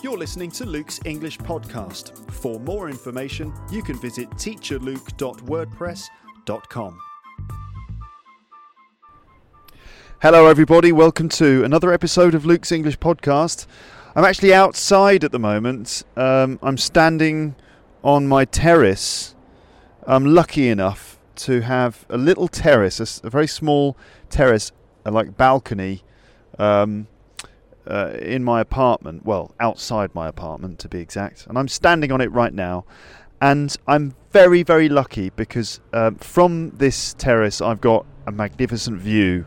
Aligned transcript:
You're 0.00 0.16
listening 0.16 0.52
to 0.52 0.64
Luke's 0.64 1.00
English 1.04 1.38
Podcast. 1.38 2.16
For 2.30 2.60
more 2.60 2.88
information, 2.88 3.52
you 3.68 3.82
can 3.82 3.98
visit 3.98 4.30
teacherluke.wordpress.com. 4.30 7.00
Hello, 10.22 10.46
everybody. 10.46 10.92
Welcome 10.92 11.28
to 11.30 11.64
another 11.64 11.92
episode 11.92 12.36
of 12.36 12.46
Luke's 12.46 12.70
English 12.70 13.00
Podcast. 13.00 13.66
I'm 14.14 14.24
actually 14.24 14.54
outside 14.54 15.24
at 15.24 15.32
the 15.32 15.40
moment. 15.40 16.04
Um, 16.16 16.60
I'm 16.62 16.78
standing 16.78 17.56
on 18.04 18.28
my 18.28 18.44
terrace. 18.44 19.34
I'm 20.06 20.26
lucky 20.26 20.68
enough 20.68 21.18
to 21.36 21.62
have 21.62 22.06
a 22.08 22.16
little 22.16 22.46
terrace, 22.46 23.00
a, 23.00 23.26
a 23.26 23.30
very 23.30 23.48
small 23.48 23.96
terrace, 24.30 24.70
a, 25.04 25.10
like 25.10 25.36
balcony, 25.36 26.04
um, 26.56 27.08
uh, 27.88 28.12
in 28.20 28.44
my 28.44 28.60
apartment. 28.60 29.24
Well, 29.24 29.54
outside 29.58 30.14
my 30.14 30.28
apartment 30.28 30.78
to 30.80 30.88
be 30.88 31.00
exact. 31.00 31.46
And 31.46 31.58
I'm 31.58 31.68
standing 31.68 32.12
on 32.12 32.20
it 32.20 32.30
right 32.30 32.52
now. 32.52 32.84
And 33.40 33.76
I'm 33.86 34.14
very, 34.30 34.62
very 34.62 34.88
lucky 34.88 35.30
because 35.30 35.80
um, 35.92 36.16
from 36.16 36.70
this 36.70 37.14
terrace 37.14 37.60
I've 37.60 37.80
got 37.80 38.04
a 38.26 38.32
magnificent 38.32 39.00
view 39.00 39.46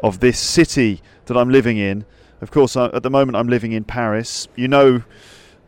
of 0.00 0.20
this 0.20 0.38
city 0.38 1.02
that 1.26 1.36
I'm 1.36 1.48
living 1.50 1.78
in 1.78 2.04
of 2.40 2.50
course, 2.50 2.76
I, 2.76 2.86
at 2.86 3.02
the 3.02 3.10
moment 3.10 3.36
I'm 3.36 3.48
living 3.48 3.72
in 3.72 3.84
Paris. 3.84 4.48
You 4.56 4.68
know, 4.68 5.02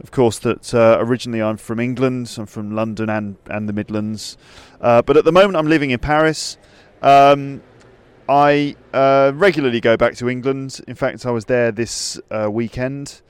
of 0.01 0.11
course, 0.11 0.39
that 0.41 0.75
uh, 0.75 0.97
originally 1.01 1.43
I'm 1.43 1.57
from 1.57 1.81
England. 1.81 2.35
I'm 2.39 2.47
from 2.47 2.75
London 2.75 3.11
and, 3.11 3.37
and 3.47 3.69
the 3.69 3.73
Midlands. 3.73 4.37
Uh, 4.81 5.03
but 5.03 5.17
at 5.17 5.25
the 5.25 5.33
moment 5.33 5.57
I'm 5.57 5.69
living 5.69 5.91
in 5.91 5.99
Paris. 5.99 6.57
Um, 7.03 7.63
I 8.29 8.77
uh, 8.93 9.33
regularly 9.35 9.81
go 9.81 9.97
back 9.97 10.15
to 10.17 10.29
England. 10.29 10.81
In 10.87 10.95
fact, 10.95 11.27
I 11.27 11.31
was 11.31 11.47
there 11.47 11.73
this 11.73 12.21
uh, 12.31 12.49
weekend, 12.51 13.21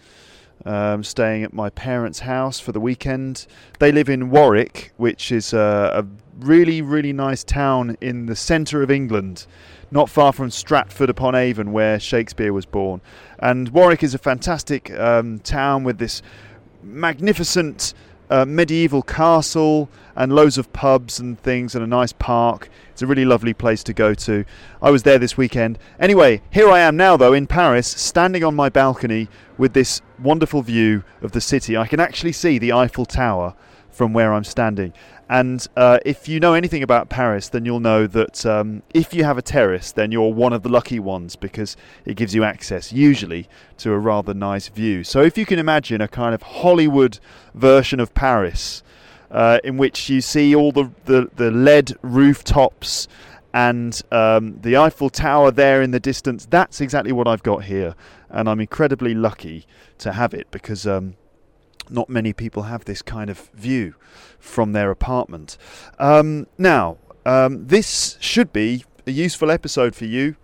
um, 0.65 1.03
staying 1.03 1.45
at 1.45 1.53
my 1.53 1.71
parents' 1.71 2.21
house 2.21 2.61
for 2.61 2.73
the 2.73 2.81
weekend. 2.81 3.47
They 3.79 3.93
live 3.93 4.09
in 4.09 4.31
Warwick, 4.31 4.93
which 4.97 5.33
is 5.33 5.53
a 5.53 6.07
really, 6.39 6.83
really 6.83 7.13
nice 7.13 7.45
town 7.45 7.97
in 8.01 8.27
the 8.27 8.37
centre 8.37 8.83
of 8.83 8.91
England 8.91 9.47
not 9.93 10.09
far 10.09 10.33
from 10.33 10.51
Stratford 10.51 11.11
upon 11.11 11.35
Avon, 11.35 11.71
where 11.71 12.01
Shakespeare 12.01 12.53
was 12.53 12.65
born. 12.65 13.03
And 13.39 13.69
Warwick 13.69 14.03
is 14.03 14.15
a 14.15 14.19
fantastic 14.19 14.91
um, 14.99 15.39
town 15.41 15.85
with 15.85 15.99
this 15.99 16.23
magnificent 16.83 17.93
medieval 18.47 19.03
castle 19.03 19.89
and 20.17 20.35
loads 20.35 20.59
of 20.59 20.73
pubs 20.73 21.19
and 21.19 21.39
things 21.41 21.75
and 21.75 21.85
a 21.85 21.87
nice 21.87 22.13
park. 22.13 22.69
It's 22.91 23.03
a 23.03 23.07
really 23.07 23.25
lovely 23.25 23.55
place 23.55 23.83
to 23.85 23.93
go 23.93 24.15
to. 24.15 24.45
I 24.81 24.91
was 24.91 25.03
there 25.03 25.19
this 25.19 25.37
weekend. 25.37 25.79
Anyway, 25.99 26.43
here 26.51 26.69
I 26.69 26.81
am 26.81 26.97
now, 26.97 27.17
though, 27.17 27.33
in 27.33 27.47
Paris, 27.47 27.87
standing 27.87 28.45
on 28.45 28.55
my 28.55 28.69
balcony 28.69 29.29
with 29.59 29.73
this 29.73 30.01
wonderful 30.23 30.63
view 30.63 31.05
of 31.21 31.33
the 31.33 31.41
city. 31.41 31.77
I 31.77 31.87
can 31.87 32.01
actually 32.01 32.33
see 32.33 32.59
the 32.59 32.73
Eiffel 32.73 33.07
Tower 33.07 33.55
from 33.91 34.13
where 34.13 34.33
I'm 34.33 34.45
standing. 34.45 34.93
And 35.33 35.67
uh, 35.79 35.99
if 36.05 36.29
you 36.29 36.41
know 36.41 36.53
anything 36.53 36.83
about 36.83 37.09
Paris, 37.09 37.49
then 37.49 37.65
you'll 37.65 37.81
know 37.81 38.07
that 38.07 38.45
um, 38.45 38.83
if 38.93 39.15
you 39.15 39.25
have 39.25 39.39
a 39.39 39.43
terrace, 39.43 39.91
then 39.91 40.13
you're 40.13 40.31
one 40.31 40.53
of 40.53 40.63
the 40.63 40.69
lucky 40.69 41.01
ones 41.01 41.37
because 41.37 41.75
it 42.05 42.19
gives 42.19 42.35
you 42.35 42.45
access, 42.45 42.93
usually, 42.93 43.49
to 43.79 43.93
a 43.93 43.99
rather 43.99 44.35
nice 44.35 44.69
view. 44.69 45.03
So 45.03 45.23
if 45.23 45.39
you 45.39 45.47
can 45.47 45.59
imagine 45.59 46.03
a 46.03 46.07
kind 46.07 46.35
of 46.35 46.43
Hollywood 46.43 47.19
version 47.55 47.99
of 47.99 48.13
Paris, 48.13 48.83
uh, 49.31 49.59
in 49.65 49.79
which 49.79 50.11
you 50.11 50.21
see 50.21 50.55
all 50.55 50.71
the, 50.71 50.91
the, 51.07 51.31
the 51.35 51.51
lead 51.51 51.95
rooftops 52.03 53.09
and 53.55 54.03
um, 54.13 54.59
the 54.61 54.77
Eiffel 54.77 55.09
Tower 55.09 55.51
there 55.51 55.81
in 55.81 55.93
the 55.93 56.01
distance, 56.01 56.45
that's 56.45 56.79
exactly 56.79 57.11
what 57.11 57.27
I've 57.27 57.43
got 57.43 57.65
here. 57.65 57.95
And 58.29 58.51
I'm 58.51 58.61
incredibly 58.61 59.15
lucky 59.15 59.65
to 59.97 60.13
have 60.13 60.35
it 60.35 60.51
because. 60.51 60.87
Um, 60.87 61.15
not 61.93 62.09
many 62.09 62.33
people 62.33 62.65
have 62.65 62.85
this 62.85 63.03
kind 63.03 63.31
of 63.31 63.51
view 63.55 63.95
from 64.39 64.73
their 64.73 64.91
apartment. 64.91 65.57
Um, 65.99 66.47
now, 66.59 66.99
um, 67.25 67.67
this 67.67 68.17
should 68.21 68.53
be 68.53 68.85
a 69.07 69.11
useful 69.11 69.51
episode 69.51 69.95
for 69.95 70.05
you 70.05 70.37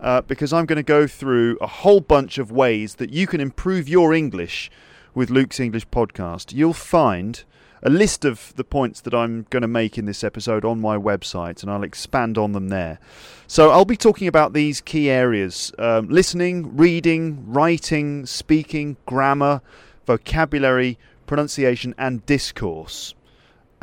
uh, 0.00 0.22
because 0.22 0.52
I'm 0.52 0.66
going 0.66 0.76
to 0.76 0.82
go 0.82 1.06
through 1.06 1.58
a 1.60 1.66
whole 1.66 2.00
bunch 2.00 2.38
of 2.38 2.50
ways 2.50 2.96
that 2.96 3.10
you 3.10 3.26
can 3.26 3.40
improve 3.40 3.88
your 3.88 4.14
English 4.14 4.70
with 5.14 5.30
Luke's 5.30 5.60
English 5.60 5.88
podcast. 5.88 6.52
You'll 6.54 6.72
find 6.72 7.42
a 7.82 7.90
list 7.90 8.24
of 8.24 8.52
the 8.56 8.64
points 8.64 9.00
that 9.00 9.14
I'm 9.14 9.46
going 9.50 9.62
to 9.62 9.68
make 9.68 9.96
in 9.96 10.04
this 10.04 10.22
episode 10.22 10.64
on 10.64 10.80
my 10.80 10.96
website, 10.96 11.62
and 11.62 11.70
I'll 11.70 11.82
expand 11.82 12.36
on 12.36 12.52
them 12.52 12.68
there. 12.68 12.98
So, 13.46 13.70
I'll 13.70 13.86
be 13.86 13.96
talking 13.96 14.28
about 14.28 14.52
these 14.52 14.80
key 14.80 15.08
areas 15.08 15.72
um, 15.78 16.08
listening, 16.08 16.76
reading, 16.76 17.50
writing, 17.50 18.26
speaking, 18.26 18.96
grammar 19.06 19.62
vocabulary, 20.06 20.98
pronunciation, 21.26 21.94
and 21.98 22.24
discourse. 22.26 23.14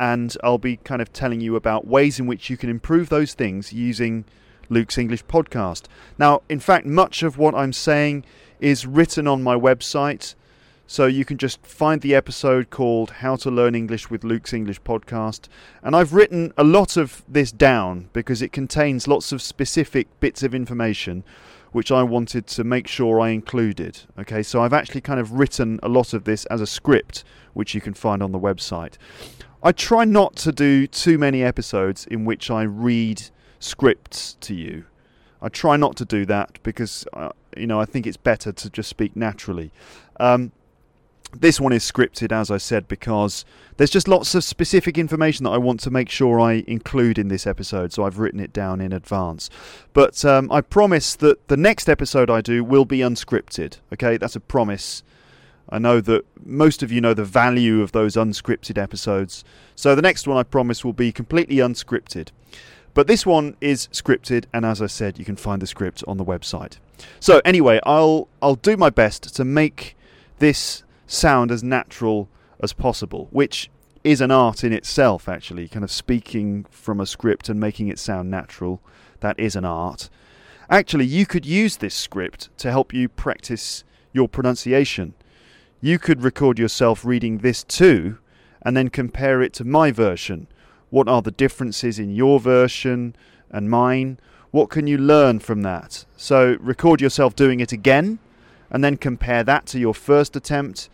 And 0.00 0.36
I'll 0.44 0.58
be 0.58 0.76
kind 0.76 1.02
of 1.02 1.12
telling 1.12 1.40
you 1.40 1.56
about 1.56 1.86
ways 1.86 2.20
in 2.20 2.26
which 2.26 2.50
you 2.50 2.56
can 2.56 2.70
improve 2.70 3.08
those 3.08 3.34
things 3.34 3.72
using 3.72 4.24
Luke's 4.68 4.98
English 4.98 5.24
podcast. 5.24 5.84
Now, 6.18 6.42
in 6.48 6.60
fact, 6.60 6.86
much 6.86 7.22
of 7.22 7.38
what 7.38 7.54
I'm 7.54 7.72
saying 7.72 8.24
is 8.60 8.86
written 8.86 9.26
on 9.26 9.42
my 9.42 9.54
website. 9.54 10.34
So 10.90 11.04
you 11.04 11.26
can 11.26 11.36
just 11.36 11.64
find 11.66 12.00
the 12.00 12.14
episode 12.14 12.70
called 12.70 13.10
How 13.10 13.36
to 13.36 13.50
Learn 13.50 13.74
English 13.74 14.08
with 14.08 14.24
Luke's 14.24 14.54
English 14.54 14.80
Podcast. 14.82 15.48
And 15.82 15.94
I've 15.94 16.14
written 16.14 16.54
a 16.56 16.64
lot 16.64 16.96
of 16.96 17.22
this 17.28 17.52
down 17.52 18.08
because 18.14 18.40
it 18.40 18.52
contains 18.52 19.06
lots 19.06 19.30
of 19.30 19.42
specific 19.42 20.08
bits 20.18 20.42
of 20.42 20.54
information 20.54 21.24
which 21.72 21.92
I 21.92 22.02
wanted 22.02 22.46
to 22.48 22.64
make 22.64 22.86
sure 22.86 23.20
I 23.20 23.30
included. 23.30 24.00
Okay, 24.18 24.42
so 24.42 24.62
I've 24.62 24.72
actually 24.72 25.00
kind 25.00 25.20
of 25.20 25.32
written 25.32 25.78
a 25.82 25.88
lot 25.88 26.12
of 26.12 26.24
this 26.24 26.44
as 26.46 26.60
a 26.60 26.66
script, 26.66 27.24
which 27.54 27.74
you 27.74 27.80
can 27.80 27.94
find 27.94 28.22
on 28.22 28.32
the 28.32 28.38
website. 28.38 28.94
I 29.62 29.72
try 29.72 30.04
not 30.04 30.36
to 30.36 30.52
do 30.52 30.86
too 30.86 31.18
many 31.18 31.42
episodes 31.42 32.06
in 32.06 32.24
which 32.24 32.50
I 32.50 32.62
read 32.62 33.22
scripts 33.58 34.36
to 34.40 34.54
you. 34.54 34.84
I 35.42 35.48
try 35.48 35.76
not 35.76 35.96
to 35.96 36.04
do 36.04 36.24
that 36.26 36.58
because, 36.62 37.06
uh, 37.12 37.30
you 37.56 37.66
know, 37.66 37.80
I 37.80 37.84
think 37.84 38.06
it's 38.06 38.16
better 38.16 38.52
to 38.52 38.70
just 38.70 38.88
speak 38.88 39.16
naturally. 39.16 39.72
Um, 40.20 40.52
this 41.32 41.60
one 41.60 41.72
is 41.72 41.84
scripted, 41.84 42.32
as 42.32 42.50
I 42.50 42.56
said, 42.56 42.88
because 42.88 43.44
there's 43.76 43.90
just 43.90 44.08
lots 44.08 44.34
of 44.34 44.42
specific 44.42 44.96
information 44.96 45.44
that 45.44 45.50
I 45.50 45.58
want 45.58 45.80
to 45.80 45.90
make 45.90 46.08
sure 46.08 46.40
I 46.40 46.64
include 46.66 47.18
in 47.18 47.28
this 47.28 47.46
episode, 47.46 47.92
so 47.92 48.04
I've 48.04 48.18
written 48.18 48.40
it 48.40 48.52
down 48.52 48.80
in 48.80 48.92
advance. 48.92 49.50
But 49.92 50.24
um, 50.24 50.50
I 50.50 50.60
promise 50.60 51.14
that 51.16 51.48
the 51.48 51.56
next 51.56 51.88
episode 51.88 52.30
I 52.30 52.40
do 52.40 52.64
will 52.64 52.84
be 52.84 52.98
unscripted. 52.98 53.78
Okay, 53.92 54.16
that's 54.16 54.36
a 54.36 54.40
promise. 54.40 55.02
I 55.68 55.78
know 55.78 56.00
that 56.00 56.24
most 56.44 56.82
of 56.82 56.90
you 56.90 57.00
know 57.00 57.12
the 57.12 57.24
value 57.24 57.82
of 57.82 57.92
those 57.92 58.16
unscripted 58.16 58.82
episodes, 58.82 59.44
so 59.74 59.94
the 59.94 60.02
next 60.02 60.26
one 60.26 60.38
I 60.38 60.42
promise 60.42 60.84
will 60.84 60.94
be 60.94 61.12
completely 61.12 61.56
unscripted. 61.56 62.30
But 62.94 63.06
this 63.06 63.26
one 63.26 63.56
is 63.60 63.86
scripted, 63.88 64.46
and 64.52 64.64
as 64.64 64.80
I 64.80 64.86
said, 64.86 65.18
you 65.18 65.24
can 65.24 65.36
find 65.36 65.60
the 65.60 65.66
script 65.66 66.02
on 66.08 66.16
the 66.16 66.24
website. 66.24 66.78
So 67.20 67.40
anyway, 67.44 67.80
I'll 67.84 68.28
I'll 68.40 68.56
do 68.56 68.76
my 68.76 68.90
best 68.90 69.34
to 69.36 69.44
make 69.44 69.94
this 70.38 70.82
sound 71.08 71.50
as 71.50 71.64
natural 71.64 72.28
as 72.60 72.72
possible, 72.72 73.26
which 73.30 73.70
is 74.04 74.20
an 74.20 74.30
art 74.30 74.62
in 74.62 74.72
itself, 74.72 75.28
actually. 75.28 75.68
Kind 75.68 75.84
of 75.84 75.90
speaking 75.90 76.64
from 76.70 77.00
a 77.00 77.06
script 77.06 77.48
and 77.48 77.58
making 77.58 77.88
it 77.88 77.98
sound 77.98 78.30
natural, 78.30 78.80
that 79.20 79.38
is 79.38 79.56
an 79.56 79.64
art. 79.64 80.08
Actually, 80.70 81.06
you 81.06 81.26
could 81.26 81.46
use 81.46 81.78
this 81.78 81.94
script 81.94 82.50
to 82.58 82.70
help 82.70 82.92
you 82.92 83.08
practice 83.08 83.84
your 84.12 84.28
pronunciation. 84.28 85.14
You 85.80 85.98
could 85.98 86.22
record 86.22 86.58
yourself 86.58 87.04
reading 87.04 87.38
this 87.38 87.64
too, 87.64 88.18
and 88.62 88.76
then 88.76 88.88
compare 88.88 89.42
it 89.42 89.52
to 89.54 89.64
my 89.64 89.90
version. 89.90 90.46
What 90.90 91.08
are 91.08 91.22
the 91.22 91.30
differences 91.30 91.98
in 91.98 92.10
your 92.14 92.38
version 92.40 93.16
and 93.50 93.70
mine? 93.70 94.18
What 94.50 94.70
can 94.70 94.86
you 94.86 94.98
learn 94.98 95.38
from 95.38 95.62
that? 95.62 96.04
So, 96.16 96.56
record 96.60 97.00
yourself 97.00 97.36
doing 97.36 97.60
it 97.60 97.72
again, 97.72 98.18
and 98.70 98.82
then 98.84 98.96
compare 98.96 99.44
that 99.44 99.66
to 99.66 99.78
your 99.78 99.94
first 99.94 100.36
attempt 100.36 100.90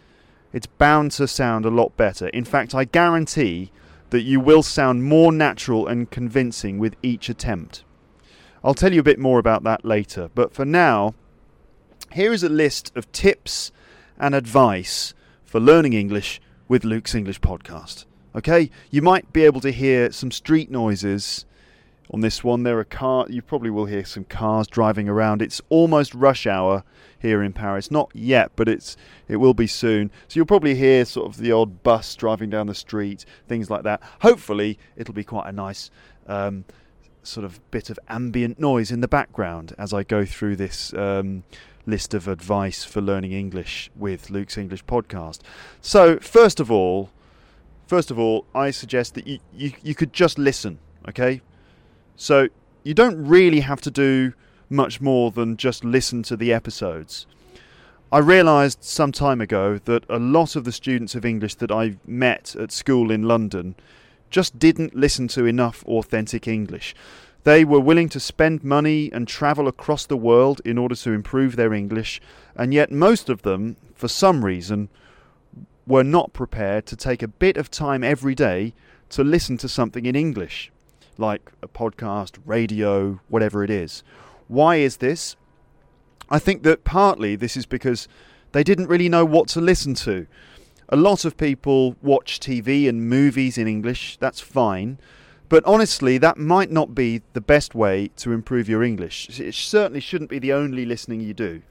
it's 0.54 0.66
bound 0.66 1.10
to 1.12 1.28
sound 1.28 1.66
a 1.66 1.70
lot 1.70 1.96
better. 1.98 2.28
In 2.28 2.44
fact, 2.44 2.74
I 2.74 2.84
guarantee 2.84 3.70
that 4.10 4.22
you 4.22 4.40
will 4.40 4.62
sound 4.62 5.04
more 5.04 5.32
natural 5.32 5.86
and 5.86 6.10
convincing 6.10 6.78
with 6.78 6.96
each 7.02 7.28
attempt. 7.28 7.84
I'll 8.62 8.72
tell 8.72 8.94
you 8.94 9.00
a 9.00 9.10
bit 9.10 9.18
more 9.18 9.38
about 9.38 9.64
that 9.64 9.84
later, 9.84 10.30
but 10.34 10.54
for 10.54 10.64
now, 10.64 11.14
Here 12.14 12.32
is 12.32 12.44
a 12.44 12.48
list 12.48 12.96
of 12.96 13.10
tips 13.10 13.72
and 14.16 14.36
advice 14.36 15.14
for 15.42 15.58
learning 15.58 15.94
English 15.94 16.40
with 16.68 16.84
Luke's 16.84 17.12
English 17.12 17.40
podcast. 17.40 18.04
Okay, 18.36 18.70
you 18.88 19.02
might 19.02 19.32
be 19.32 19.44
able 19.44 19.60
to 19.60 19.72
hear 19.72 20.12
some 20.12 20.30
street 20.30 20.70
noises 20.70 21.44
on 22.10 22.20
this 22.20 22.44
one. 22.44 22.62
There 22.62 22.78
are 22.78 22.84
car. 22.84 23.26
You 23.28 23.42
probably 23.42 23.70
will 23.70 23.86
hear 23.86 24.04
some 24.04 24.24
cars 24.24 24.66
driving 24.66 25.08
around. 25.08 25.42
It's 25.42 25.60
almost 25.68 26.14
rush 26.14 26.46
hour 26.46 26.84
here 27.18 27.42
in 27.42 27.52
Paris. 27.52 27.90
Not 27.90 28.10
yet, 28.14 28.52
but 28.56 28.68
it's 28.68 28.96
it 29.28 29.36
will 29.36 29.54
be 29.54 29.66
soon. 29.66 30.10
So 30.28 30.36
you'll 30.36 30.46
probably 30.46 30.74
hear 30.74 31.04
sort 31.04 31.26
of 31.26 31.38
the 31.38 31.52
odd 31.52 31.82
bus 31.82 32.14
driving 32.14 32.50
down 32.50 32.66
the 32.66 32.74
street, 32.74 33.24
things 33.48 33.70
like 33.70 33.82
that. 33.84 34.02
Hopefully, 34.20 34.78
it'll 34.96 35.14
be 35.14 35.24
quite 35.24 35.48
a 35.48 35.52
nice. 35.52 35.90
Um, 36.26 36.64
sort 37.22 37.44
of 37.44 37.58
bit 37.70 37.88
of 37.88 37.98
ambient 38.08 38.60
noise 38.60 38.90
in 38.90 39.00
the 39.00 39.08
background 39.08 39.74
as 39.78 39.94
I 39.94 40.02
go 40.02 40.26
through 40.26 40.56
this 40.56 40.92
um, 40.92 41.44
list 41.86 42.14
of 42.14 42.28
advice 42.28 42.84
for 42.84 43.00
learning 43.00 43.32
English 43.32 43.90
with 43.96 44.30
Luke's 44.30 44.58
English 44.58 44.84
podcast. 44.84 45.40
So, 45.80 46.18
first 46.18 46.60
of 46.60 46.70
all, 46.70 47.10
first 47.86 48.10
of 48.10 48.18
all, 48.18 48.46
I 48.54 48.70
suggest 48.70 49.14
that 49.14 49.26
you, 49.26 49.38
you, 49.54 49.72
you 49.82 49.94
could 49.94 50.12
just 50.12 50.38
listen, 50.38 50.78
okay? 51.08 51.40
So 52.16 52.48
you 52.82 52.94
don't 52.94 53.26
really 53.26 53.60
have 53.60 53.80
to 53.82 53.90
do 53.90 54.32
much 54.70 55.00
more 55.00 55.30
than 55.30 55.56
just 55.56 55.84
listen 55.84 56.22
to 56.24 56.36
the 56.36 56.52
episodes. 56.52 57.26
I 58.12 58.18
realised 58.18 58.84
some 58.84 59.12
time 59.12 59.40
ago 59.40 59.78
that 59.86 60.04
a 60.08 60.18
lot 60.18 60.54
of 60.54 60.64
the 60.64 60.72
students 60.72 61.14
of 61.14 61.24
English 61.24 61.56
that 61.56 61.72
I 61.72 61.96
met 62.06 62.54
at 62.54 62.70
school 62.70 63.10
in 63.10 63.24
London 63.24 63.74
just 64.30 64.58
didn't 64.58 64.94
listen 64.94 65.28
to 65.28 65.46
enough 65.46 65.84
authentic 65.86 66.46
English. 66.46 66.94
They 67.44 67.64
were 67.64 67.80
willing 67.80 68.08
to 68.10 68.20
spend 68.20 68.64
money 68.64 69.10
and 69.12 69.28
travel 69.28 69.68
across 69.68 70.06
the 70.06 70.16
world 70.16 70.60
in 70.64 70.78
order 70.78 70.94
to 70.94 71.12
improve 71.12 71.56
their 71.56 71.74
English, 71.74 72.20
and 72.56 72.72
yet 72.72 72.90
most 72.90 73.28
of 73.28 73.42
them, 73.42 73.76
for 73.94 74.08
some 74.08 74.44
reason, 74.44 74.88
were 75.86 76.04
not 76.04 76.32
prepared 76.32 76.86
to 76.86 76.96
take 76.96 77.22
a 77.22 77.28
bit 77.28 77.56
of 77.56 77.70
time 77.70 78.02
every 78.02 78.34
day 78.34 78.72
to 79.10 79.22
listen 79.22 79.58
to 79.58 79.68
something 79.68 80.06
in 80.06 80.16
English, 80.16 80.72
like 81.18 81.52
a 81.62 81.68
podcast, 81.68 82.38
radio, 82.44 83.20
whatever 83.28 83.64
it 83.64 83.70
is. 83.70 84.02
Why 84.48 84.76
is 84.76 84.98
this? 84.98 85.36
I 86.30 86.38
think 86.38 86.62
that 86.62 86.84
partly 86.84 87.36
this 87.36 87.56
is 87.56 87.66
because 87.66 88.08
they 88.52 88.62
didn't 88.62 88.88
really 88.88 89.08
know 89.08 89.24
what 89.24 89.48
to 89.48 89.60
listen 89.60 89.94
to. 89.94 90.26
A 90.88 90.96
lot 90.96 91.24
of 91.24 91.36
people 91.36 91.96
watch 92.02 92.40
TV 92.40 92.88
and 92.88 93.08
movies 93.08 93.58
in 93.58 93.66
English, 93.66 94.16
that's 94.18 94.40
fine. 94.40 94.98
But 95.48 95.64
honestly, 95.66 96.18
that 96.18 96.38
might 96.38 96.70
not 96.70 96.94
be 96.94 97.22
the 97.32 97.40
best 97.40 97.74
way 97.74 98.08
to 98.16 98.32
improve 98.32 98.68
your 98.68 98.82
English. 98.82 99.38
It 99.38 99.54
certainly 99.54 100.00
shouldn't 100.00 100.30
be 100.30 100.38
the 100.38 100.52
only 100.52 100.84
listening 100.84 101.20
you 101.20 101.34
do. 101.34 101.62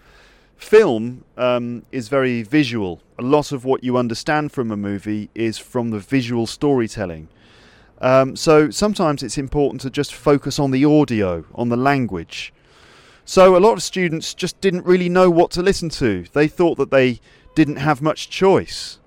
Film 0.55 1.25
um, 1.37 1.83
is 1.91 2.07
very 2.07 2.43
visual. 2.43 3.01
A 3.19 3.23
lot 3.23 3.51
of 3.51 3.65
what 3.65 3.83
you 3.83 3.97
understand 3.97 4.51
from 4.51 4.71
a 4.71 4.77
movie 4.77 5.29
is 5.35 5.57
from 5.57 5.89
the 5.89 5.99
visual 5.99 6.47
storytelling. 6.47 7.27
Um, 8.03 8.35
so 8.35 8.69
sometimes 8.69 9.23
it's 9.23 9.37
important 9.37 9.79
to 9.81 9.89
just 9.89 10.13
focus 10.13 10.59
on 10.59 10.71
the 10.71 10.83
audio, 10.83 11.45
on 11.55 11.69
the 11.69 11.77
language. 11.77 12.53
So 13.23 13.55
a 13.55 13.59
lot 13.59 13.73
of 13.73 13.81
students 13.81 14.33
just 14.33 14.59
didn't 14.59 14.85
really 14.85 15.07
know 15.07 15.29
what 15.29 15.51
to 15.51 15.63
listen 15.63 15.87
to. 15.91 16.25
They 16.33 16.49
thought 16.49 16.77
that 16.79 16.91
they 16.91 17.21
didn't 17.55 17.77
have 17.77 18.01
much 18.01 18.29
choice. 18.29 18.99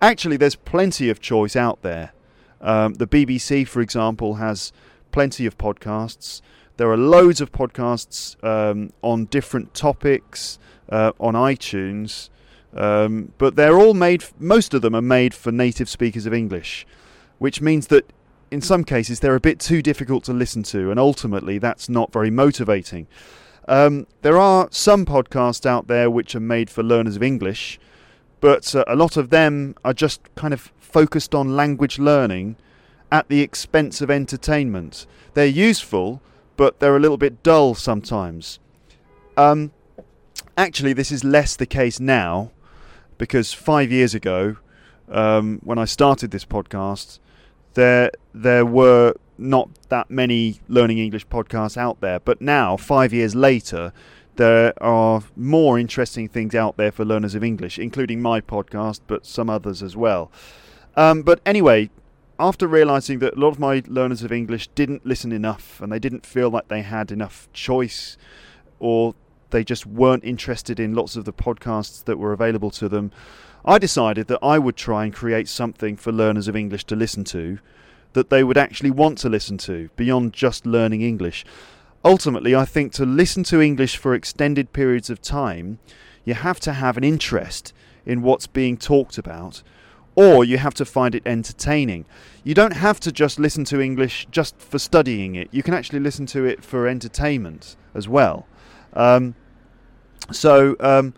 Actually, 0.00 0.36
there's 0.36 0.56
plenty 0.56 1.08
of 1.08 1.20
choice 1.20 1.54
out 1.54 1.82
there. 1.82 2.14
Um, 2.60 2.94
the 2.94 3.06
BBC, 3.06 3.66
for 3.68 3.80
example, 3.80 4.34
has 4.34 4.72
plenty 5.12 5.46
of 5.46 5.56
podcasts. 5.56 6.40
There 6.78 6.90
are 6.90 6.96
loads 6.96 7.40
of 7.40 7.52
podcasts 7.52 8.42
um, 8.42 8.92
on 9.02 9.26
different 9.26 9.72
topics 9.72 10.58
uh, 10.88 11.12
on 11.20 11.34
iTunes, 11.34 12.28
um, 12.74 13.30
but 13.38 13.54
they're 13.54 13.78
all 13.78 13.94
made. 13.94 14.24
Most 14.40 14.74
of 14.74 14.82
them 14.82 14.96
are 14.96 15.00
made 15.00 15.32
for 15.32 15.52
native 15.52 15.88
speakers 15.88 16.26
of 16.26 16.34
English, 16.34 16.84
which 17.38 17.60
means 17.60 17.86
that 17.86 18.12
in 18.52 18.60
some 18.60 18.84
cases 18.84 19.20
they're 19.20 19.34
a 19.34 19.40
bit 19.40 19.58
too 19.58 19.80
difficult 19.80 20.24
to 20.24 20.32
listen 20.32 20.62
to, 20.64 20.90
and 20.90 21.00
ultimately 21.00 21.58
that's 21.58 21.88
not 21.88 22.12
very 22.12 22.30
motivating. 22.30 23.06
Um, 23.66 24.06
there 24.20 24.38
are 24.38 24.68
some 24.70 25.06
podcasts 25.06 25.64
out 25.64 25.86
there 25.86 26.10
which 26.10 26.34
are 26.34 26.40
made 26.40 26.68
for 26.68 26.82
learners 26.82 27.16
of 27.16 27.22
English, 27.22 27.80
but 28.40 28.74
uh, 28.74 28.84
a 28.86 28.94
lot 28.94 29.16
of 29.16 29.30
them 29.30 29.74
are 29.84 29.94
just 29.94 30.20
kind 30.34 30.52
of 30.52 30.72
focused 30.78 31.34
on 31.34 31.56
language 31.56 31.98
learning 31.98 32.56
at 33.10 33.28
the 33.28 33.40
expense 33.40 34.00
of 34.02 34.10
entertainment. 34.10 35.06
They're 35.34 35.46
useful, 35.46 36.20
but 36.56 36.78
they're 36.78 36.96
a 36.96 37.00
little 37.00 37.16
bit 37.16 37.42
dull 37.42 37.74
sometimes. 37.74 38.58
Um, 39.36 39.72
actually, 40.58 40.92
this 40.92 41.10
is 41.10 41.24
less 41.24 41.56
the 41.56 41.66
case 41.66 41.98
now 41.98 42.50
because 43.16 43.54
five 43.54 43.90
years 43.90 44.14
ago, 44.14 44.56
um, 45.08 45.60
when 45.62 45.78
I 45.78 45.84
started 45.84 46.32
this 46.32 46.44
podcast, 46.44 47.18
there 47.74 48.10
there 48.34 48.64
were 48.64 49.14
not 49.38 49.68
that 49.88 50.10
many 50.10 50.60
learning 50.68 50.98
English 50.98 51.26
podcasts 51.26 51.76
out 51.76 52.00
there. 52.00 52.20
But 52.20 52.40
now, 52.40 52.76
five 52.76 53.12
years 53.12 53.34
later, 53.34 53.92
there 54.36 54.72
are 54.82 55.22
more 55.36 55.78
interesting 55.78 56.28
things 56.28 56.54
out 56.54 56.76
there 56.76 56.92
for 56.92 57.04
learners 57.04 57.34
of 57.34 57.44
English, 57.44 57.78
including 57.78 58.22
my 58.22 58.40
podcast, 58.40 59.00
but 59.06 59.26
some 59.26 59.50
others 59.50 59.82
as 59.82 59.96
well. 59.96 60.30
Um, 60.96 61.22
but 61.22 61.40
anyway, 61.44 61.90
after 62.38 62.66
realizing 62.66 63.18
that 63.20 63.36
a 63.36 63.40
lot 63.40 63.48
of 63.48 63.58
my 63.58 63.82
learners 63.86 64.22
of 64.22 64.32
English 64.32 64.68
didn't 64.68 65.04
listen 65.04 65.32
enough 65.32 65.80
and 65.80 65.92
they 65.92 65.98
didn't 65.98 66.24
feel 66.24 66.50
like 66.50 66.68
they 66.68 66.82
had 66.82 67.10
enough 67.10 67.48
choice 67.52 68.16
or 68.78 69.14
they 69.50 69.62
just 69.62 69.86
weren't 69.86 70.24
interested 70.24 70.80
in 70.80 70.94
lots 70.94 71.14
of 71.14 71.24
the 71.24 71.32
podcasts 71.32 72.04
that 72.04 72.18
were 72.18 72.32
available 72.32 72.70
to 72.70 72.88
them, 72.88 73.12
I 73.64 73.78
decided 73.78 74.26
that 74.26 74.40
I 74.42 74.58
would 74.58 74.76
try 74.76 75.04
and 75.04 75.14
create 75.14 75.48
something 75.48 75.96
for 75.96 76.10
learners 76.10 76.48
of 76.48 76.56
English 76.56 76.84
to 76.84 76.96
listen 76.96 77.22
to 77.24 77.58
that 78.12 78.28
they 78.28 78.44
would 78.44 78.58
actually 78.58 78.90
want 78.90 79.18
to 79.18 79.28
listen 79.28 79.56
to 79.58 79.88
beyond 79.96 80.32
just 80.32 80.66
learning 80.66 81.02
English. 81.02 81.44
Ultimately, 82.04 82.54
I 82.54 82.64
think 82.64 82.92
to 82.94 83.06
listen 83.06 83.44
to 83.44 83.60
English 83.60 83.96
for 83.96 84.14
extended 84.14 84.72
periods 84.72 85.08
of 85.08 85.22
time, 85.22 85.78
you 86.24 86.34
have 86.34 86.58
to 86.60 86.72
have 86.72 86.96
an 86.96 87.04
interest 87.04 87.72
in 88.04 88.22
what's 88.22 88.48
being 88.48 88.76
talked 88.76 89.18
about, 89.18 89.62
or 90.16 90.44
you 90.44 90.58
have 90.58 90.74
to 90.74 90.84
find 90.84 91.14
it 91.14 91.22
entertaining. 91.24 92.04
You 92.42 92.54
don't 92.54 92.74
have 92.74 92.98
to 93.00 93.12
just 93.12 93.38
listen 93.38 93.64
to 93.66 93.80
English 93.80 94.26
just 94.30 94.58
for 94.58 94.80
studying 94.80 95.36
it, 95.36 95.48
you 95.52 95.62
can 95.62 95.74
actually 95.74 96.00
listen 96.00 96.26
to 96.26 96.44
it 96.44 96.64
for 96.64 96.88
entertainment 96.88 97.76
as 97.94 98.08
well. 98.08 98.46
Um, 98.94 99.36
so, 100.32 100.76
um, 100.80 101.14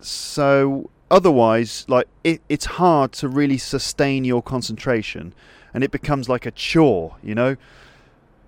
so 0.00 0.90
otherwise, 1.12 1.84
like 1.88 2.08
it, 2.24 2.40
it's 2.48 2.64
hard 2.64 3.12
to 3.12 3.28
really 3.28 3.58
sustain 3.58 4.24
your 4.24 4.42
concentration, 4.42 5.34
and 5.72 5.84
it 5.84 5.92
becomes 5.92 6.28
like 6.28 6.46
a 6.46 6.50
chore. 6.50 7.16
You 7.22 7.36
know, 7.36 7.56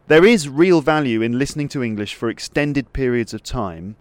there 0.09 0.25
is 0.25 0.49
real 0.49 0.81
value 0.81 1.23
in 1.23 1.39
listening 1.39 1.69
to 1.69 1.85
English 1.85 2.15
for 2.15 2.29
extended 2.29 2.93
periods 2.93 3.35
of 3.35 3.43
time, 3.43 3.95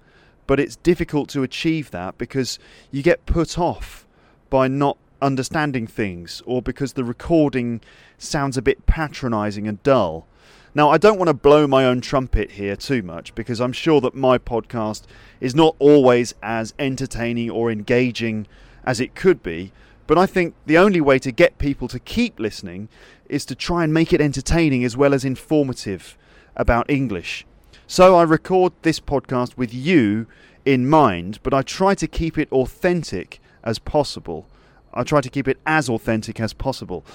but 0.47 0.59
it's 0.59 0.77
difficult 0.77 1.29
to 1.29 1.43
achieve 1.43 1.91
that 1.91 2.17
because 2.17 2.57
you 2.89 3.03
get 3.03 3.25
put 3.25 3.59
off 3.59 4.07
by 4.49 4.67
not 4.67 4.97
understanding 5.21 5.87
things 5.87 6.41
or 6.45 6.61
because 6.61 6.93
the 6.93 7.03
recording 7.03 7.81
sounds 8.17 8.57
a 8.57 8.61
bit 8.61 8.85
patronizing 8.85 9.67
and 9.67 9.81
dull. 9.83 10.27
Now, 10.75 10.89
I 10.89 10.97
don't 10.97 11.19
want 11.19 11.27
to 11.27 11.35
blow 11.35 11.67
my 11.67 11.85
own 11.85 12.01
trumpet 12.01 12.51
here 12.51 12.75
too 12.75 13.03
much 13.03 13.35
because 13.35 13.61
I'm 13.61 13.73
sure 13.73 14.01
that 14.01 14.15
my 14.15 14.39
podcast 14.39 15.03
is 15.39 15.53
not 15.53 15.75
always 15.77 16.33
as 16.41 16.73
entertaining 16.79 17.51
or 17.51 17.71
engaging 17.71 18.47
as 18.83 18.99
it 18.99 19.13
could 19.13 19.43
be. 19.43 19.71
But 20.07 20.17
I 20.17 20.25
think 20.25 20.55
the 20.65 20.79
only 20.79 20.99
way 20.99 21.19
to 21.19 21.31
get 21.31 21.59
people 21.59 21.87
to 21.89 21.99
keep 21.99 22.39
listening 22.39 22.89
is 23.29 23.45
to 23.45 23.55
try 23.55 23.83
and 23.83 23.93
make 23.93 24.11
it 24.11 24.19
entertaining 24.19 24.83
as 24.83 24.97
well 24.97 25.13
as 25.13 25.23
informative 25.23 26.17
about 26.55 26.89
English. 26.89 27.45
So 27.85 28.15
I 28.15 28.23
record 28.23 28.73
this 28.81 28.99
podcast 28.99 29.55
with 29.55 29.73
you 29.73 30.25
in 30.65 30.89
mind, 30.89 31.39
but 31.43 31.53
I 31.53 31.61
try 31.61 31.93
to 31.93 32.07
keep 32.07 32.37
it 32.37 32.51
authentic 32.51 33.39
as 33.63 33.77
possible. 33.77 34.47
I 34.91 35.03
try 35.03 35.21
to 35.21 35.29
keep 35.29 35.47
it 35.47 35.59
as 35.67 35.87
authentic 35.87 36.39
as 36.39 36.53
possible. 36.53 37.05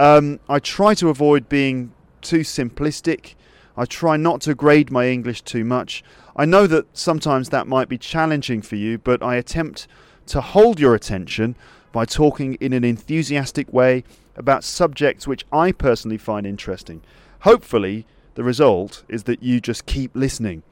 Um, 0.00 0.40
I 0.48 0.58
try 0.58 0.94
to 0.94 1.08
avoid 1.08 1.48
being 1.48 1.92
too 2.22 2.40
simplistic. 2.40 3.34
I 3.76 3.84
try 3.84 4.16
not 4.16 4.40
to 4.42 4.54
grade 4.54 4.90
my 4.90 5.08
English 5.08 5.42
too 5.42 5.64
much. 5.64 6.02
I 6.34 6.44
know 6.44 6.66
that 6.66 6.86
sometimes 6.96 7.48
that 7.50 7.66
might 7.66 7.88
be 7.88 7.98
challenging 7.98 8.62
for 8.62 8.76
you, 8.76 8.98
but 8.98 9.22
I 9.22 9.36
attempt 9.36 9.86
to 10.26 10.40
hold 10.40 10.80
your 10.80 10.94
attention 10.94 11.56
by 11.92 12.04
talking 12.04 12.54
in 12.54 12.72
an 12.72 12.84
enthusiastic 12.84 13.72
way 13.72 14.04
about 14.36 14.64
subjects 14.64 15.26
which 15.26 15.44
I 15.52 15.72
personally 15.72 16.18
find 16.18 16.46
interesting. 16.46 17.02
Hopefully, 17.40 18.06
the 18.34 18.44
result 18.44 19.04
is 19.08 19.24
that 19.24 19.42
you 19.42 19.60
just 19.60 19.86
keep 19.86 20.14
listening 20.14 20.62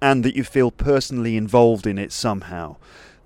and 0.00 0.24
that 0.24 0.36
you 0.36 0.42
feel 0.42 0.70
personally 0.70 1.36
involved 1.36 1.86
in 1.86 1.98
it 1.98 2.12
somehow. 2.12 2.76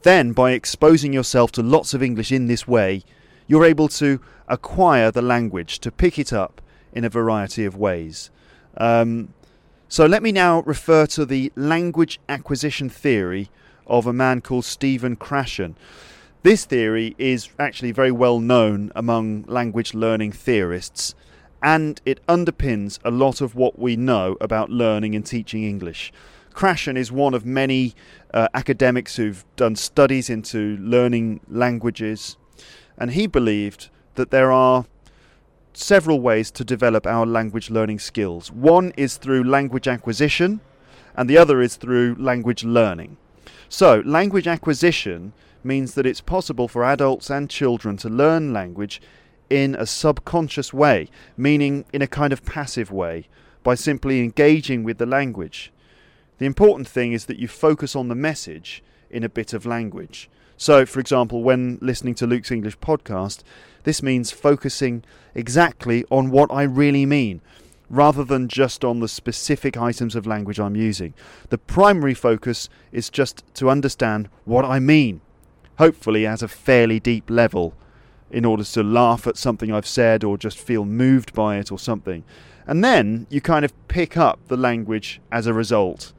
Then, 0.03 0.33
by 0.33 0.53
exposing 0.53 1.13
yourself 1.13 1.53
to 1.53 1.63
lots 1.63 1.95
of 1.95 2.03
English 2.03 2.31
in 2.31 2.47
this 2.47 2.69
way, 2.69 3.03
you're 3.47 3.65
able 3.65 3.89
to 3.89 4.21
acquire 4.49 5.11
the 5.11 5.23
language, 5.23 5.79
to 5.81 5.91
pick 5.91 6.19
it 6.19 6.33
up 6.33 6.61
in 6.97 7.05
a 7.05 7.09
variety 7.21 7.65
of 7.65 7.77
ways. 7.77 8.31
Um, 8.77 9.29
So 9.89 10.05
let 10.05 10.23
me 10.23 10.33
now 10.33 10.63
refer 10.63 11.07
to 11.07 11.25
the 11.25 11.53
language 11.55 12.19
acquisition 12.29 12.89
theory 12.91 13.51
of 13.87 14.07
a 14.07 14.13
man 14.13 14.41
called 14.41 14.65
Stephen 14.65 15.15
Krashen. 15.15 15.77
This 16.43 16.65
theory 16.65 17.15
is 17.19 17.49
actually 17.59 17.93
very 17.93 18.11
well 18.11 18.41
known 18.41 18.91
among 18.97 19.45
language 19.47 19.95
learning 19.95 20.33
theorists 20.33 21.15
and 21.63 22.01
it 22.05 22.25
underpins 22.27 22.99
a 23.05 23.11
lot 23.11 23.41
of 23.41 23.55
what 23.55 23.79
we 23.79 23.97
know 23.97 24.37
about 24.41 24.71
learning 24.71 25.15
and 25.15 25.25
teaching 25.25 25.63
English. 25.65 26.13
Krashen 26.53 26.97
is 26.97 27.13
one 27.13 27.35
of 27.35 27.45
many 27.45 27.95
uh, 28.35 28.49
academics 28.55 29.17
who've 29.17 29.45
done 29.57 29.77
studies 29.77 30.31
into 30.31 30.77
learning 30.79 31.41
languages, 31.49 32.37
and 32.99 33.11
he 33.13 33.27
believed 33.27 33.89
that 34.15 34.31
there 34.31 34.51
are 34.51 34.87
several 35.77 36.21
ways 36.21 36.51
to 36.53 36.65
develop 36.65 37.07
our 37.07 37.27
language 37.27 37.71
learning 37.71 37.99
skills. 37.99 38.51
One 38.51 38.93
is 38.97 39.17
through 39.17 39.45
language 39.45 39.87
acquisition, 39.87 40.61
and 41.15 41.29
the 41.29 41.39
other 41.39 41.61
is 41.61 41.77
through 41.77 42.17
language 42.19 42.65
learning. 42.65 43.17
So, 43.69 44.03
language 44.05 44.47
acquisition 44.47 45.33
means 45.63 45.95
that 45.95 46.07
it's 46.07 46.21
possible 46.21 46.69
for 46.69 46.85
adults 46.85 47.31
and 47.31 47.51
children 47.51 47.97
to 47.99 48.09
learn 48.09 48.53
language 48.53 49.03
in 49.51 49.75
a 49.75 49.87
subconscious 49.87 50.73
way, 50.73 51.09
meaning 51.37 51.85
in 51.93 52.03
a 52.03 52.07
kind 52.07 52.33
of 52.33 52.45
passive 52.45 52.91
way, 52.91 53.29
by 53.63 53.75
simply 53.75 54.21
engaging 54.21 54.85
with 54.85 54.99
the 54.99 55.07
language. 55.07 55.73
The 56.39 56.47
important 56.47 56.89
thing 56.89 57.13
is 57.13 57.27
that 57.27 57.39
you 57.39 57.49
focus 57.49 57.97
on 57.97 58.09
the 58.09 58.15
message 58.15 58.83
in 59.11 59.25
a 59.25 59.29
bit 59.29 59.53
of 59.53 59.67
language. 59.67 60.31
So, 60.57 60.87
for 60.87 61.01
example, 61.01 61.43
when 61.43 61.79
listening 61.83 62.15
to 62.17 62.27
Luke's 62.27 62.51
English 62.51 62.79
podcast, 62.79 63.43
this 63.85 64.03
means 64.03 64.31
focusing 64.33 65.05
exactly 65.35 66.05
on 66.11 66.31
what 66.31 66.51
I 66.51 66.63
really 66.63 67.05
mean, 67.07 67.41
rather 67.91 68.25
than 68.25 68.49
just 68.49 68.85
on 68.85 69.01
the 69.01 69.09
specific 69.09 69.77
items 69.77 70.17
of 70.17 70.27
language 70.27 70.59
I'm 70.59 70.75
using. 70.75 71.15
The 71.51 71.59
primary 71.59 72.15
focus 72.15 72.69
is 72.91 73.11
just 73.11 73.45
to 73.55 73.71
understand 73.71 74.29
what 74.45 74.65
I 74.65 74.79
mean, 74.79 75.21
hopefully 75.79 76.27
at 76.27 76.43
a 76.43 76.49
fairly 76.49 76.99
deep 76.99 77.31
level, 77.31 77.75
in 78.31 78.45
order 78.45 78.65
to 78.65 78.83
laugh 78.83 79.27
at 79.27 79.37
something 79.37 79.71
I've 79.71 79.87
said 79.87 80.25
or 80.25 80.37
just 80.37 80.59
feel 80.59 80.85
moved 80.85 81.33
by 81.33 81.59
it 81.59 81.71
or 81.71 81.79
something. 81.79 82.25
And 82.67 82.83
then 82.83 83.27
you 83.31 83.41
kind 83.41 83.65
of 83.65 83.73
pick 83.87 84.17
up 84.17 84.41
the 84.49 84.57
language 84.57 85.21
as 85.31 85.47
a 85.47 85.55
result. 85.55 86.13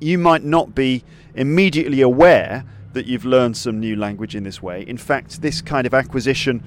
You 0.00 0.18
might 0.18 0.44
not 0.44 0.74
be 0.74 1.02
immediately 1.34 2.02
aware 2.02 2.64
that 2.92 3.06
you've 3.06 3.24
learned 3.24 3.56
some 3.56 3.80
new 3.80 3.96
language 3.96 4.34
in 4.34 4.44
this 4.44 4.62
way. 4.62 4.82
In 4.82 4.96
fact, 4.96 5.42
this 5.42 5.60
kind 5.60 5.86
of 5.86 5.94
acquisition 5.94 6.62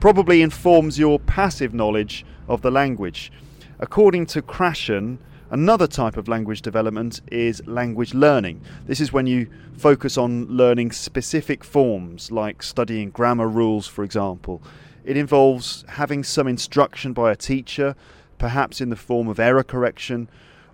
probably 0.00 0.42
informs 0.42 0.98
your 0.98 1.18
passive 1.18 1.72
knowledge 1.72 2.24
of 2.48 2.62
the 2.62 2.70
language. 2.70 3.32
According 3.78 4.26
to 4.26 4.42
Krashen, 4.42 5.18
Another 5.54 5.86
type 5.86 6.16
of 6.16 6.26
language 6.26 6.62
development 6.62 7.20
is 7.30 7.64
language 7.64 8.12
learning. 8.12 8.62
This 8.86 9.00
is 9.00 9.12
when 9.12 9.28
you 9.28 9.46
focus 9.76 10.18
on 10.18 10.46
learning 10.48 10.90
specific 10.90 11.62
forms, 11.62 12.32
like 12.32 12.60
studying 12.60 13.10
grammar 13.10 13.46
rules, 13.46 13.86
for 13.86 14.02
example. 14.02 14.62
It 15.04 15.16
involves 15.16 15.84
having 15.86 16.24
some 16.24 16.48
instruction 16.48 17.12
by 17.12 17.30
a 17.30 17.36
teacher, 17.36 17.94
perhaps 18.36 18.80
in 18.80 18.88
the 18.88 18.96
form 18.96 19.28
of 19.28 19.38
error 19.38 19.62
correction, 19.62 20.28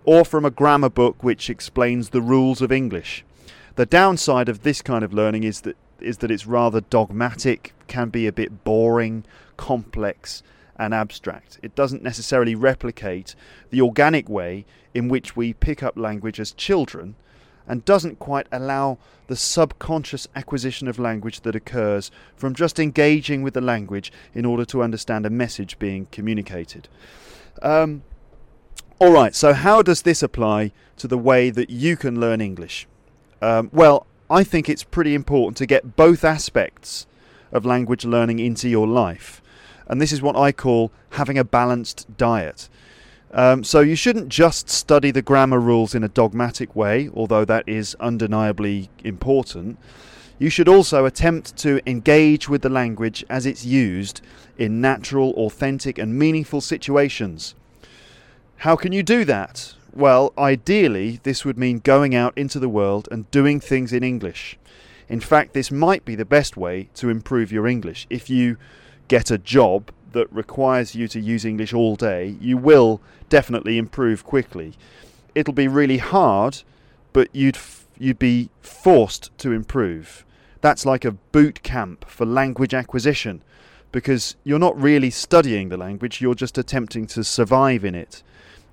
or 0.05 0.25
from 0.25 0.47
a 0.47 0.51
grammar 0.51 0.89
book 0.89 1.23
which 1.23 1.51
explains 1.51 2.09
the 2.09 2.23
rules 2.23 2.63
of 2.63 2.73
English. 2.73 3.23
The 3.81 3.87
downside 3.87 4.51
of 4.51 4.63
this 4.63 4.83
kind 4.83 5.03
of 5.03 5.15
learning 5.15 5.43
is 5.43 5.63
that 5.63 5.75
is 6.01 6.19
that 6.19 6.31
it's 6.31 6.47
rather 6.47 6.83
dogmatic, 6.83 7.73
can 7.87 8.11
be 8.11 8.27
a 8.27 8.31
bit 8.31 8.63
boring, 8.63 9.25
complex, 9.57 10.43
and 10.77 10.93
abstract. 10.93 11.59
It 11.63 11.75
doesn't 11.75 12.03
necessarily 12.03 12.55
replicate 12.55 13.35
the 13.71 13.81
organic 13.81 14.29
way 14.29 14.67
in 14.93 15.09
which 15.09 15.35
we 15.35 15.55
pick 15.55 15.83
up 15.83 15.97
language 15.97 16.39
as 16.39 16.53
children 16.53 17.15
and 17.67 17.83
doesn't 17.87 18.19
quite 18.19 18.49
allow 18.53 18.99
the 19.29 19.37
subconscious 19.37 20.29
acquisition 20.37 20.87
of 20.87 20.99
language 20.99 21.41
that 21.41 21.57
occurs 21.57 22.11
from 22.37 22.55
just 22.55 22.79
engaging 22.79 23.43
with 23.43 23.55
the 23.55 23.63
language 23.63 24.13
in 24.35 24.45
order 24.45 24.67
to 24.67 24.83
understand 24.83 25.25
a 25.25 25.31
message 25.31 25.79
being 25.79 26.07
communicated. 26.13 26.87
Um, 27.63 28.03
all 28.99 29.13
right, 29.13 29.35
so 29.35 29.55
how 29.55 29.81
does 29.81 30.03
this 30.03 30.23
apply 30.23 30.73
to 30.99 31.09
the 31.09 31.17
way 31.17 31.49
that 31.49 31.71
you 31.71 31.97
can 31.97 32.21
learn 32.21 32.43
English? 32.43 32.87
Um, 33.43 33.71
well, 33.73 34.07
I 34.29 34.45
think 34.45 34.69
it's 34.69 34.85
pretty 34.85 35.15
important 35.15 35.57
to 35.59 35.67
get 35.67 35.97
both 35.97 36.25
aspects 36.25 37.07
of 37.53 37.65
language 37.65 38.05
learning 38.05 38.39
into 38.39 38.69
your 38.69 38.87
life. 38.87 39.43
And 39.89 40.01
this 40.01 40.13
is 40.13 40.23
what 40.23 40.37
I 40.37 40.53
call 40.53 40.93
having 41.11 41.37
a 41.37 41.45
balanced 41.45 42.17
diet. 42.17 42.69
Um, 43.33 43.63
so 43.65 43.81
you 43.81 43.97
shouldn't 43.97 44.29
just 44.29 44.69
study 44.69 45.11
the 45.11 45.23
grammar 45.23 45.61
rules 45.61 45.95
in 45.95 46.05
a 46.05 46.09
dogmatic 46.09 46.75
way, 46.75 47.11
although 47.15 47.45
that 47.45 47.69
is 47.69 47.97
undeniably 48.01 48.91
important. 49.05 49.79
You 50.39 50.51
should 50.51 50.69
also 50.69 51.05
attempt 51.05 51.57
to 51.59 51.81
engage 51.89 52.49
with 52.49 52.63
the 52.63 52.69
language 52.69 53.25
as 53.29 53.47
it's 53.47 53.65
used 53.65 54.21
in 54.59 54.81
natural, 54.81 55.31
authentic, 55.33 55.99
and 55.99 56.19
meaningful 56.19 56.61
situations. 56.61 57.55
How 58.59 58.75
can 58.77 58.93
you 58.93 59.03
do 59.03 59.25
that? 59.25 59.75
Well, 59.93 60.33
ideally, 60.39 61.21
this 61.25 61.45
would 61.45 61.59
mean 61.59 61.79
going 61.79 62.15
out 62.15 62.37
into 62.37 62.59
the 62.59 62.69
world 62.69 63.09
and 63.11 63.31
doing 63.31 63.59
things 63.59 63.93
in 63.93 64.03
English. 64.03 64.57
In 65.09 65.21
fact, 65.21 65.53
this 65.53 65.73
might 65.73 66.05
be 66.05 66.15
the 66.15 66.25
best 66.25 66.57
way 66.57 66.89
to 66.95 67.09
improve 67.09 67.51
your 67.51 67.67
English. 67.67 68.07
If 68.09 68.31
you 68.31 68.57
get 69.09 69.31
a 69.31 69.39
job 69.39 69.91
that 70.13 70.33
requires 70.33 70.95
you 70.95 71.09
to 71.09 71.21
use 71.21 71.45
English 71.45 71.75
all 71.75 71.97
day, 71.97 72.37
you 72.41 72.57
will 72.57 73.01
definitely 73.29 73.79
improve 73.79 74.25
quickly. 74.25 74.75
It'll 75.35 75.55
be 75.55 75.69
really 75.69 75.99
hard, 75.99 76.63
but 77.13 77.29
you'd 77.33 77.57
f- 77.57 77.87
you'd 77.99 78.19
be 78.19 78.51
forced 78.61 79.37
to 79.39 79.53
improve. 79.53 80.25
That's 80.61 80.87
like 80.87 81.05
a 81.05 81.13
boot 81.13 81.63
camp 81.63 82.09
for 82.09 82.25
language 82.25 82.75
acquisition 82.75 83.43
because 83.93 84.37
you're 84.45 84.59
not 84.59 84.81
really 84.81 85.11
studying 85.11 85.69
the 85.69 85.77
language, 85.77 86.21
you're 86.21 86.35
just 86.35 86.57
attempting 86.57 87.07
to 87.09 87.25
survive 87.25 87.85
in 87.85 87.95
it. 87.95 88.23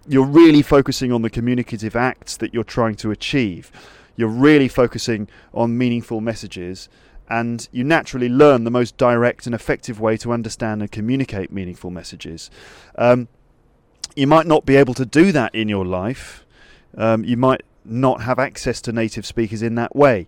You're 0.07 0.25
really 0.25 0.61
focusing 0.61 1.11
on 1.11 1.21
the 1.21 1.29
communicative 1.29 1.95
acts 1.95 2.37
that 2.37 2.53
you're 2.53 2.63
trying 2.63 2.95
to 2.95 3.11
achieve. 3.11 3.71
You're 4.15 4.29
really 4.29 4.67
focusing 4.67 5.27
on 5.53 5.77
meaningful 5.77 6.21
messages 6.21 6.89
and 7.29 7.67
you 7.71 7.83
naturally 7.83 8.29
learn 8.29 8.63
the 8.63 8.71
most 8.71 8.97
direct 8.97 9.45
and 9.45 9.53
effective 9.53 9.99
way 9.99 10.17
to 10.17 10.31
understand 10.31 10.81
and 10.81 10.91
communicate 10.91 11.51
meaningful 11.51 11.91
messages. 11.91 12.49
Um, 12.97 13.27
you 14.15 14.27
might 14.27 14.47
not 14.47 14.65
be 14.65 14.75
able 14.77 14.93
to 14.95 15.05
do 15.05 15.31
that 15.33 15.53
in 15.53 15.67
your 15.67 15.85
life. 15.85 16.45
Um, 16.97 17.23
you 17.23 17.37
might 17.37 17.61
not 17.83 18.21
have 18.21 18.39
access 18.39 18.81
to 18.81 18.91
native 18.91 19.25
speakers 19.25 19.61
in 19.61 19.75
that 19.75 19.95
way. 19.95 20.27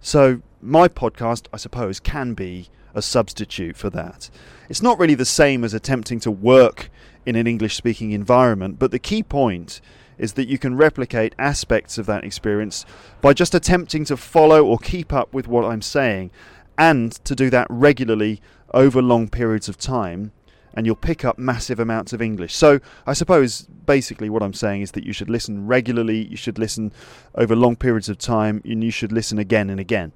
So, 0.00 0.42
my 0.60 0.88
podcast, 0.88 1.46
I 1.52 1.56
suppose, 1.56 2.00
can 2.00 2.34
be 2.34 2.68
a 2.94 3.02
substitute 3.02 3.76
for 3.76 3.88
that. 3.90 4.28
It's 4.68 4.82
not 4.82 4.98
really 4.98 5.14
the 5.14 5.24
same 5.24 5.64
as 5.64 5.72
attempting 5.72 6.20
to 6.20 6.30
work 6.30 6.90
in 7.30 7.36
an 7.36 7.46
English 7.46 7.76
speaking 7.76 8.10
environment, 8.10 8.78
but 8.78 8.90
the 8.90 8.98
key 8.98 9.22
point 9.22 9.80
is 10.18 10.34
that 10.34 10.48
you 10.48 10.58
can 10.58 10.76
replicate 10.76 11.34
aspects 11.38 11.96
of 11.96 12.04
that 12.06 12.24
experience 12.24 12.84
by 13.22 13.32
just 13.32 13.54
attempting 13.54 14.04
to 14.04 14.16
follow 14.16 14.66
or 14.66 14.78
keep 14.78 15.12
up 15.12 15.32
with 15.32 15.46
what 15.48 15.64
I'm 15.64 15.80
saying, 15.80 16.30
and 16.76 17.12
to 17.24 17.34
do 17.34 17.48
that 17.50 17.66
regularly 17.70 18.42
over 18.74 19.00
long 19.00 19.28
periods 19.28 19.68
of 19.68 19.78
time. 19.78 20.32
And 20.74 20.86
you'll 20.86 20.96
pick 20.96 21.24
up 21.24 21.36
massive 21.38 21.80
amounts 21.80 22.12
of 22.12 22.22
English. 22.22 22.54
So, 22.54 22.80
I 23.06 23.12
suppose 23.12 23.62
basically 23.86 24.30
what 24.30 24.42
I'm 24.42 24.54
saying 24.54 24.82
is 24.82 24.92
that 24.92 25.04
you 25.04 25.12
should 25.12 25.28
listen 25.28 25.66
regularly, 25.66 26.26
you 26.26 26.36
should 26.36 26.58
listen 26.58 26.92
over 27.34 27.56
long 27.56 27.74
periods 27.76 28.08
of 28.08 28.18
time, 28.18 28.60
and 28.64 28.84
you 28.84 28.92
should 28.92 29.10
listen 29.10 29.38
again 29.38 29.68
and 29.68 29.80
again. 29.80 30.12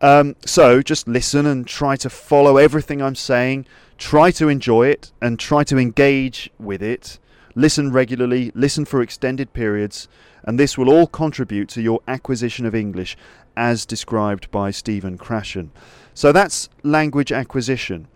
Um, 0.00 0.36
so, 0.44 0.82
just 0.82 1.08
listen 1.08 1.46
and 1.46 1.66
try 1.66 1.96
to 1.96 2.10
follow 2.10 2.58
everything 2.58 3.00
I'm 3.00 3.16
saying, 3.16 3.66
try 4.10 4.30
to 4.32 4.48
enjoy 4.48 4.84
it, 4.88 5.12
and 5.20 5.38
try 5.38 5.62
to 5.64 5.78
engage 5.78 6.50
with 6.58 6.82
it 6.82 7.18
Listen 7.54 7.92
regularly, 7.92 8.50
listen 8.54 8.84
for 8.86 9.02
extended 9.02 9.52
periods, 9.52 10.08
and 10.42 10.58
this 10.58 10.78
will 10.78 10.88
all 10.88 11.06
contribute 11.06 11.68
to 11.68 11.82
your 11.82 12.00
acquisition 12.08 12.64
of 12.64 12.74
English 12.74 13.16
as 13.56 13.84
described 13.84 14.50
by 14.50 14.70
Stephen 14.70 15.18
Krashen. 15.18 15.68
So 16.14 16.32
that's 16.32 16.70
language 16.82 17.30
acquisition. 17.30 18.08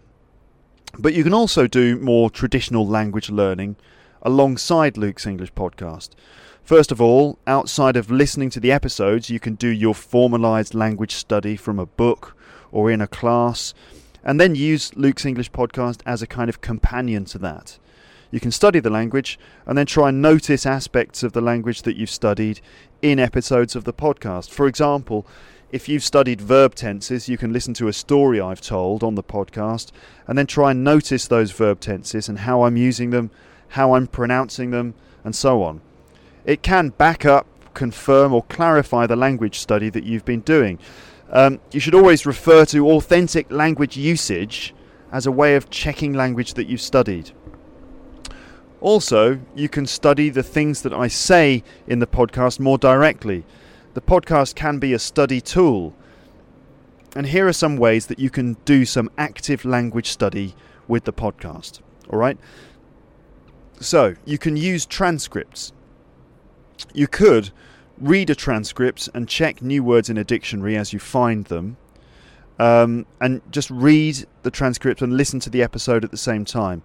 But 0.99 1.13
you 1.13 1.23
can 1.23 1.35
also 1.35 1.67
do 1.67 1.99
more 1.99 2.31
traditional 2.31 2.87
language 2.87 3.29
learning 3.29 3.77
alongside 4.23 4.97
Luke's 4.97 5.27
English 5.27 5.53
podcast. 5.53 6.11
First 6.65 6.91
of 6.91 7.01
all, 7.01 7.39
outside 7.47 7.97
of 7.97 8.11
listening 8.11 8.49
to 8.51 8.61
the 8.61 8.73
episodes, 8.73 9.29
you 9.29 9.39
can 9.39 9.55
do 9.55 9.69
your 9.69 9.95
formalized 9.95 10.75
language 10.75 11.13
study 11.13 11.57
from 11.57 11.79
a 11.79 11.87
book 11.87 12.35
or 12.73 12.91
in 12.91 13.03
a 13.03 13.07
class, 13.07 13.75
and 14.27 14.41
then 14.41 14.57
use 14.57 14.95
Luke's 14.97 15.25
English 15.25 15.53
podcast 15.53 16.01
as 16.05 16.21
a 16.21 16.27
kind 16.27 16.51
of 16.51 16.61
companion 16.61 17.25
to 17.27 17.39
that. 17.39 17.79
You 18.33 18.41
can 18.41 18.51
study 18.51 18.81
the 18.81 18.91
language 18.91 19.39
and 19.67 19.79
then 19.79 19.87
try 19.87 20.09
and 20.09 20.21
notice 20.21 20.67
aspects 20.67 21.23
of 21.23 21.33
the 21.33 21.41
language 21.41 21.83
that 21.83 21.97
you've 21.97 22.11
studied 22.11 22.61
in 23.01 23.21
episodes 23.21 23.77
of 23.77 23.85
the 23.85 23.93
podcast. 23.93 24.51
For 24.51 24.67
example, 24.67 25.29
if 25.71 25.89
you've 25.89 26.03
studied 26.03 26.41
verb 26.41 26.75
tenses, 26.75 27.29
you 27.29 27.39
can 27.39 27.53
listen 27.53 27.73
to 27.75 27.87
a 27.87 27.93
story 27.93 28.41
I've 28.41 28.61
told 28.61 29.05
on 29.05 29.15
the 29.15 29.23
podcast 29.23 29.93
and 30.27 30.37
then 30.37 30.47
try 30.47 30.73
and 30.73 30.83
notice 30.83 31.29
those 31.29 31.53
verb 31.53 31.79
tenses 31.79 32.29
and 32.29 32.41
how 32.41 32.65
I'm 32.65 32.77
using 32.77 33.11
them, 33.11 33.31
how 33.69 33.95
I'm 33.95 34.09
pronouncing 34.09 34.73
them, 34.73 34.95
and 35.25 35.37
so 35.37 35.63
on. 35.63 35.81
it 36.45 36.63
can 36.63 36.89
back 36.91 37.25
up, 37.25 37.47
confirm, 37.75 38.33
or 38.33 38.43
clarify 38.45 39.07
the 39.07 39.17
language 39.17 39.59
study 39.61 39.89
that 39.91 40.05
you've 40.05 40.25
been 40.25 40.41
doing. 40.41 40.81
Um, 41.31 41.61
you 41.73 41.81
should 41.81 41.95
always 41.95 42.25
refer 42.25 42.65
to 42.67 42.89
authentic 42.91 43.51
language 43.51 43.97
usage 43.97 44.75
as 45.13 45.27
a 45.27 45.33
way 45.33 45.57
of 45.57 45.71
checking 45.71 46.13
language 46.13 46.55
that 46.55 46.67
you've 46.69 46.81
studied. 46.81 47.33
Also, 48.81 49.41
you 49.55 49.69
can 49.69 49.87
study 49.87 50.29
the 50.29 50.43
things 50.43 50.83
that 50.83 50.93
I 50.93 51.09
say 51.09 51.65
in 51.87 51.99
the 51.99 52.07
podcast 52.07 52.61
more 52.61 52.79
directly. 52.79 53.45
The 53.95 54.01
podcast 54.01 54.55
can 54.55 54.79
be 54.79 54.93
a 54.93 54.99
study 54.99 55.41
tool. 55.41 55.95
And 57.17 57.27
here 57.27 57.49
are 57.49 57.53
some 57.53 57.79
ways 57.79 58.07
that 58.07 58.19
you 58.19 58.29
can 58.29 58.55
do 58.65 58.85
some 58.85 59.11
active 59.17 59.65
language 59.65 60.11
study 60.11 60.55
with 60.87 61.05
the 61.05 61.13
podcast. 61.13 61.81
All 62.11 62.19
right? 62.19 62.39
So, 63.81 64.15
you 64.25 64.39
can 64.39 64.57
use 64.57 64.87
transcripts. 64.87 65.73
You 66.93 67.09
could 67.09 67.51
read 67.99 68.31
a 68.31 68.35
transcript 68.35 69.09
and 69.15 69.29
check 69.29 69.63
new 69.63 69.83
words 69.83 70.11
in 70.11 70.17
a 70.17 70.25
dictionary 70.25 70.77
as 70.77 70.93
you 70.93 70.99
find 70.99 71.47
them. 71.47 71.77
Um, 72.59 73.05
and 73.21 73.43
just 73.53 73.71
read 73.71 74.25
the 74.43 74.51
transcript 74.51 75.03
and 75.03 75.15
listen 75.15 75.41
to 75.41 75.51
the 75.51 75.63
episode 75.63 76.05
at 76.05 76.11
the 76.11 76.17
same 76.17 76.47
time. 76.47 76.83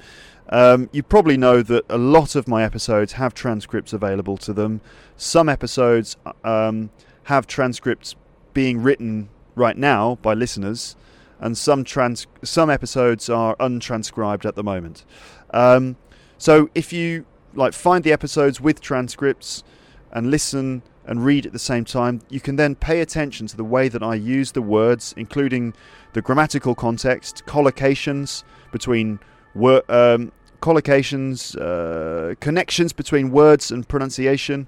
Um, 0.50 0.89
you 0.91 1.01
probably 1.01 1.38
know 1.38 1.62
that 1.62 1.86
a 1.89 1.98
lot 1.98 2.36
of 2.36 2.46
my 2.48 2.63
episodes 2.63 3.13
have 3.13 3.34
transcripts 3.34 3.94
available 3.94 4.36
to 4.38 4.51
them. 4.51 4.82
Some 5.15 5.48
episodes 5.48 6.18
um, 6.44 6.89
have 7.24 7.48
transcripts 7.48 8.15
being 8.53 8.84
written 8.84 9.30
right 9.56 9.77
now 9.77 10.15
by 10.22 10.34
listeners, 10.34 10.98
and 11.39 11.58
some 11.58 11.86
trans- 11.86 12.27
some 12.44 12.70
episodes 12.70 13.30
are 13.30 13.56
untranscribed 13.58 14.46
at 14.46 14.56
the 14.56 14.63
moment. 14.63 15.06
Um, 15.51 15.96
so 16.38 16.70
if 16.75 16.91
you 16.91 17.25
like 17.53 17.74
find 17.74 18.03
the 18.03 18.12
episodes 18.12 18.60
with 18.60 18.82
transcripts 18.82 19.63
and 20.12 20.30
listen 20.30 20.82
and 21.05 21.25
read 21.25 21.46
at 21.46 21.53
the 21.53 21.60
same 21.60 21.86
time, 21.86 22.22
you 22.29 22.39
can 22.39 22.55
then 22.55 22.75
pay 22.75 23.01
attention 23.01 23.48
to 23.48 23.58
the 23.58 23.63
way 23.63 23.88
that 23.89 24.03
I 24.03 24.15
use 24.15 24.51
the 24.51 24.62
words, 24.62 25.13
including 25.17 25.74
the 26.13 26.22
grammatical 26.22 26.75
context, 26.75 27.43
collocations 27.46 28.43
between 28.72 29.20
word, 29.55 29.84
um, 29.89 30.31
collocations, 30.62 31.58
uh, 31.60 32.36
connections 32.39 32.93
between 32.93 33.31
words 33.31 33.72
and 33.72 33.88
pronunciation, 33.88 34.67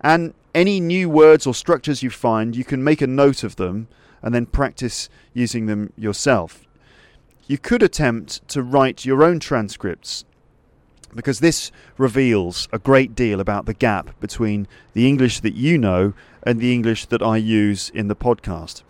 and 0.00 0.34
any 0.54 0.80
new 0.80 1.08
words 1.08 1.46
or 1.46 1.54
structures 1.54 2.02
you 2.02 2.10
find, 2.10 2.56
you 2.56 2.64
can 2.64 2.82
make 2.82 3.02
a 3.02 3.06
note 3.06 3.44
of 3.44 3.56
them 3.56 3.88
and 4.22 4.34
then 4.34 4.46
practice 4.46 5.08
using 5.34 5.66
them 5.66 5.92
yourself. 5.96 6.66
You 7.46 7.58
could 7.58 7.82
attempt 7.82 8.46
to 8.48 8.62
write 8.62 9.04
your 9.04 9.22
own 9.22 9.40
transcripts 9.40 10.24
because 11.14 11.40
this 11.40 11.70
reveals 11.98 12.68
a 12.72 12.78
great 12.78 13.14
deal 13.14 13.40
about 13.40 13.66
the 13.66 13.74
gap 13.74 14.18
between 14.20 14.66
the 14.92 15.08
English 15.08 15.40
that 15.40 15.54
you 15.54 15.78
know 15.78 16.12
and 16.42 16.60
the 16.60 16.72
English 16.72 17.06
that 17.06 17.22
I 17.22 17.36
use 17.36 17.90
in 17.90 18.08
the 18.08 18.16
podcast. 18.16 18.82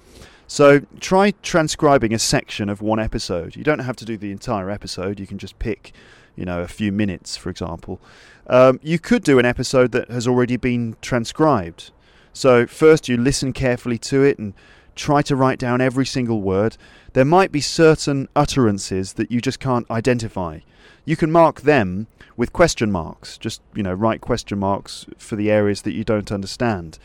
So 0.47 0.81
try 0.99 1.33
transcribing 1.43 2.13
a 2.13 2.19
section 2.19 2.69
of 2.69 2.83
one 2.83 2.99
episode. 2.99 3.55
You 3.55 3.63
don't 3.63 3.81
have 3.81 3.97
to 3.97 4.05
do 4.05 4.17
the 4.17 4.33
entire 4.33 4.71
episode, 4.71 5.21
you 5.21 5.27
can 5.27 5.39
just 5.39 5.59
pick, 5.59 5.93
you 6.35 6.45
know, 6.45 6.61
a 6.61 6.69
few 6.69 6.91
minutes, 6.91 7.37
for 7.37 7.51
example. 7.51 8.01
Um, 8.49 8.81
you 8.83 8.99
could 8.99 9.23
do 9.23 9.39
an 9.39 9.47
episode 9.47 9.93
that 9.93 10.11
has 10.11 10.27
already 10.27 10.57
been 10.57 10.97
transcribed. 11.01 11.93
So 12.33 12.67
first 12.67 13.09
you 13.09 13.17
listen 13.17 13.53
carefully 13.53 13.99
to 13.99 14.25
it 14.25 14.39
and 14.39 14.55
try 15.01 15.23
to 15.23 15.35
write 15.35 15.59
down 15.59 15.81
every 15.81 16.07
single 16.07 16.43
word. 16.43 16.77
There 17.15 17.25
might 17.25 17.51
be 17.51 17.61
certain 17.61 18.29
utterances 18.37 19.15
that 19.15 19.31
you 19.31 19.41
just 19.41 19.59
can't 19.59 19.91
identify. 19.91 20.61
You 21.05 21.17
can 21.17 21.33
mark 21.33 21.63
them 21.63 22.07
with 22.37 22.53
question 22.53 22.93
marks. 22.93 23.39
Just, 23.39 23.63
you 23.75 23.83
know, 23.83 23.95
write 23.95 24.21
question 24.21 24.59
marks 24.59 25.07
for 25.19 25.37
the 25.37 25.51
areas 25.51 25.83
that 25.83 25.93
you 25.93 26.05
don't 26.05 26.31
understand. 26.31 26.99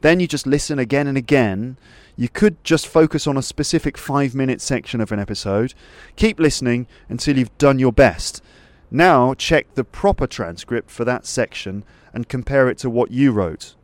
Then 0.00 0.20
you 0.20 0.26
just 0.26 0.46
listen 0.46 0.78
again 0.78 1.06
and 1.06 1.18
again. 1.18 1.76
You 2.16 2.28
could 2.28 2.62
just 2.64 2.86
focus 2.86 3.26
on 3.26 3.36
a 3.36 3.42
specific 3.42 3.98
five 3.98 4.34
minute 4.34 4.60
section 4.60 5.00
of 5.00 5.12
an 5.12 5.18
episode. 5.18 5.74
Keep 6.16 6.38
listening 6.38 6.86
until 7.08 7.36
you've 7.36 7.56
done 7.58 7.78
your 7.78 7.92
best. 7.92 8.42
Now 8.90 9.34
check 9.34 9.74
the 9.74 9.84
proper 9.84 10.26
transcript 10.26 10.90
for 10.90 11.04
that 11.04 11.26
section 11.26 11.84
and 12.12 12.28
compare 12.28 12.68
it 12.68 12.78
to 12.78 12.90
what 12.90 13.10
you 13.10 13.32
wrote. 13.32 13.74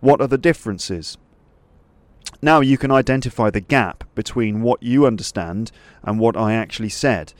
What 0.00 0.20
are 0.20 0.28
the 0.28 0.38
differences? 0.38 1.18
Now 2.42 2.60
you 2.60 2.78
can 2.78 2.90
identify 2.90 3.50
the 3.50 3.60
gap 3.60 4.04
between 4.14 4.62
what 4.62 4.82
you 4.82 5.06
understand 5.06 5.70
and 6.02 6.18
what 6.18 6.36
I 6.36 6.54
actually 6.54 6.88
said, 6.88 7.34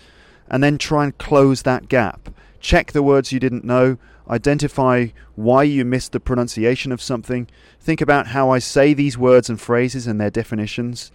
and 0.48 0.62
then 0.62 0.76
try 0.76 1.04
and 1.04 1.16
close 1.16 1.62
that 1.62 1.88
gap. 1.88 2.28
Check 2.60 2.92
the 2.92 3.02
words 3.02 3.32
you 3.32 3.40
didn't 3.40 3.64
know, 3.64 3.96
identify 4.28 5.08
why 5.34 5.62
you 5.62 5.84
missed 5.84 6.12
the 6.12 6.20
pronunciation 6.20 6.92
of 6.92 7.00
something, 7.00 7.48
think 7.80 8.00
about 8.00 8.28
how 8.28 8.50
I 8.50 8.58
say 8.58 8.92
these 8.92 9.16
words 9.16 9.48
and 9.48 9.60
phrases 9.60 10.06
and 10.06 10.20
their 10.20 10.30
definitions. 10.30 11.10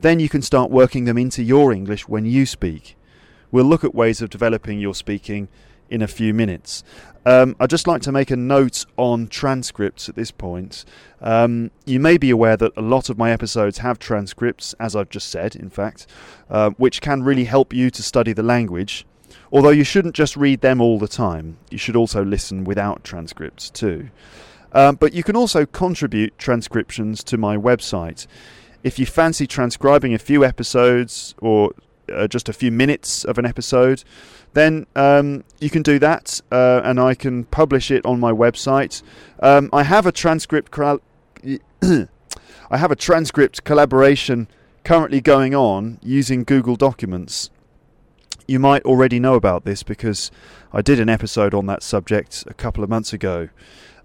Then 0.00 0.18
you 0.18 0.30
can 0.30 0.40
start 0.40 0.70
working 0.70 1.04
them 1.04 1.18
into 1.18 1.42
your 1.42 1.72
English 1.72 2.08
when 2.08 2.24
you 2.24 2.46
speak. 2.46 2.96
We'll 3.50 3.66
look 3.66 3.84
at 3.84 3.94
ways 3.94 4.22
of 4.22 4.30
developing 4.30 4.80
your 4.80 4.94
speaking 4.94 5.48
in 5.90 6.00
a 6.00 6.08
few 6.08 6.32
minutes. 6.32 6.82
Um, 7.26 7.54
I'd 7.60 7.70
just 7.70 7.86
like 7.86 8.02
to 8.02 8.12
make 8.12 8.30
a 8.30 8.36
note 8.36 8.86
on 8.96 9.28
transcripts 9.28 10.08
at 10.08 10.14
this 10.14 10.30
point. 10.30 10.84
Um, 11.20 11.70
you 11.84 12.00
may 12.00 12.16
be 12.16 12.30
aware 12.30 12.56
that 12.56 12.72
a 12.76 12.82
lot 12.82 13.10
of 13.10 13.18
my 13.18 13.30
episodes 13.30 13.78
have 13.78 13.98
transcripts, 13.98 14.74
as 14.80 14.96
I've 14.96 15.10
just 15.10 15.30
said, 15.30 15.54
in 15.54 15.68
fact, 15.68 16.06
uh, 16.48 16.70
which 16.70 17.00
can 17.00 17.22
really 17.22 17.44
help 17.44 17.72
you 17.72 17.90
to 17.90 18.02
study 18.02 18.32
the 18.32 18.42
language. 18.42 19.06
Although 19.52 19.70
you 19.70 19.84
shouldn't 19.84 20.14
just 20.14 20.36
read 20.36 20.60
them 20.60 20.80
all 20.80 20.98
the 20.98 21.08
time, 21.08 21.58
you 21.70 21.78
should 21.78 21.96
also 21.96 22.24
listen 22.24 22.64
without 22.64 23.04
transcripts 23.04 23.68
too. 23.68 24.10
Um, 24.72 24.94
but 24.96 25.12
you 25.12 25.22
can 25.22 25.36
also 25.36 25.66
contribute 25.66 26.38
transcriptions 26.38 27.24
to 27.24 27.36
my 27.36 27.56
website. 27.56 28.26
If 28.82 28.98
you 28.98 29.06
fancy 29.06 29.46
transcribing 29.46 30.14
a 30.14 30.18
few 30.18 30.44
episodes 30.44 31.34
or 31.38 31.72
uh, 32.10 32.26
just 32.28 32.48
a 32.48 32.52
few 32.52 32.70
minutes 32.70 33.24
of 33.24 33.38
an 33.38 33.46
episode, 33.46 34.04
then 34.52 34.86
um, 34.96 35.44
you 35.60 35.70
can 35.70 35.82
do 35.82 35.98
that, 35.98 36.40
uh, 36.50 36.80
and 36.84 36.98
I 36.98 37.14
can 37.14 37.44
publish 37.44 37.90
it 37.90 38.04
on 38.04 38.18
my 38.20 38.32
website. 38.32 39.02
Um, 39.40 39.70
I 39.72 39.84
have 39.84 40.06
a 40.06 40.12
transcript. 40.12 40.76
I 42.72 42.76
have 42.76 42.90
a 42.90 42.96
transcript 42.96 43.64
collaboration 43.64 44.48
currently 44.84 45.20
going 45.20 45.54
on 45.54 45.98
using 46.02 46.44
Google 46.44 46.76
Documents. 46.76 47.50
You 48.46 48.58
might 48.58 48.84
already 48.84 49.20
know 49.20 49.34
about 49.34 49.64
this 49.64 49.82
because 49.82 50.30
I 50.72 50.82
did 50.82 50.98
an 50.98 51.08
episode 51.08 51.54
on 51.54 51.66
that 51.66 51.82
subject 51.82 52.44
a 52.46 52.54
couple 52.54 52.82
of 52.82 52.90
months 52.90 53.12
ago. 53.12 53.48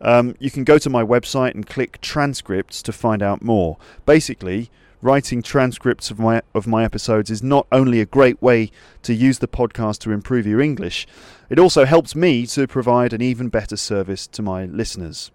Um, 0.01 0.35
you 0.39 0.51
can 0.51 0.63
go 0.63 0.77
to 0.77 0.89
my 0.89 1.03
website 1.03 1.55
and 1.55 1.65
click 1.65 1.99
transcripts 2.01 2.83
to 2.83 2.91
find 2.91 3.23
out 3.23 3.41
more. 3.41 3.77
Basically, 4.05 4.69
writing 5.01 5.41
transcripts 5.41 6.09
of 6.11 6.19
my 6.19 6.41
of 6.53 6.67
my 6.67 6.83
episodes 6.83 7.29
is 7.29 7.43
not 7.43 7.67
only 7.71 8.01
a 8.01 8.05
great 8.05 8.41
way 8.41 8.71
to 9.03 9.13
use 9.13 9.39
the 9.39 9.47
podcast 9.47 9.99
to 9.99 10.11
improve 10.11 10.47
your 10.47 10.61
English, 10.61 11.07
it 11.49 11.59
also 11.59 11.85
helps 11.85 12.15
me 12.15 12.45
to 12.47 12.67
provide 12.67 13.13
an 13.13 13.21
even 13.21 13.49
better 13.49 13.77
service 13.77 14.27
to 14.27 14.41
my 14.41 14.65
listeners. 14.65 15.31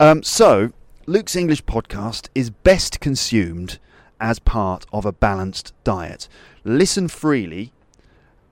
Um, 0.00 0.22
so, 0.22 0.72
Luke's 1.06 1.36
English 1.36 1.64
podcast 1.64 2.28
is 2.34 2.50
best 2.50 3.00
consumed 3.00 3.78
as 4.20 4.38
part 4.38 4.86
of 4.92 5.04
a 5.04 5.12
balanced 5.12 5.72
diet. 5.84 6.28
Listen 6.64 7.08
freely 7.08 7.72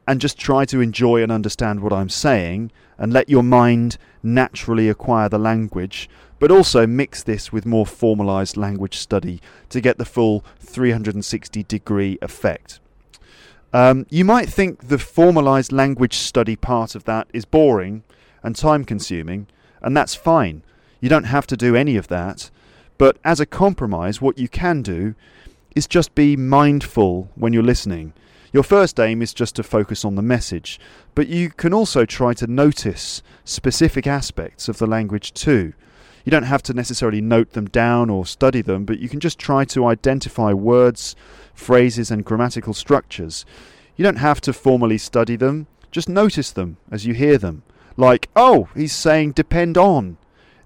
and 0.06 0.20
just 0.20 0.36
try 0.36 0.64
to 0.64 0.80
enjoy 0.80 1.22
and 1.22 1.30
understand 1.30 1.80
what 1.80 1.92
I'm 1.92 2.08
saying 2.08 2.72
and 2.98 3.12
let 3.12 3.28
your 3.28 3.44
mind 3.44 3.96
naturally 4.22 4.88
acquire 4.88 5.28
the 5.28 5.38
language 5.38 6.08
but 6.40 6.50
also 6.50 6.86
mix 6.86 7.22
this 7.22 7.52
with 7.52 7.64
more 7.64 7.86
formalized 7.86 8.56
language 8.56 8.96
study 8.96 9.40
to 9.68 9.80
get 9.80 9.98
the 9.98 10.04
full 10.04 10.44
360 10.58 11.62
degree 11.62 12.18
effect. 12.20 12.80
Um, 13.72 14.06
you 14.10 14.24
might 14.24 14.48
think 14.48 14.88
the 14.88 14.98
formalized 14.98 15.70
language 15.70 16.14
study 16.14 16.56
part 16.56 16.96
of 16.96 17.04
that 17.04 17.28
is 17.32 17.44
boring 17.44 18.02
and 18.42 18.56
time 18.56 18.84
consuming, 18.84 19.46
and 19.80 19.96
that's 19.96 20.16
fine. 20.16 20.62
You 21.00 21.08
don't 21.08 21.24
have 21.24 21.46
to 21.46 21.56
do 21.56 21.76
any 21.76 21.96
of 21.96 22.08
that. 22.08 22.50
But 22.98 23.18
as 23.24 23.38
a 23.38 23.46
compromise, 23.46 24.20
what 24.20 24.38
you 24.38 24.48
can 24.48 24.82
do 24.82 25.14
is 25.76 25.86
just 25.86 26.14
be 26.14 26.36
mindful 26.36 27.30
when 27.34 27.52
you're 27.52 27.62
listening. 27.62 28.12
Your 28.52 28.64
first 28.64 28.98
aim 28.98 29.22
is 29.22 29.32
just 29.32 29.54
to 29.56 29.62
focus 29.62 30.04
on 30.04 30.16
the 30.16 30.22
message, 30.22 30.80
but 31.14 31.28
you 31.28 31.50
can 31.50 31.72
also 31.72 32.04
try 32.04 32.34
to 32.34 32.46
notice 32.46 33.22
specific 33.44 34.06
aspects 34.06 34.68
of 34.68 34.78
the 34.78 34.86
language 34.86 35.32
too. 35.32 35.72
You 36.24 36.30
don't 36.30 36.44
have 36.44 36.62
to 36.64 36.74
necessarily 36.74 37.20
note 37.20 37.52
them 37.52 37.66
down 37.66 38.10
or 38.10 38.26
study 38.26 38.62
them, 38.62 38.84
but 38.84 38.98
you 38.98 39.08
can 39.08 39.20
just 39.20 39.38
try 39.38 39.64
to 39.66 39.86
identify 39.86 40.52
words, 40.52 41.16
phrases, 41.54 42.10
and 42.10 42.24
grammatical 42.24 42.74
structures. 42.74 43.44
You 43.96 44.04
don't 44.04 44.16
have 44.16 44.40
to 44.42 44.52
formally 44.52 44.98
study 44.98 45.36
them, 45.36 45.66
just 45.90 46.08
notice 46.08 46.50
them 46.50 46.76
as 46.90 47.06
you 47.06 47.14
hear 47.14 47.38
them. 47.38 47.62
Like, 47.96 48.28
oh, 48.36 48.68
he's 48.74 48.92
saying 48.92 49.32
depend 49.32 49.76
on. 49.76 50.16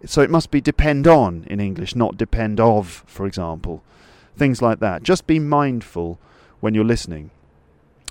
So 0.07 0.21
it 0.21 0.31
must 0.31 0.51
be 0.51 0.61
depend 0.61 1.07
on 1.07 1.45
in 1.49 1.61
English, 1.61 1.97
not 1.97 2.19
depend 2.19 2.61
of, 2.61 3.03
for 3.07 3.27
example. 3.27 3.83
Things 4.37 4.61
like 4.61 4.81
that. 4.81 5.03
Just 5.03 5.27
be 5.27 5.39
mindful 5.39 6.19
when 6.61 6.75
you're 6.75 6.85
listening. 6.85 7.31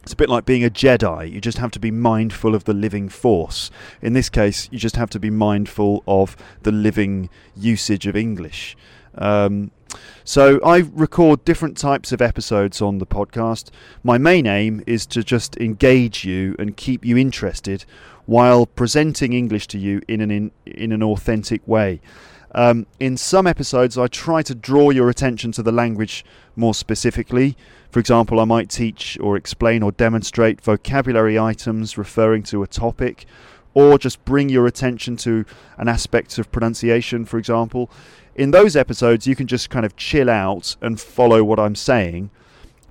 It's 0.03 0.13
a 0.13 0.17
bit 0.17 0.29
like 0.29 0.45
being 0.45 0.65
a 0.65 0.69
Jedi. 0.69 1.31
You 1.31 1.39
just 1.39 1.57
have 1.59 1.71
to 1.71 1.79
be 1.79 1.89
mindful 1.89 2.55
of 2.55 2.65
the 2.65 2.73
living 2.73 3.07
force. 3.07 3.71
In 4.01 4.11
this 4.11 4.29
case, 4.29 4.67
you 4.69 4.77
just 4.77 4.97
have 4.97 5.09
to 5.11 5.19
be 5.19 5.29
mindful 5.29 6.03
of 6.05 6.35
the 6.63 6.73
living 6.73 7.29
usage 7.55 8.05
of 8.05 8.15
English. 8.15 8.75
Um, 9.15 9.71
so 10.25 10.59
I 10.65 10.83
record 10.91 11.45
different 11.45 11.77
types 11.77 12.11
of 12.11 12.21
episodes 12.21 12.81
on 12.81 12.97
the 12.97 13.05
podcast. 13.05 13.69
My 14.03 14.17
main 14.17 14.45
aim 14.45 14.83
is 14.85 15.05
to 15.07 15.23
just 15.23 15.55
engage 15.57 16.25
you 16.25 16.55
and 16.59 16.75
keep 16.75 17.05
you 17.05 17.15
interested 17.15 17.85
while 18.25 18.65
presenting 18.65 19.31
English 19.31 19.67
to 19.67 19.77
you 19.77 20.01
in 20.07 20.19
an 20.19 20.31
in, 20.31 20.51
in 20.65 20.91
an 20.91 21.03
authentic 21.03 21.65
way. 21.67 22.01
Um, 22.55 22.85
in 22.99 23.17
some 23.17 23.47
episodes, 23.47 23.97
I 23.97 24.07
try 24.07 24.43
to 24.43 24.53
draw 24.53 24.91
your 24.91 25.09
attention 25.09 25.51
to 25.53 25.63
the 25.63 25.71
language 25.71 26.23
more 26.55 26.73
specifically. 26.73 27.57
For 27.93 27.99
example, 27.99 28.39
I 28.39 28.45
might 28.45 28.71
teach 28.71 29.19
or 29.21 29.38
explain 29.38 29.84
or 29.84 29.91
demonstrate 29.91 30.60
vocabulary 30.60 31.38
items 31.38 31.95
referring 31.95 32.41
to 32.45 32.63
a 32.63 32.67
topic, 32.67 33.27
or 33.75 33.99
just 33.99 34.25
bring 34.25 34.49
your 34.49 34.65
attention 34.65 35.15
to 35.17 35.45
an 35.77 35.88
aspect 35.88 36.39
of 36.39 36.51
pronunciation, 36.51 37.23
for 37.23 37.38
example. 37.38 37.91
In 38.34 38.49
those 38.49 38.75
episodes, 38.75 39.27
you 39.27 39.36
can 39.36 39.45
just 39.45 39.69
kind 39.69 39.86
of 39.86 39.95
chill 39.95 40.27
out 40.27 40.75
and 40.82 40.99
follow 40.99 41.43
what 41.43 41.60
I'm 41.60 41.75
saying. 41.75 42.32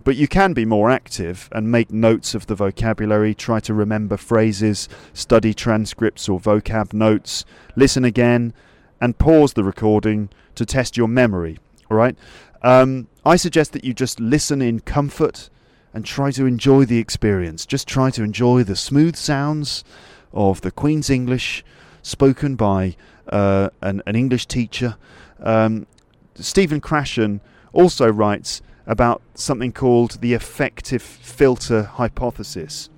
But 0.04 0.14
you 0.14 0.28
can 0.28 0.52
be 0.52 0.64
more 0.64 0.88
active 0.88 1.48
and 1.50 1.72
make 1.72 1.90
notes 1.90 2.32
of 2.36 2.46
the 2.46 2.54
vocabulary, 2.54 3.34
try 3.34 3.58
to 3.58 3.74
remember 3.74 4.16
phrases, 4.16 4.88
study 5.12 5.52
transcripts 5.52 6.28
or 6.28 6.38
vocab 6.38 6.92
notes, 6.92 7.44
listen 7.74 8.04
again, 8.04 8.54
and 9.00 9.18
pause 9.18 9.54
the 9.54 9.64
recording 9.64 10.28
to 10.54 10.64
test 10.64 10.96
your 10.96 11.08
memory. 11.08 11.58
All 11.90 11.96
right. 11.96 12.16
Um, 12.62 13.08
I 13.24 13.36
suggest 13.36 13.72
that 13.72 13.84
you 13.84 13.92
just 13.92 14.20
listen 14.20 14.62
in 14.62 14.80
comfort 14.80 15.50
and 15.92 16.04
try 16.04 16.30
to 16.32 16.46
enjoy 16.46 16.84
the 16.84 16.98
experience. 16.98 17.66
Just 17.66 17.86
try 17.86 18.10
to 18.10 18.22
enjoy 18.22 18.62
the 18.62 18.76
smooth 18.76 19.16
sounds 19.16 19.84
of 20.32 20.60
the 20.62 20.70
Queen's 20.70 21.10
English 21.10 21.64
spoken 22.02 22.56
by 22.56 22.96
uh, 23.28 23.70
an, 23.82 24.02
an, 24.06 24.16
English 24.16 24.46
teacher. 24.46 24.96
Um, 25.40 25.86
Stephen 26.34 26.80
Krashen 26.80 27.40
also 27.72 28.10
writes 28.10 28.62
about 28.86 29.22
something 29.34 29.72
called 29.72 30.20
the 30.20 30.34
effective 30.34 31.02
filter 31.02 31.84
hypothesis. 31.84 32.88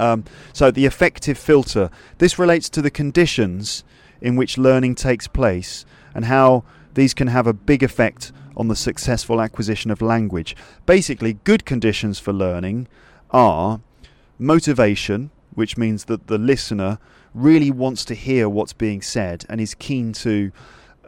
Um, 0.00 0.24
so, 0.52 0.70
the 0.70 0.86
effective 0.86 1.36
filter, 1.36 1.90
this 2.18 2.38
relates 2.38 2.68
to 2.70 2.82
the 2.82 2.90
conditions 2.90 3.84
in 4.20 4.36
which 4.36 4.58
learning 4.58 4.94
takes 4.94 5.26
place 5.26 5.84
and 6.14 6.24
how 6.24 6.64
these 6.98 7.14
can 7.14 7.28
have 7.28 7.46
a 7.46 7.52
big 7.52 7.82
effect 7.82 8.32
on 8.56 8.68
the 8.68 8.76
successful 8.76 9.40
acquisition 9.40 9.90
of 9.90 10.02
language. 10.02 10.56
Basically, 10.84 11.34
good 11.44 11.64
conditions 11.64 12.18
for 12.18 12.32
learning 12.32 12.88
are 13.30 13.80
motivation, 14.38 15.30
which 15.54 15.76
means 15.76 16.06
that 16.06 16.26
the 16.26 16.38
listener 16.38 16.98
really 17.34 17.70
wants 17.70 18.04
to 18.06 18.14
hear 18.14 18.48
what's 18.48 18.72
being 18.72 19.00
said 19.00 19.44
and 19.48 19.60
is 19.60 19.74
keen 19.74 20.12
to 20.12 20.50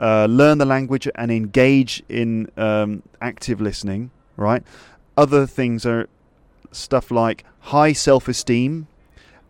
uh, 0.01 0.27
learn 0.27 0.59
the 0.59 0.65
language 0.65 1.09
and 1.15 1.31
engage 1.31 2.03
in 2.09 2.51
um, 2.57 3.03
active 3.21 3.61
listening, 3.61 4.11
right? 4.37 4.63
Other 5.17 5.47
things 5.47 5.85
are 5.85 6.09
stuff 6.73 7.11
like 7.11 7.45
high 7.61 7.93
self 7.93 8.29
esteem 8.29 8.87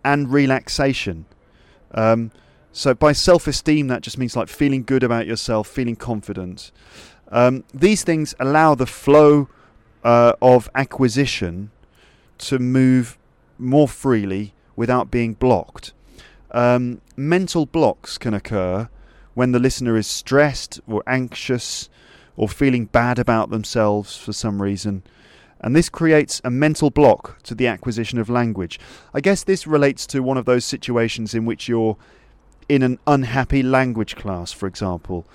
and 0.04 0.32
relaxation. 0.32 1.26
Um, 1.92 2.30
so 2.72 2.94
by 2.94 3.12
self-esteem, 3.12 3.88
that 3.88 4.02
just 4.02 4.18
means 4.18 4.36
like 4.36 4.48
feeling 4.48 4.84
good 4.84 5.02
about 5.02 5.26
yourself, 5.26 5.66
feeling 5.68 5.96
confident. 5.96 6.70
Um, 7.28 7.64
these 7.72 8.04
things 8.04 8.34
allow 8.38 8.74
the 8.74 8.86
flow 8.86 9.48
uh, 10.04 10.32
of 10.40 10.68
acquisition 10.74 11.70
to 12.38 12.58
move 12.58 13.18
more 13.58 13.88
freely 13.88 14.54
without 14.76 15.10
being 15.10 15.34
blocked. 15.34 15.92
Um, 16.52 17.00
mental 17.16 17.66
blocks 17.66 18.18
can 18.18 18.34
occur 18.34 18.88
when 19.34 19.52
the 19.52 19.58
listener 19.58 19.96
is 19.96 20.06
stressed 20.06 20.80
or 20.88 21.02
anxious 21.06 21.88
or 22.36 22.48
feeling 22.48 22.86
bad 22.86 23.18
about 23.18 23.50
themselves 23.50 24.16
for 24.16 24.32
some 24.32 24.62
reason. 24.62 25.02
And 25.60 25.76
this 25.76 25.90
creates 25.90 26.40
a 26.42 26.50
mental 26.50 26.90
block 26.90 27.42
to 27.42 27.54
the 27.54 27.66
acquisition 27.66 28.18
of 28.18 28.30
language. 28.30 28.80
I 29.12 29.20
guess 29.20 29.44
this 29.44 29.66
relates 29.66 30.06
to 30.08 30.22
one 30.22 30.38
of 30.38 30.46
those 30.46 30.64
situations 30.64 31.34
in 31.34 31.44
which 31.44 31.68
you're 31.68 31.98
in 32.70 32.82
an 32.84 33.00
unhappy 33.04 33.64
language 33.64 34.14
class, 34.14 34.52
for 34.52 34.68
example. 34.68 35.26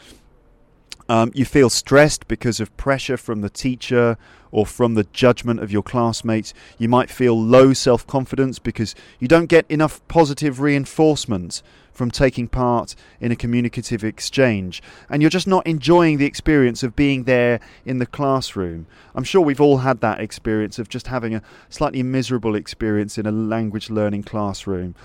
Um, 1.08 1.32
you 1.36 1.45
feel 1.45 1.69
stressed 1.69 2.28
because 2.28 2.60
of 2.60 2.76
pressure 2.78 3.17
from 3.17 3.41
the 3.41 3.50
teacher 3.50 4.17
or 4.52 4.65
from 4.65 4.95
the 4.95 5.04
judgment 5.04 5.60
of 5.60 5.71
your 5.71 5.84
classmates. 5.84 6.54
You 6.80 6.88
might 6.88 7.12
feel 7.12 7.39
low 7.39 7.74
self 7.74 8.08
confidence 8.08 8.58
because 8.58 8.95
you 9.19 9.28
don't 9.28 9.48
get 9.48 9.69
enough 9.69 10.02
positive 10.08 10.62
reinforcement 10.62 11.62
from 11.91 12.10
taking 12.10 12.48
part 12.48 12.95
in 13.19 13.32
a 13.32 13.36
communicative 13.36 14.04
exchange. 14.04 14.82
And 15.10 15.21
you're 15.21 15.30
just 15.30 15.48
not 15.48 15.67
enjoying 15.67 16.17
the 16.17 16.26
experience 16.26 16.84
of 16.84 16.95
being 16.95 17.26
there 17.26 17.60
in 17.86 18.00
the 18.00 18.06
classroom. 18.06 18.88
I'm 19.13 19.24
sure 19.26 19.41
we've 19.41 19.62
all 19.62 19.80
had 19.80 20.00
that 20.02 20.21
experience 20.21 20.80
of 20.80 20.89
just 20.89 21.08
having 21.08 21.36
a 21.36 21.41
slightly 21.69 22.02
miserable 22.02 22.56
experience 22.56 23.17
in 23.17 23.26
a 23.26 23.32
language 23.32 23.89
learning 23.89 24.24
classroom. 24.24 24.95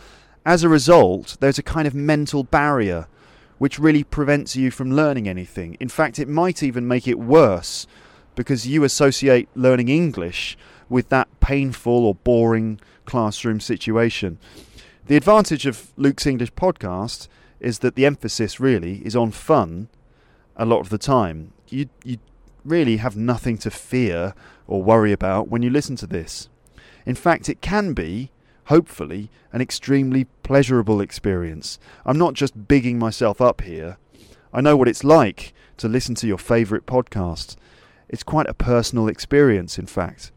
As 0.45 0.63
a 0.63 0.69
result, 0.69 1.37
there's 1.41 1.59
a 1.59 1.63
kind 1.63 1.87
of 1.87 1.95
mental 1.95 2.45
barrier 2.45 3.09
which 3.59 3.79
really 3.79 4.03
prevents 4.03 4.57
you 4.57 4.71
from 4.71 4.91
learning 4.91 5.29
anything. 5.29 5.77
In 5.81 5.89
fact, 5.91 6.19
it 6.19 6.29
might 6.29 6.63
even 6.63 6.89
make 6.89 7.07
it 7.07 7.19
worse 7.19 7.87
because 8.35 8.67
you 8.67 8.83
associate 8.83 9.51
learning 9.55 9.89
English 9.89 10.57
with 10.89 11.11
that 11.11 11.29
painful 11.41 12.07
or 12.07 12.15
boring 12.15 12.81
classroom 13.05 13.61
situation. 13.61 14.39
The 15.09 15.17
advantage 15.17 15.67
of 15.67 15.93
Luke's 15.99 16.27
English 16.27 16.53
podcast 16.55 17.29
is 17.61 17.81
that 17.81 17.95
the 17.95 18.07
emphasis 18.07 18.59
really 18.59 19.05
is 19.05 19.15
on 19.15 19.33
fun 19.33 19.89
a 20.57 20.65
lot 20.65 20.81
of 20.81 20.89
the 20.89 20.99
time. 20.99 21.53
You, 21.69 21.91
you 22.03 22.17
really 22.65 22.97
have 22.97 23.15
nothing 23.15 23.59
to 23.59 23.71
fear 23.71 24.35
or 24.67 24.83
worry 24.83 25.13
about 25.13 25.49
when 25.49 25.61
you 25.63 25.69
listen 25.69 25.97
to 25.97 26.07
this. 26.07 26.49
In 27.05 27.15
fact, 27.15 27.51
it 27.51 27.61
can 27.61 27.93
be 27.93 28.31
hopefully, 28.71 29.29
an 29.53 29.61
extremely 29.61 30.25
pleasurable 30.45 31.01
experience. 31.01 31.81
I'm 32.07 32.17
not 32.17 32.35
just 32.35 32.69
bigging 32.69 33.01
myself 33.01 33.41
up 33.41 33.63
here. 33.63 33.99
I 34.53 34.61
know 34.61 34.77
what 34.77 34.87
it's 34.87 35.03
like 35.03 35.53
to 35.79 35.89
listen 35.89 36.15
to 36.15 36.29
your 36.29 36.39
favourite 36.39 36.87
podcast. 36.87 37.57
It's 38.09 38.23
quite 38.23 38.47
a 38.47 38.55
personal 38.55 39.09
experience, 39.09 39.77
in 39.77 39.87
fact. 39.87 40.31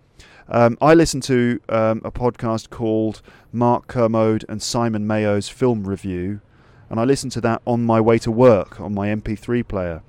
Um, 0.50 0.80
I 0.82 0.96
listen 0.96 1.22
to 1.22 1.60
um, 1.69 2.02
a 2.04 2.12
podcast 2.12 2.72
called 2.72 3.22
Mark 3.52 3.86
Kermode 3.86 4.46
and 4.50 4.63
Simon 4.63 5.06
Mayo's 5.06 5.48
Film 5.48 5.88
Review, 5.88 6.41
and 6.89 7.00
I 7.00 7.04
listen 7.04 7.30
to 7.32 7.41
that 7.41 7.62
on 7.67 7.86
my 7.86 8.02
way 8.02 8.17
to 8.17 8.32
work 8.32 8.82
on 8.82 8.96
my 8.96 9.10
MP3 9.10 9.67
player. 9.67 10.02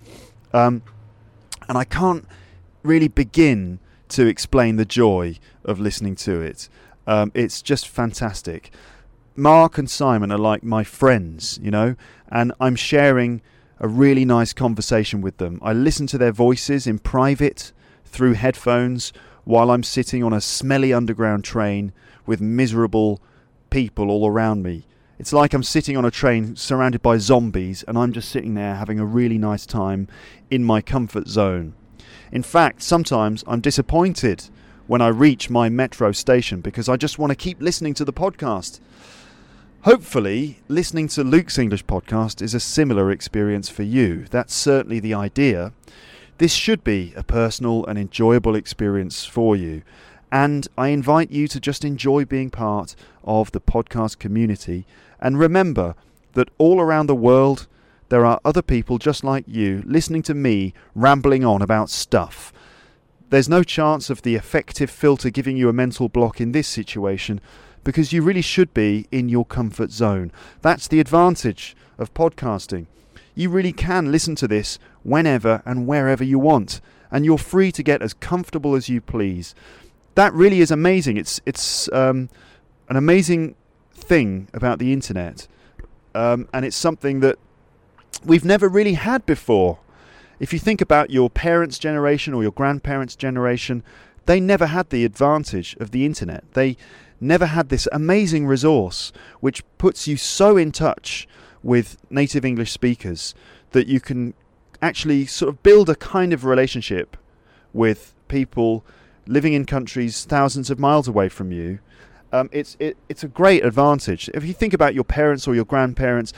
Um, 0.55 0.83
and 1.69 1.77
I 1.77 1.85
can't 1.85 2.27
really 2.83 3.09
begin 3.09 3.81
to 4.11 4.27
explain 4.27 4.77
the 4.77 4.87
joy 4.87 5.37
of 5.63 5.79
listening 5.79 6.17
to 6.17 6.41
it. 6.41 6.71
Um, 7.07 7.33
it's 7.35 7.63
just 7.63 7.89
fantastic. 7.89 8.71
Mark 9.37 9.79
and 9.79 9.91
Simon 9.91 10.31
are 10.31 10.39
like 10.39 10.63
my 10.63 10.85
friends, 10.85 11.59
you 11.63 11.71
know, 11.71 11.97
and 12.29 12.53
I'm 12.61 12.77
sharing 12.77 13.43
a 13.81 13.89
really 13.89 14.25
nice 14.25 14.53
conversation 14.53 15.21
with 15.21 15.39
them. 15.39 15.59
I 15.63 15.73
listen 15.73 16.07
to 16.09 16.19
their 16.19 16.33
voices 16.33 16.87
in 16.87 17.01
private 17.01 17.73
through 18.05 18.35
headphones 18.35 19.13
while 19.43 19.71
I'm 19.71 19.83
sitting 19.83 20.23
on 20.23 20.33
a 20.33 20.41
smelly 20.41 20.93
underground 20.93 21.45
train 21.45 21.93
with 22.27 22.41
miserable 22.41 23.21
people 23.71 24.11
all 24.11 24.27
around 24.27 24.63
me. 24.63 24.87
It's 25.19 25.33
like 25.33 25.53
I'm 25.53 25.63
sitting 25.63 25.97
on 25.97 26.05
a 26.05 26.11
train 26.11 26.57
surrounded 26.57 27.03
by 27.03 27.19
zombies 27.19 27.85
and 27.87 27.99
I'm 27.99 28.13
just 28.13 28.29
sitting 28.29 28.55
there 28.55 28.77
having 28.77 28.99
a 28.99 29.05
really 29.05 29.39
nice 29.39 29.67
time 29.67 30.09
in 30.51 30.65
my 30.65 30.81
comfort 30.81 31.29
zone. 31.29 31.75
In 32.33 32.43
fact, 32.43 32.83
sometimes 32.83 33.45
I'm 33.47 33.61
disappointed 33.61 34.49
when 34.87 35.01
I 35.01 35.09
reach 35.09 35.49
my 35.51 35.69
metro 35.69 36.13
station 36.13 36.61
because 36.61 36.89
I 36.89 36.97
just 36.97 37.19
want 37.19 37.31
to 37.31 37.37
keep 37.37 37.61
listening 37.61 37.95
to 37.95 38.05
the 38.05 38.13
podcast. 38.13 38.81
Hopefully, 39.83 40.61
listening 40.69 41.09
to 41.09 41.25
Luke's 41.25 41.59
English 41.59 41.85
podcast 41.85 42.41
is 42.41 42.55
a 42.55 42.61
similar 42.61 43.11
experience 43.11 43.69
for 43.69 43.83
you. 43.83 44.25
That's 44.31 44.55
certainly 44.55 45.01
the 45.01 45.15
idea. 45.15 45.73
This 46.39 46.55
should 46.55 46.83
be 46.83 47.13
a 47.17 47.23
personal 47.23 47.85
and 47.87 47.99
enjoyable 47.99 48.55
experience 48.55 49.25
for 49.25 49.57
you. 49.57 49.83
And 50.33 50.67
I 50.77 50.89
invite 50.89 51.31
you 51.31 51.47
to 51.49 51.61
just 51.61 51.85
enjoy 51.85 52.25
being 52.25 52.51
part 52.51 52.97
of 53.23 53.53
the 53.53 53.61
podcast 53.61 54.19
community. 54.19 54.87
And 55.21 55.39
remember 55.39 55.95
that 56.33 56.49
all 56.59 56.81
around 56.81 57.07
the 57.07 57.15
world, 57.15 57.67
there 58.09 58.27
are 58.27 58.41
other 58.45 58.63
people 58.63 58.99
just 58.99 59.23
like 59.23 59.45
you 59.47 59.83
listening 59.87 60.23
to 60.23 60.35
me 60.35 60.75
rambling 60.95 61.45
on 61.45 61.63
about 61.63 61.89
stuff 61.89 62.53
there's 63.31 63.49
no 63.49 63.63
chance 63.63 64.11
of 64.11 64.23
the 64.23 64.35
effective 64.35 64.91
filter 64.91 65.31
giving 65.31 65.57
you 65.57 65.69
a 65.69 65.73
mental 65.73 66.09
block 66.09 66.41
in 66.41 66.53
this 66.53 66.69
situation 66.69 67.41
because 67.83 68.13
you 68.13 68.23
really 68.23 68.43
should 68.43 68.73
be 68.73 69.07
in 69.11 69.29
your 69.29 69.45
comfort 69.45 69.91
zone. 69.91 70.33
That's 70.63 70.89
the 70.89 71.01
advantage 71.01 71.77
of 71.99 72.15
podcasting. 72.15 72.87
You 73.35 73.51
really 73.51 73.73
can 73.73 74.13
listen 74.13 74.35
to 74.37 74.49
this 74.49 74.79
whenever 75.03 75.63
and 75.67 75.87
wherever 75.87 76.25
you 76.25 76.39
want, 76.39 76.81
and 77.11 77.25
you're 77.25 77.39
free 77.39 77.73
to 77.73 77.83
get 77.83 78.03
as 78.03 78.15
comfortable 78.15 78.75
as 78.75 78.89
you 78.89 79.01
please. 79.01 79.55
that 80.15 80.33
really 80.33 80.61
is 80.61 80.71
amazing. 80.71 81.17
It's 81.17 81.41
it's 81.45 81.93
um, 81.93 82.29
an 82.89 82.97
amazing 82.97 83.57
thing 83.93 84.49
about 84.55 84.79
the 84.79 84.93
internet, 84.93 85.49
um, 86.15 86.49
and 86.53 86.65
it's 86.65 86.77
something 86.77 87.21
that 87.21 87.39
we've 88.25 88.45
never 88.45 88.69
really 88.69 88.95
had 88.95 89.27
before. 89.27 89.79
If 90.39 90.53
you 90.53 90.59
think 90.59 90.81
about 90.81 91.11
your 91.11 91.31
parents' 91.31 91.79
generation 91.79 92.35
or 92.35 92.43
your 92.43 92.53
grandparents' 92.53 93.17
generation, 93.17 93.83
they 94.27 94.41
never 94.41 94.67
had 94.67 94.91
the 94.91 95.05
advantage 95.05 95.77
of 95.81 95.91
the 95.91 96.05
internet. 96.05 96.45
They 96.53 96.77
never 97.21 97.47
had 97.47 97.69
this 97.69 97.89
amazing 97.93 98.47
resource 98.47 99.13
which 99.41 99.63
puts 99.79 100.07
you 100.09 100.17
so 100.17 100.57
in 100.57 100.73
touch 100.73 101.29
with 101.63 101.97
native 102.11 102.45
English 102.45 102.73
speakers 102.73 103.35
that 103.71 103.87
you 103.87 104.01
can 104.01 104.35
actually 104.83 105.27
sort 105.27 105.49
of 105.49 105.63
build 105.63 105.89
a 105.89 105.95
kind 105.95 106.33
of 106.33 106.45
relationship 106.45 107.17
with 107.73 108.15
people 108.29 108.85
living 109.27 109.55
in 109.55 109.65
countries 109.65 110.25
thousands 110.25 110.71
of 110.71 110.79
miles 110.79 111.09
away 111.09 111.29
from 111.29 111.51
you. 111.51 111.79
Um, 112.33 112.51
it's 112.53 112.77
it, 112.81 112.97
it's 113.09 113.23
a 113.23 113.29
great 113.29 113.65
advantage. 113.65 114.29
If 114.35 114.45
you 114.45 114.53
think 114.53 114.75
about 114.75 114.95
your 114.95 115.05
parents 115.05 115.47
or 115.47 115.55
your 115.55 115.65
grandparents, 115.65 116.33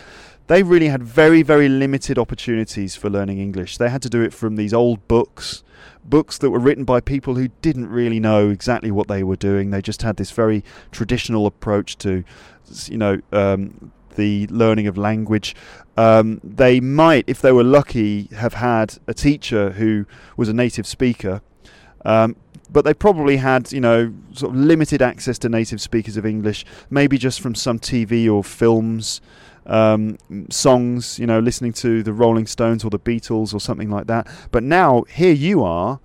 they 0.46 0.62
really 0.62 0.88
had 0.88 1.02
very 1.02 1.42
very 1.42 1.68
limited 1.68 2.18
opportunities 2.18 2.96
for 2.96 3.10
learning 3.10 3.38
English. 3.38 3.78
They 3.78 3.88
had 3.88 4.02
to 4.02 4.08
do 4.08 4.22
it 4.22 4.32
from 4.32 4.56
these 4.56 4.72
old 4.72 5.06
books, 5.08 5.62
books 6.04 6.38
that 6.38 6.50
were 6.50 6.58
written 6.58 6.84
by 6.84 7.00
people 7.00 7.34
who 7.34 7.48
didn't 7.62 7.88
really 7.88 8.20
know 8.20 8.50
exactly 8.50 8.90
what 8.90 9.08
they 9.08 9.22
were 9.22 9.36
doing. 9.36 9.70
They 9.70 9.82
just 9.82 10.02
had 10.02 10.16
this 10.16 10.30
very 10.30 10.64
traditional 10.92 11.46
approach 11.46 11.98
to, 11.98 12.24
you 12.86 12.98
know, 12.98 13.20
um, 13.32 13.92
the 14.16 14.46
learning 14.48 14.86
of 14.86 14.96
language. 14.96 15.54
Um, 15.96 16.40
they 16.42 16.80
might, 16.80 17.24
if 17.26 17.40
they 17.40 17.52
were 17.52 17.64
lucky, 17.64 18.24
have 18.36 18.54
had 18.54 18.98
a 19.06 19.14
teacher 19.14 19.70
who 19.72 20.06
was 20.36 20.48
a 20.48 20.52
native 20.52 20.86
speaker. 20.86 21.40
Um, 22.04 22.36
but 22.70 22.84
they 22.84 22.94
probably 22.94 23.36
had, 23.38 23.72
you 23.72 23.80
know, 23.80 24.12
sort 24.32 24.54
of 24.54 24.60
limited 24.60 25.00
access 25.00 25.38
to 25.38 25.48
native 25.48 25.80
speakers 25.80 26.16
of 26.16 26.26
English, 26.26 26.64
maybe 26.90 27.16
just 27.16 27.40
from 27.40 27.54
some 27.54 27.78
TV 27.78 28.30
or 28.30 28.42
films, 28.42 29.20
um, 29.66 30.18
songs, 30.50 31.18
you 31.18 31.26
know, 31.26 31.38
listening 31.38 31.72
to 31.74 32.02
the 32.02 32.12
Rolling 32.12 32.46
Stones 32.46 32.84
or 32.84 32.90
the 32.90 32.98
Beatles 32.98 33.52
or 33.52 33.60
something 33.60 33.90
like 33.90 34.06
that. 34.06 34.26
But 34.50 34.62
now, 34.62 35.04
here 35.08 35.32
you 35.32 35.62
are 35.62 36.00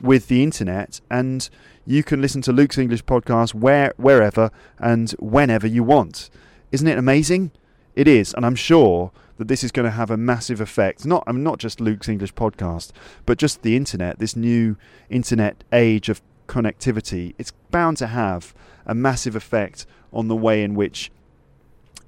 with 0.00 0.28
the 0.28 0.42
internet, 0.42 1.00
and 1.10 1.48
you 1.86 2.02
can 2.02 2.20
listen 2.20 2.42
to 2.42 2.52
Luke's 2.52 2.78
English 2.78 3.04
podcast 3.04 3.54
where, 3.54 3.92
wherever 3.96 4.50
and 4.78 5.10
whenever 5.18 5.66
you 5.66 5.82
want. 5.82 6.30
Isn't 6.70 6.88
it 6.88 6.98
amazing? 6.98 7.50
It 7.94 8.08
is, 8.08 8.32
and 8.34 8.46
I'm 8.46 8.54
sure 8.54 9.12
that 9.36 9.48
this 9.48 9.64
is 9.64 9.72
going 9.72 9.84
to 9.84 9.90
have 9.90 10.10
a 10.10 10.16
massive 10.16 10.60
effect. 10.60 11.04
Not, 11.04 11.24
I 11.26 11.32
mean, 11.32 11.42
not 11.42 11.58
just 11.58 11.80
Luke's 11.80 12.08
English 12.08 12.34
podcast, 12.34 12.92
but 13.26 13.38
just 13.38 13.62
the 13.62 13.76
internet. 13.76 14.18
This 14.18 14.36
new 14.36 14.76
internet 15.10 15.64
age 15.72 16.08
of 16.08 16.22
connectivity. 16.46 17.34
It's 17.38 17.52
bound 17.70 17.96
to 17.98 18.06
have 18.08 18.54
a 18.86 18.94
massive 18.94 19.36
effect 19.36 19.86
on 20.12 20.28
the 20.28 20.36
way 20.36 20.62
in 20.62 20.74
which 20.74 21.10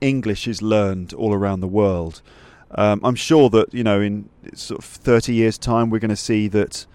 English 0.04 0.46
is 0.46 0.60
learned 0.60 1.14
all 1.14 1.32
around 1.32 1.60
the 1.60 1.68
world. 1.68 2.20
Um, 2.72 3.00
I'm 3.02 3.14
sure 3.14 3.48
that 3.50 3.72
you 3.72 3.82
know, 3.82 4.00
in 4.00 4.28
sort 4.54 4.80
of 4.80 4.84
30 4.84 5.32
years' 5.32 5.56
time, 5.56 5.88
we're 5.88 5.98
going 5.98 6.10
to 6.10 6.16
see 6.16 6.46
that 6.48 6.86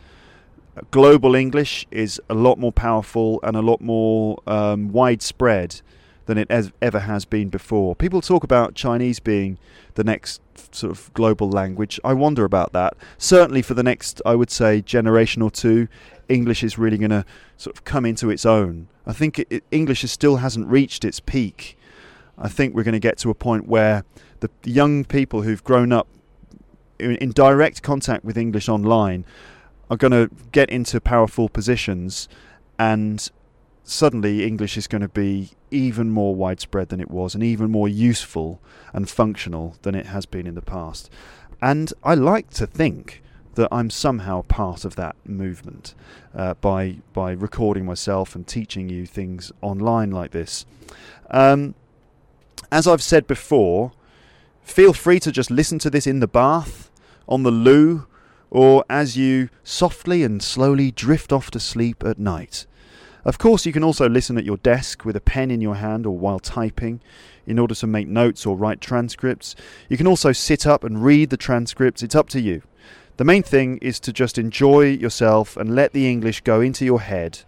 global 0.91 1.33
English 1.35 1.87
is 1.89 2.21
a 2.29 2.35
lot 2.35 2.59
more 2.59 2.71
powerful 2.71 3.39
and 3.43 3.55
a 3.57 3.61
lot 3.61 3.81
more 3.81 4.39
um, 4.45 4.91
widespread 4.91 5.81
than 6.27 6.37
it 6.37 6.51
has, 6.51 6.71
ever 6.81 6.99
has 6.99 7.25
been 7.25 7.49
before. 7.49 7.95
People 7.95 8.21
talk 8.21 8.43
about 8.43 8.75
Chinese 8.75 9.19
being 9.19 9.57
the 9.95 10.03
next 10.03 10.41
sort 10.71 10.91
of 10.91 11.11
global 11.15 11.49
language. 11.49 11.99
I 12.03 12.13
wonder 12.13 12.45
about 12.45 12.71
that. 12.73 12.95
Certainly 13.17 13.63
for 13.63 13.73
the 13.73 13.81
next, 13.81 14.21
I 14.23 14.35
would 14.35 14.51
say, 14.51 14.81
generation 14.81 15.41
or 15.41 15.49
two, 15.49 15.87
English 16.27 16.63
is 16.63 16.77
really 16.77 16.99
going 16.99 17.09
to 17.09 17.25
sort 17.57 17.75
of 17.75 17.83
come 17.83 18.05
into 18.05 18.29
its 18.29 18.45
own. 18.45 18.87
I 19.07 19.13
think 19.13 19.39
it, 19.39 19.63
English 19.71 20.03
still 20.11 20.35
hasn't 20.35 20.67
reached 20.67 21.03
its 21.03 21.19
peak. 21.19 21.78
I 22.39 22.47
think 22.47 22.73
we're 22.73 22.83
going 22.83 22.93
to 22.93 22.99
get 22.99 23.17
to 23.19 23.29
a 23.29 23.35
point 23.35 23.67
where 23.67 24.03
the 24.39 24.49
young 24.63 25.03
people 25.03 25.41
who've 25.41 25.63
grown 25.63 25.91
up 25.91 26.07
in, 26.97 27.15
in 27.17 27.31
direct 27.31 27.83
contact 27.83 28.23
with 28.23 28.37
English 28.37 28.69
online 28.69 29.25
are 29.89 29.97
going 29.97 30.11
to 30.11 30.29
get 30.51 30.69
into 30.69 31.01
powerful 31.01 31.49
positions 31.49 32.29
and 32.77 33.29
suddenly 33.83 34.45
English 34.45 34.77
is 34.77 34.87
going 34.87 35.01
to 35.01 35.09
be 35.09 35.51
even 35.71 36.09
more 36.09 36.35
widespread 36.35 36.89
than 36.89 37.01
it 37.01 37.09
was 37.09 37.33
and 37.33 37.43
even 37.43 37.71
more 37.71 37.89
useful 37.89 38.61
and 38.93 39.09
functional 39.09 39.75
than 39.81 39.95
it 39.95 40.05
has 40.05 40.25
been 40.25 40.47
in 40.47 40.55
the 40.55 40.61
past. 40.61 41.09
And 41.61 41.91
I 42.03 42.15
like 42.15 42.51
to 42.51 42.67
think 42.67 43.21
that 43.55 43.67
I'm 43.71 43.89
somehow 43.89 44.43
part 44.43 44.85
of 44.85 44.95
that 44.95 45.15
movement 45.25 45.93
uh, 46.33 46.53
by 46.55 46.97
by 47.13 47.31
recording 47.31 47.85
myself 47.85 48.35
and 48.35 48.47
teaching 48.47 48.87
you 48.87 49.05
things 49.05 49.51
online 49.61 50.11
like 50.11 50.31
this. 50.31 50.65
Um, 51.29 51.75
as 52.71 52.87
I've 52.87 53.03
said 53.03 53.27
before, 53.27 53.91
feel 54.61 54.93
free 54.93 55.19
to 55.21 55.31
just 55.31 55.51
listen 55.51 55.79
to 55.79 55.89
this 55.89 56.07
in 56.07 56.19
the 56.19 56.27
bath, 56.27 56.91
on 57.27 57.43
the 57.43 57.51
loo, 57.51 58.07
or 58.49 58.83
as 58.89 59.17
you 59.17 59.49
softly 59.63 60.23
and 60.23 60.41
slowly 60.41 60.91
drift 60.91 61.31
off 61.31 61.51
to 61.51 61.59
sleep 61.59 62.03
at 62.03 62.19
night. 62.19 62.65
Of 63.25 63.37
course, 63.37 63.65
you 63.65 63.73
can 63.73 63.83
also 63.83 64.07
listen 64.07 64.37
at 64.37 64.45
your 64.45 64.57
desk 64.57 65.03
with 65.03 65.15
a 65.15 65.21
pen 65.21 65.51
in 65.51 65.61
your 65.61 65.75
hand 65.75 66.05
or 66.05 66.17
while 66.17 66.39
typing 66.39 67.01
in 67.45 67.59
order 67.59 67.75
to 67.75 67.87
make 67.87 68.07
notes 68.07 68.45
or 68.45 68.55
write 68.55 68.79
transcripts. 68.79 69.55
You 69.89 69.97
can 69.97 70.07
also 70.07 70.31
sit 70.31 70.65
up 70.65 70.83
and 70.83 71.03
read 71.03 71.29
the 71.29 71.37
transcripts. 71.37 72.01
It's 72.01 72.15
up 72.15 72.29
to 72.29 72.39
you. 72.39 72.63
The 73.17 73.25
main 73.25 73.43
thing 73.43 73.77
is 73.79 73.99
to 74.01 74.13
just 74.13 74.37
enjoy 74.37 74.85
yourself 74.85 75.57
and 75.57 75.75
let 75.75 75.91
the 75.91 76.09
English 76.09 76.41
go 76.41 76.61
into 76.61 76.85
your 76.85 77.01
head. 77.01 77.39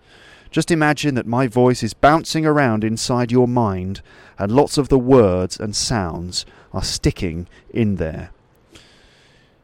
Just 0.52 0.70
imagine 0.70 1.16
that 1.16 1.26
my 1.26 1.48
voice 1.48 1.82
is 1.82 1.94
bouncing 1.94 2.46
around 2.46 2.84
inside 2.84 3.32
your 3.32 3.48
mind 3.48 4.02
and 4.38 4.52
lots 4.52 4.78
of 4.78 4.90
the 4.90 5.00
words 5.00 5.58
and 5.58 5.74
sounds 5.74 6.46
are 6.74 6.84
sticking 6.84 7.48
in 7.70 7.96
there. 7.96 8.32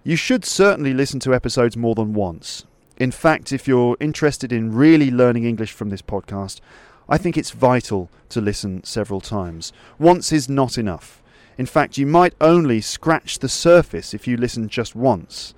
You 0.05 0.15
should 0.15 0.45
certainly 0.45 0.93
listen 0.93 1.19
to 1.21 1.33
episodes 1.33 1.75
more 1.75 1.93
than 1.93 2.13
once. 2.13 2.65
In 2.97 3.11
fact, 3.11 3.51
if 3.51 3.67
you're 3.67 3.97
interested 3.99 4.53
in 4.53 4.73
really 4.73 5.11
learning 5.11 5.43
English 5.43 5.73
from 5.73 5.89
this 5.89 6.01
podcast, 6.01 6.61
I 7.09 7.17
think 7.17 7.37
it's 7.37 7.51
vital 7.51 8.09
to 8.29 8.39
listen 8.39 8.83
several 8.85 9.19
times. 9.19 9.73
Once 9.99 10.31
is 10.31 10.47
not 10.47 10.77
enough. 10.77 11.21
In 11.57 11.65
fact, 11.65 11.97
you 11.97 12.05
might 12.05 12.33
only 12.39 12.79
scratch 12.79 13.39
the 13.39 13.49
surface 13.49 14.13
if 14.13 14.25
you 14.27 14.37
listen 14.37 14.69
just 14.69 14.95
once. 14.95 15.53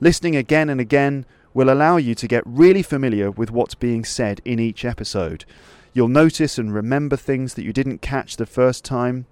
Listening 0.00 0.36
again 0.36 0.70
and 0.70 0.80
again 0.80 1.26
will 1.52 1.70
allow 1.70 1.96
you 1.96 2.14
to 2.14 2.28
get 2.28 2.42
really 2.46 2.82
familiar 2.82 3.30
with 3.30 3.50
what's 3.50 3.74
being 3.74 4.04
said 4.04 4.40
in 4.44 4.58
each 4.58 4.84
episode. 4.84 5.44
You'll 5.92 6.08
notice 6.08 6.58
and 6.58 6.72
remember 6.72 7.16
things 7.16 7.54
that 7.54 7.64
you 7.64 7.72
didn't 7.72 8.02
catch 8.02 8.36
the 8.36 8.46
first 8.46 8.84
time. 8.84 9.26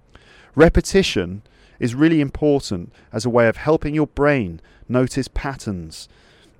Repetition 0.55 1.41
is 1.79 1.95
really 1.95 2.19
important 2.19 2.91
as 3.13 3.25
a 3.25 3.29
way 3.29 3.47
of 3.47 3.57
helping 3.57 3.95
your 3.95 4.07
brain 4.07 4.59
notice 4.87 5.29
patterns 5.29 6.09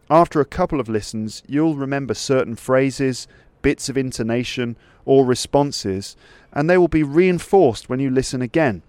after 0.10 0.42
a 0.42 0.46
couple 0.46 0.80
of 0.80 0.90
listens, 0.90 1.44
you'll 1.48 1.76
remember 1.76 2.16
certain 2.16 2.56
phrases, 2.56 3.28
bits 3.62 3.90
of 3.90 3.98
intonation, 3.98 4.76
or 5.06 5.24
responses, 5.24 6.16
and 6.52 6.68
they 6.68 6.78
will 6.78 6.88
be 6.88 7.04
reinforced 7.04 7.90
when 7.90 8.00
you 8.00 8.10
listen 8.10 8.42
again. 8.42 8.82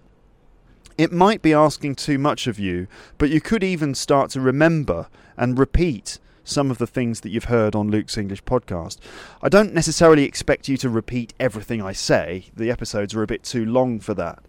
It 0.97 1.11
might 1.11 1.41
be 1.41 1.53
asking 1.53 1.95
too 1.95 2.17
much 2.17 2.47
of 2.47 2.59
you, 2.59 2.87
but 3.17 3.29
you 3.29 3.39
could 3.39 3.63
even 3.63 3.93
start 3.93 4.31
to 4.31 4.41
remember 4.41 5.07
and 5.37 5.59
repeat 5.59 6.17
some 6.43 6.71
of 6.71 6.77
the 6.77 6.87
things 6.87 7.21
that 7.21 7.29
you've 7.29 7.45
heard 7.45 7.75
on 7.75 7.89
Luke's 7.91 8.17
English 8.17 8.43
podcast. 8.43 8.97
I 9.41 9.49
don't 9.49 9.73
necessarily 9.73 10.23
expect 10.25 10.67
you 10.67 10.77
to 10.77 10.89
repeat 10.89 11.33
everything 11.39 11.81
I 11.81 11.93
say, 11.93 12.45
the 12.55 12.71
episodes 12.71 13.13
are 13.15 13.23
a 13.23 13.27
bit 13.27 13.43
too 13.43 13.65
long 13.65 13.99
for 13.99 14.13
that. 14.15 14.43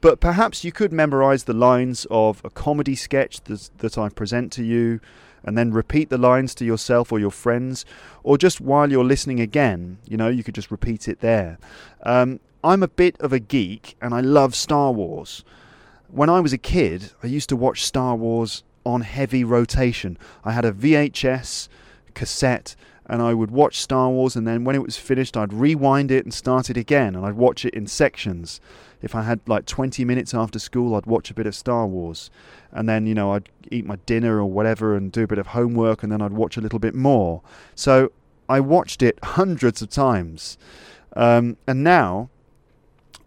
But 0.00 0.20
perhaps 0.20 0.64
you 0.64 0.72
could 0.72 0.92
memorize 0.92 1.44
the 1.44 1.54
lines 1.54 2.06
of 2.10 2.42
a 2.44 2.50
comedy 2.50 2.94
sketch 2.94 3.40
that, 3.44 3.70
that 3.78 3.96
I 3.96 4.08
present 4.08 4.52
to 4.52 4.64
you, 4.64 5.00
and 5.44 5.58
then 5.58 5.72
repeat 5.72 6.08
the 6.08 6.18
lines 6.18 6.54
to 6.56 6.64
yourself 6.64 7.12
or 7.12 7.20
your 7.20 7.30
friends, 7.30 7.84
or 8.22 8.38
just 8.38 8.60
while 8.60 8.90
you're 8.90 9.04
listening 9.04 9.40
again, 9.40 9.98
you 10.08 10.16
know, 10.16 10.28
you 10.28 10.42
could 10.42 10.54
just 10.54 10.70
repeat 10.70 11.06
it 11.06 11.20
there. 11.20 11.58
Um, 12.02 12.40
I'm 12.62 12.82
a 12.82 12.88
bit 12.88 13.20
of 13.20 13.32
a 13.32 13.38
geek 13.38 13.94
and 14.00 14.14
I 14.14 14.20
love 14.20 14.54
Star 14.54 14.90
Wars. 14.90 15.44
When 16.08 16.30
I 16.30 16.40
was 16.40 16.54
a 16.54 16.58
kid, 16.58 17.12
I 17.22 17.26
used 17.26 17.50
to 17.50 17.56
watch 17.56 17.84
Star 17.84 18.16
Wars 18.16 18.62
on 18.84 19.02
heavy 19.02 19.44
rotation. 19.44 20.18
I 20.44 20.52
had 20.52 20.64
a 20.64 20.72
VHS 20.72 21.68
cassette 22.14 22.76
and 23.06 23.20
I 23.20 23.34
would 23.34 23.50
watch 23.50 23.80
Star 23.80 24.08
Wars, 24.08 24.34
and 24.34 24.46
then 24.46 24.64
when 24.64 24.74
it 24.74 24.82
was 24.82 24.96
finished, 24.96 25.36
I'd 25.36 25.52
rewind 25.52 26.10
it 26.10 26.24
and 26.24 26.32
start 26.32 26.70
it 26.70 26.76
again, 26.76 27.14
and 27.14 27.26
I'd 27.26 27.34
watch 27.34 27.64
it 27.64 27.74
in 27.74 27.86
sections. 27.86 28.60
If 29.02 29.14
I 29.14 29.22
had 29.22 29.40
like 29.46 29.66
20 29.66 30.04
minutes 30.06 30.32
after 30.32 30.58
school, 30.58 30.94
I'd 30.94 31.04
watch 31.04 31.30
a 31.30 31.34
bit 31.34 31.46
of 31.46 31.54
Star 31.54 31.86
Wars, 31.86 32.30
and 32.72 32.88
then 32.88 33.06
you 33.06 33.14
know 33.14 33.32
I'd 33.32 33.50
eat 33.70 33.84
my 33.84 33.96
dinner 34.06 34.38
or 34.38 34.46
whatever 34.46 34.96
and 34.96 35.12
do 35.12 35.24
a 35.24 35.26
bit 35.26 35.38
of 35.38 35.48
homework, 35.48 36.02
and 36.02 36.10
then 36.10 36.22
I'd 36.22 36.32
watch 36.32 36.56
a 36.56 36.62
little 36.62 36.78
bit 36.78 36.94
more. 36.94 37.42
So 37.74 38.10
I 38.48 38.60
watched 38.60 39.02
it 39.02 39.18
hundreds 39.22 39.82
of 39.82 39.90
times, 39.90 40.56
um, 41.14 41.58
and 41.66 41.84
now 41.84 42.30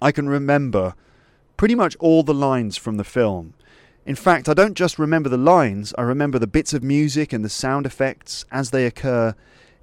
I 0.01 0.11
can 0.11 0.27
remember 0.27 0.95
pretty 1.55 1.75
much 1.75 1.95
all 1.99 2.23
the 2.23 2.33
lines 2.33 2.77
from 2.77 2.97
the 2.97 3.03
film. 3.03 3.53
In 4.07 4.15
fact, 4.15 4.47
I 4.47 4.53
don't 4.53 4.77
just 4.77 4.97
remember 4.97 5.27
the 5.27 5.35
lines, 5.35 5.93
I 5.97 6.03
remember 6.03 6.39
the 6.39 6.47
bits 6.47 6.73
of 6.73 6.81
music 6.81 7.33
and 7.33 7.43
the 7.43 7.49
sound 7.49 7.85
effects 7.85 8.45
as 8.49 8.69
they 8.69 8.85
occur 8.85 9.35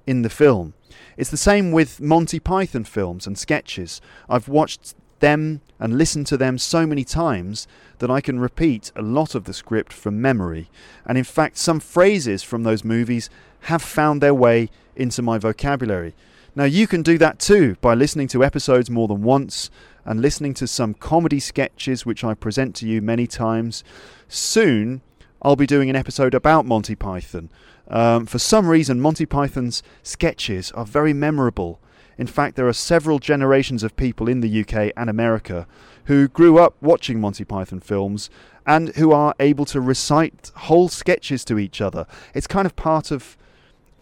in 0.07 0.23
the 0.23 0.31
film. 0.31 0.73
It's 1.15 1.29
the 1.29 1.37
same 1.37 1.71
with 1.71 2.01
Monty 2.01 2.39
Python 2.39 2.85
films 2.85 3.27
and 3.27 3.37
sketches. 3.37 4.01
I've 4.27 4.47
watched 4.47 4.95
them 5.19 5.61
and 5.77 5.99
listened 5.99 6.25
to 6.27 6.37
them 6.37 6.57
so 6.57 6.87
many 6.87 7.03
times 7.03 7.67
that 7.99 8.09
I 8.09 8.19
can 8.19 8.39
repeat 8.39 8.91
a 8.95 9.03
lot 9.03 9.35
of 9.35 9.43
the 9.43 9.53
script 9.53 9.93
from 9.93 10.19
memory. 10.19 10.71
And 11.05 11.19
in 11.19 11.23
fact, 11.23 11.55
some 11.59 11.79
phrases 11.79 12.41
from 12.41 12.63
those 12.63 12.83
movies 12.83 13.29
have 13.61 13.83
found 13.83 14.21
their 14.21 14.33
way 14.33 14.71
into 14.95 15.21
my 15.21 15.37
vocabulary. 15.37 16.15
Now, 16.55 16.63
you 16.63 16.87
can 16.87 17.03
do 17.03 17.19
that 17.19 17.37
too 17.37 17.75
by 17.79 17.93
listening 17.93 18.29
to 18.29 18.43
episodes 18.43 18.89
more 18.89 19.07
than 19.07 19.21
once 19.21 19.69
and 20.05 20.21
listening 20.21 20.53
to 20.55 20.67
some 20.67 20.93
comedy 20.93 21.39
sketches 21.39 22.05
which 22.05 22.23
I 22.23 22.33
present 22.33 22.75
to 22.75 22.87
you 22.87 23.01
many 23.01 23.27
times. 23.27 23.83
Soon, 24.27 25.01
I'll 25.41 25.55
be 25.55 25.67
doing 25.67 25.89
an 25.89 25.95
episode 25.95 26.33
about 26.33 26.65
Monty 26.65 26.95
Python. 26.95 27.49
Um, 27.87 28.25
for 28.25 28.39
some 28.39 28.67
reason, 28.67 29.01
Monty 29.01 29.25
Python's 29.25 29.83
sketches 30.03 30.71
are 30.71 30.85
very 30.85 31.13
memorable. 31.13 31.79
In 32.17 32.27
fact, 32.27 32.55
there 32.55 32.67
are 32.67 32.73
several 32.73 33.19
generations 33.19 33.83
of 33.83 33.97
people 33.97 34.29
in 34.29 34.41
the 34.41 34.61
UK 34.61 34.91
and 34.95 35.09
America 35.09 35.67
who 36.05 36.27
grew 36.27 36.57
up 36.57 36.75
watching 36.81 37.19
Monty 37.19 37.43
Python 37.43 37.79
films 37.79 38.29
and 38.65 38.89
who 38.95 39.11
are 39.11 39.35
able 39.39 39.65
to 39.65 39.81
recite 39.81 40.51
whole 40.55 40.87
sketches 40.87 41.43
to 41.45 41.59
each 41.59 41.81
other. 41.81 42.07
It's 42.33 42.47
kind 42.47 42.65
of 42.65 42.75
part 42.75 43.11
of 43.11 43.37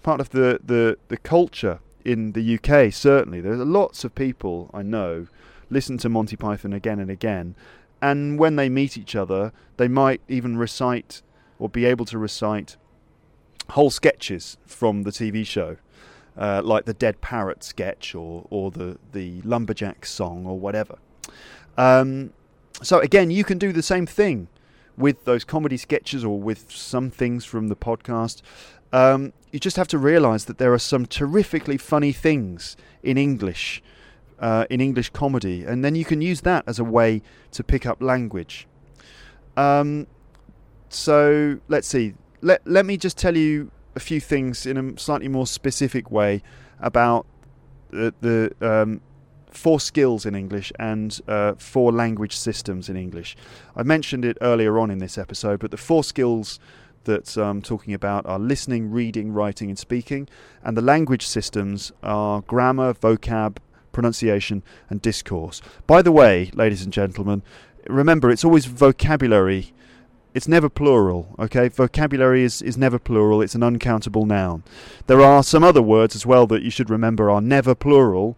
part 0.04 0.20
of 0.20 0.30
the, 0.32 0.60
the, 0.64 0.98
the 1.08 1.18
culture 1.18 1.80
in 2.04 2.34
the 2.34 2.60
UK, 2.60 2.94
certainly. 2.94 3.40
There's 3.40 3.60
lots 3.60 4.04
of 4.04 4.14
people 4.14 4.70
I 4.74 4.82
know 4.82 5.28
listen 5.74 5.98
to 6.00 6.10
Monty 6.10 6.36
Python 6.36 6.74
again 6.74 7.00
and 7.00 7.10
again, 7.10 7.56
and 8.02 8.38
when 8.38 8.56
they 8.56 8.70
meet 8.70 8.98
each 8.98 9.16
other, 9.16 9.52
they 9.78 9.88
might 9.88 10.22
even 10.28 10.58
recite 10.58 11.22
or 11.60 11.70
be 11.70 11.86
able 11.86 12.06
to 12.06 12.18
recite 12.18 12.78
whole 13.70 13.90
sketches 13.90 14.58
from 14.66 15.04
the 15.04 15.12
TV 15.12 15.46
show. 15.46 15.78
Uh, 16.36 16.64
like 16.64 16.86
the 16.86 16.96
Dead 16.96 17.22
Parrot 17.22 17.64
sketch 17.64 18.16
or, 18.16 18.48
or 18.50 18.72
the, 18.72 18.98
the 19.12 19.40
Lumberjack 19.44 20.04
song 20.04 20.48
or 20.48 20.58
whatever. 20.58 20.98
Um, 21.78 22.34
so, 22.82 23.00
again, 23.00 23.30
you 23.30 23.44
can 23.44 23.60
do 23.60 23.72
the 23.72 23.84
same 23.84 24.08
thing 24.08 24.48
with 24.98 25.26
those 25.26 25.44
comedy 25.44 25.78
sketches 25.78 26.26
or 26.26 26.40
with 26.40 26.72
some 26.72 27.12
things 27.12 27.46
from 27.46 27.68
the 27.68 27.76
podcast. 27.76 28.42
Um, 28.92 29.34
you 29.52 29.60
just 29.60 29.78
have 29.78 29.88
to 29.90 29.98
realize 29.98 30.46
that 30.46 30.58
there 30.58 30.74
are 30.74 30.80
some 30.80 31.06
terrifically 31.06 31.78
funny 31.78 32.12
things 32.12 32.76
in 33.02 33.18
English, 33.18 33.84
uh, 34.44 34.66
in 34.70 34.82
English 34.82 35.10
comedy, 35.12 35.64
and 35.64 35.86
then 35.86 35.96
you 35.96 36.04
can 36.04 36.22
use 36.22 36.42
that 36.42 36.66
as 36.68 36.78
a 36.78 36.84
way 36.84 37.22
to 37.52 37.64
pick 37.64 37.86
up 37.86 38.02
language. 38.02 38.68
Um, 39.56 40.06
so, 40.90 41.60
let's 41.70 41.88
see. 41.88 42.16
Let, 42.42 42.60
let 42.68 42.86
me 42.86 42.98
just 42.98 43.18
tell 43.18 43.38
you 43.38 43.72
a 43.96 44.02
few 44.02 44.20
things 44.20 44.66
in 44.66 44.76
a 44.78 45.00
slightly 45.00 45.30
more 45.30 45.48
specific 45.48 46.12
way 46.12 46.44
about 46.82 47.26
the, 47.92 48.14
the 48.20 48.54
um, 48.60 49.00
four 49.50 49.80
skills 49.80 50.26
in 50.26 50.36
English 50.36 50.74
and 50.78 51.22
uh, 51.30 51.54
four 51.58 51.94
language 51.94 52.36
systems 52.36 52.90
in 52.90 52.98
English. 52.98 53.38
I 53.78 53.84
mentioned 53.84 54.26
it 54.26 54.38
earlier 54.42 54.78
on 54.78 54.92
in 54.92 54.98
this 54.98 55.18
episode, 55.18 55.62
but 55.62 55.72
the 55.72 55.78
four 55.78 56.04
skills 56.04 56.60
that 57.06 57.38
I'm 57.38 57.62
talking 57.62 57.94
about 57.94 58.26
are 58.26 58.40
listening, 58.40 58.92
reading, 58.92 59.32
writing, 59.32 59.70
and 59.70 59.80
speaking, 59.80 60.28
and 60.64 60.76
the 60.76 60.82
language 60.82 61.26
systems 61.26 61.94
are 62.02 62.42
grammar, 62.42 62.94
vocab, 62.94 63.58
pronunciation, 63.94 64.62
and 64.90 65.02
discourse. 65.02 65.62
By 65.88 66.02
the 66.02 66.12
way, 66.12 66.52
ladies 66.54 66.84
and 66.84 66.92
gentlemen, 66.92 67.44
remember 67.88 68.30
it's 68.30 68.44
always 68.44 68.66
vocabulary 68.66 69.74
it's 70.34 70.48
never 70.48 70.68
plural, 70.68 71.36
okay? 71.38 71.68
Vocabulary 71.68 72.44
is, 72.44 72.62
is 72.62 72.76
never 72.76 72.98
plural, 72.98 73.42
it's 73.42 73.54
an 73.54 73.62
uncountable 73.62 74.26
noun. 74.26 74.64
There 75.06 75.22
are 75.22 75.44
some 75.44 75.64
other 75.64 75.82
words 75.82 76.16
as 76.16 76.26
well 76.26 76.48
that 76.48 76.64
you 76.64 76.72
should 76.72 76.90
remember 76.90 77.30
are 77.30 77.42
never 77.42 77.76
plural. 77.76 78.36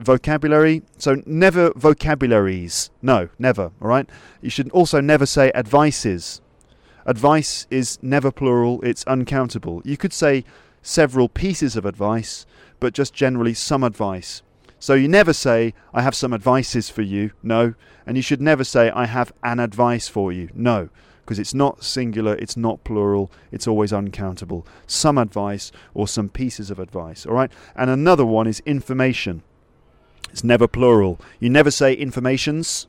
Vocabulary, 0.00 0.82
so 0.98 1.22
never 1.26 1.72
vocabularies. 1.76 2.90
No, 3.00 3.28
never, 3.38 3.70
all 3.80 3.88
right? 3.88 4.08
You 4.40 4.50
should 4.50 4.70
also 4.70 5.00
never 5.00 5.24
say 5.24 5.52
advices. 5.54 6.40
Advice 7.06 7.66
is 7.70 7.98
never 8.02 8.32
plural, 8.32 8.80
it's 8.82 9.04
uncountable. 9.04 9.82
You 9.84 9.96
could 9.96 10.12
say 10.12 10.44
several 10.82 11.28
pieces 11.28 11.76
of 11.76 11.86
advice, 11.86 12.44
but 12.80 12.92
just 12.92 13.14
generally 13.14 13.54
some 13.54 13.84
advice. 13.84 14.42
So 14.80 14.94
you 14.94 15.06
never 15.06 15.32
say, 15.32 15.74
I 15.94 16.02
have 16.02 16.16
some 16.16 16.34
advices 16.34 16.90
for 16.90 17.02
you. 17.02 17.30
No. 17.42 17.74
And 18.06 18.16
you 18.16 18.22
should 18.22 18.40
never 18.40 18.64
say, 18.64 18.90
I 18.90 19.06
have 19.06 19.32
an 19.44 19.60
advice 19.60 20.08
for 20.08 20.32
you. 20.32 20.48
No 20.54 20.88
because 21.30 21.38
it's 21.38 21.54
not 21.54 21.84
singular, 21.84 22.34
it's 22.34 22.56
not 22.56 22.82
plural, 22.82 23.30
it's 23.52 23.68
always 23.68 23.92
uncountable. 23.92 24.66
Some 24.88 25.16
advice 25.16 25.70
or 25.94 26.08
some 26.08 26.28
pieces 26.28 26.72
of 26.72 26.80
advice, 26.80 27.24
all 27.24 27.34
right? 27.34 27.52
And 27.76 27.88
another 27.88 28.26
one 28.26 28.48
is 28.48 28.58
information. 28.66 29.44
It's 30.30 30.42
never 30.42 30.66
plural. 30.66 31.20
You 31.38 31.48
never 31.48 31.70
say 31.70 31.94
informations 31.94 32.88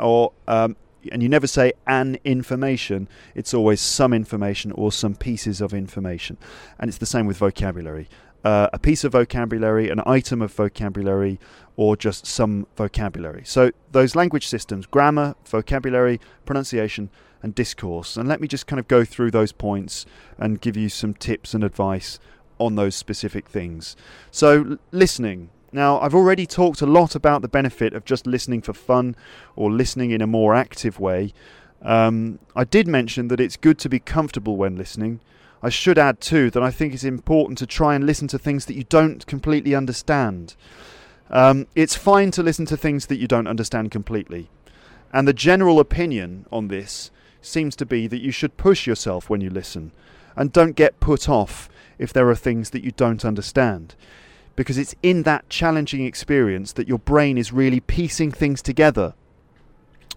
or 0.00 0.32
um, 0.46 0.76
and 1.12 1.22
you 1.22 1.28
never 1.28 1.46
say 1.46 1.74
an 1.86 2.18
information, 2.24 3.08
it's 3.34 3.52
always 3.52 3.80
some 3.82 4.14
information 4.14 4.72
or 4.72 4.90
some 4.90 5.14
pieces 5.14 5.60
of 5.60 5.74
information. 5.74 6.38
And 6.78 6.88
it's 6.88 6.98
the 6.98 7.04
same 7.04 7.26
with 7.26 7.36
vocabulary 7.36 8.08
uh, 8.44 8.68
a 8.72 8.78
piece 8.78 9.04
of 9.04 9.12
vocabulary, 9.12 9.88
an 9.90 10.00
item 10.06 10.42
of 10.42 10.52
vocabulary, 10.52 11.38
or 11.76 11.96
just 11.96 12.26
some 12.26 12.66
vocabulary. 12.76 13.42
So, 13.44 13.70
those 13.92 14.14
language 14.14 14.46
systems 14.46 14.86
grammar, 14.86 15.34
vocabulary, 15.44 16.20
pronunciation, 16.44 17.10
and 17.42 17.54
discourse. 17.54 18.16
And 18.16 18.28
let 18.28 18.40
me 18.40 18.48
just 18.48 18.66
kind 18.66 18.80
of 18.80 18.88
go 18.88 19.04
through 19.04 19.30
those 19.30 19.52
points 19.52 20.06
and 20.38 20.60
give 20.60 20.76
you 20.76 20.88
some 20.88 21.14
tips 21.14 21.54
and 21.54 21.62
advice 21.62 22.18
on 22.58 22.74
those 22.74 22.94
specific 22.94 23.48
things. 23.48 23.96
So, 24.30 24.78
listening. 24.90 25.50
Now, 25.70 26.00
I've 26.00 26.14
already 26.14 26.46
talked 26.46 26.80
a 26.80 26.86
lot 26.86 27.14
about 27.14 27.42
the 27.42 27.48
benefit 27.48 27.92
of 27.92 28.06
just 28.06 28.26
listening 28.26 28.62
for 28.62 28.72
fun 28.72 29.14
or 29.54 29.70
listening 29.70 30.12
in 30.12 30.22
a 30.22 30.26
more 30.26 30.54
active 30.54 30.98
way. 30.98 31.34
Um, 31.82 32.38
I 32.56 32.64
did 32.64 32.88
mention 32.88 33.28
that 33.28 33.38
it's 33.38 33.58
good 33.58 33.78
to 33.80 33.88
be 33.90 33.98
comfortable 33.98 34.56
when 34.56 34.76
listening. 34.76 35.20
I 35.62 35.68
should 35.68 35.98
add 35.98 36.20
too 36.20 36.50
that 36.50 36.62
I 36.62 36.70
think 36.70 36.94
it's 36.94 37.04
important 37.04 37.58
to 37.58 37.66
try 37.66 37.94
and 37.94 38.06
listen 38.06 38.28
to 38.28 38.38
things 38.38 38.66
that 38.66 38.76
you 38.76 38.84
don't 38.84 39.26
completely 39.26 39.74
understand. 39.74 40.54
Um, 41.30 41.66
it's 41.74 41.96
fine 41.96 42.30
to 42.32 42.42
listen 42.42 42.66
to 42.66 42.76
things 42.76 43.06
that 43.06 43.18
you 43.18 43.26
don't 43.26 43.48
understand 43.48 43.90
completely. 43.90 44.48
And 45.12 45.26
the 45.26 45.32
general 45.32 45.80
opinion 45.80 46.46
on 46.52 46.68
this 46.68 47.10
seems 47.40 47.74
to 47.76 47.86
be 47.86 48.06
that 48.06 48.22
you 48.22 48.30
should 48.30 48.56
push 48.56 48.86
yourself 48.86 49.28
when 49.28 49.40
you 49.40 49.50
listen 49.50 49.92
and 50.36 50.52
don't 50.52 50.76
get 50.76 51.00
put 51.00 51.28
off 51.28 51.68
if 51.98 52.12
there 52.12 52.28
are 52.28 52.36
things 52.36 52.70
that 52.70 52.84
you 52.84 52.92
don't 52.92 53.24
understand. 53.24 53.94
Because 54.54 54.78
it's 54.78 54.94
in 55.02 55.24
that 55.24 55.48
challenging 55.48 56.04
experience 56.04 56.72
that 56.72 56.88
your 56.88 56.98
brain 56.98 57.36
is 57.36 57.52
really 57.52 57.80
piecing 57.80 58.30
things 58.30 58.62
together. 58.62 59.14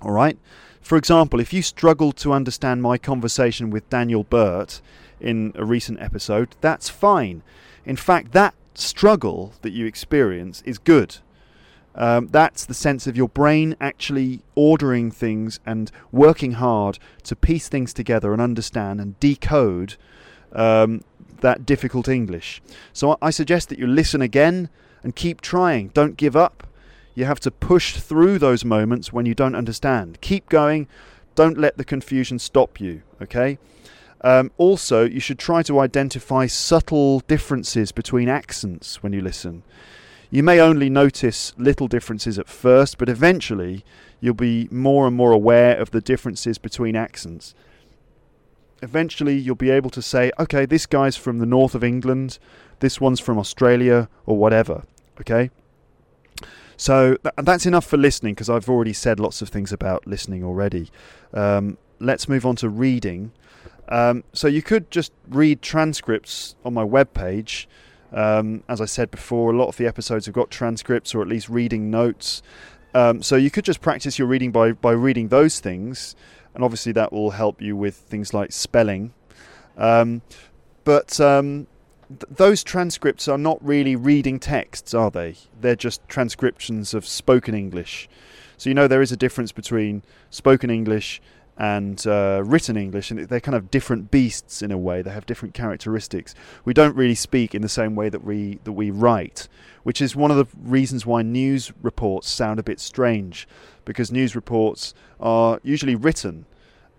All 0.02 0.12
right? 0.12 0.38
For 0.82 0.98
example, 0.98 1.40
if 1.40 1.54
you 1.54 1.62
struggled 1.62 2.18
to 2.18 2.34
understand 2.34 2.82
my 2.82 2.98
conversation 2.98 3.70
with 3.70 3.90
Daniel 3.90 4.24
Burt, 4.24 4.82
in 5.22 5.54
a 5.56 5.64
recent 5.64 6.02
episode, 6.02 6.56
that's 6.62 6.90
fine. 6.90 7.44
In 7.86 7.96
fact, 7.96 8.32
that 8.34 8.56
struggle 8.74 9.54
that 9.62 9.72
you 9.72 9.86
experience 9.86 10.62
is 10.66 10.78
good. 10.78 11.18
Um, 11.94 12.28
that's 12.28 12.66
the 12.66 12.74
sense 12.74 13.06
of 13.06 13.18
your 13.18 13.28
brain 13.28 13.76
actually 13.80 14.42
ordering 14.56 15.12
things 15.12 15.60
and 15.66 15.92
working 16.12 16.54
hard 16.54 16.98
to 17.24 17.36
piece 17.36 17.68
things 17.68 17.94
together 17.94 18.32
and 18.32 18.42
understand 18.42 19.02
and 19.02 19.20
decode 19.20 19.96
um, 20.54 21.04
that 21.42 21.66
difficult 21.66 22.08
English. 22.08 22.62
So 22.94 23.18
I 23.22 23.30
suggest 23.30 23.70
that 23.70 23.80
you 23.80 23.88
listen 23.88 24.22
again 24.22 24.70
and 25.04 25.16
keep 25.16 25.42
trying. 25.42 25.90
Don't 25.90 26.16
give 26.16 26.36
up. 26.36 26.66
You 27.14 27.26
have 27.26 27.40
to 27.42 27.52
push 27.52 27.98
through 27.98 28.40
those 28.40 28.64
moments 28.64 29.12
when 29.12 29.26
you 29.26 29.36
don't 29.36 29.56
understand. 29.56 30.20
Keep 30.22 30.50
going. 30.50 30.88
Don't 31.36 31.58
let 31.58 31.78
the 31.78 31.84
confusion 31.84 32.40
stop 32.40 32.80
you, 32.80 33.04
okay? 33.22 33.58
Um, 34.22 34.52
also, 34.58 35.04
you 35.04 35.20
should 35.20 35.40
try 35.40 35.64
to 35.64 35.80
identify 35.80 36.46
subtle 36.46 37.22
differences 37.22 37.92
between 37.92 38.30
accents 38.30 39.02
when 39.02 39.14
you 39.14 39.22
listen. 39.22 39.64
You 40.30 40.44
may 40.44 40.60
only 40.60 40.90
notice 40.90 41.54
little 41.58 41.88
differences 41.88 42.40
at 42.40 42.48
first, 42.48 42.98
but 42.98 43.10
eventually 43.10 43.84
you'll 44.22 44.34
be 44.34 44.70
more 44.72 45.08
and 45.08 45.16
more 45.16 45.32
aware 45.32 45.78
of 45.78 45.92
the 45.92 46.00
differences 46.00 46.58
between 46.58 46.96
accents. 46.96 47.54
Eventually, 48.82 49.38
you'll 49.38 49.56
be 49.56 49.70
able 49.70 49.90
to 49.92 50.02
say, 50.02 50.32
okay, 50.40 50.66
this 50.66 50.86
guy's 50.86 51.18
from 51.18 51.40
the 51.40 51.46
north 51.46 51.76
of 51.76 51.84
England, 51.84 52.40
this 52.80 53.02
one's 53.02 53.20
from 53.20 53.38
Australia, 53.38 54.10
or 54.26 54.38
whatever. 54.38 54.84
Okay? 55.20 55.52
So 56.78 57.16
th- 57.16 57.34
that's 57.44 57.66
enough 57.66 57.86
for 57.86 57.98
listening 57.98 58.34
because 58.34 58.50
I've 58.50 58.70
already 58.70 58.94
said 58.94 59.20
lots 59.20 59.42
of 59.42 59.50
things 59.50 59.72
about 59.72 60.08
listening 60.08 60.44
already. 60.44 60.90
Um, 61.34 61.78
let's 62.00 62.28
move 62.28 62.46
on 62.46 62.56
to 62.58 62.70
reading. 62.70 63.32
Um, 63.90 64.24
so 64.34 64.48
you 64.48 64.62
could 64.62 64.90
just 64.90 65.12
read 65.28 65.62
transcripts 65.62 66.56
on 66.64 66.74
my 66.74 66.84
webpage. 66.84 67.66
Um, 68.14 68.64
as 68.68 68.82
I 68.82 68.86
said 68.86 69.12
before, 69.12 69.52
a 69.52 69.56
lot 69.56 69.68
of 69.68 69.78
the 69.78 69.86
episodes 69.86 70.26
have 70.26 70.36
got 70.36 70.50
transcripts 70.50 71.14
or 71.14 71.22
at 71.22 71.28
least 71.28 71.50
reading 71.50 71.90
notes. 71.90 72.42
Um, 72.94 73.22
so 73.22 73.36
you 73.36 73.50
could 73.50 73.66
just 73.66 73.82
practice 73.82 74.20
your 74.20 74.28
reading 74.28 74.52
by, 74.52 74.74
by 74.74 74.92
reading 74.92 75.30
those 75.30 75.60
things, 75.60 76.16
and 76.54 76.64
obviously 76.64 76.92
that 76.94 77.14
will 77.14 77.32
help 77.32 77.62
you 77.62 77.76
with 77.76 77.96
things 77.96 78.34
like 78.34 78.52
spelling. 78.52 79.14
Um, 79.78 80.22
but 80.84 81.20
um, 81.20 81.68
th- 82.20 82.38
those 82.38 82.64
transcripts 82.64 83.28
are 83.28 83.38
not 83.38 83.64
really 83.64 83.96
reading 83.96 84.40
texts, 84.40 84.94
are 84.94 85.12
they? 85.12 85.36
They're 85.60 85.76
just 85.76 86.08
transcriptions 86.08 86.94
of 86.94 87.06
spoken 87.06 87.54
English. 87.56 88.10
So 88.58 88.70
you 88.70 88.74
know 88.74 88.88
there 88.88 89.02
is 89.02 89.12
a 89.12 89.18
difference 89.18 89.52
between 89.52 90.04
spoken 90.30 90.70
English 90.70 91.22
and 91.58 92.06
uh, 92.08 92.42
written 92.46 92.78
English, 92.78 93.12
and 93.12 93.20
they're 93.28 93.40
kind 93.40 93.56
of 93.56 93.70
different 93.70 94.10
beasts 94.10 94.62
in 94.62 94.72
a 94.72 94.78
way. 94.78 95.02
They 95.02 95.12
have 95.12 95.26
different 95.26 95.54
characteristics. 95.54 96.34
We 96.66 96.74
don't 96.74 96.96
really 96.96 97.16
speak 97.16 97.54
in 97.54 97.62
the 97.62 97.70
same 97.70 97.96
way 97.96 98.10
that 98.10 98.24
we 98.24 98.60
that 98.64 98.72
we 98.72 98.90
write, 98.90 99.48
which 99.84 100.02
is 100.02 100.16
one 100.16 100.32
of 100.32 100.38
the 100.38 100.48
reasons 100.58 101.06
why 101.06 101.22
news 101.22 101.72
reports 101.82 102.30
sound 102.30 102.60
a 102.60 102.64
bit 102.64 102.80
strange, 102.80 103.48
because 103.86 104.12
news 104.12 104.36
reports 104.36 104.94
are 105.20 105.60
usually 105.64 105.96
written. 105.96 106.46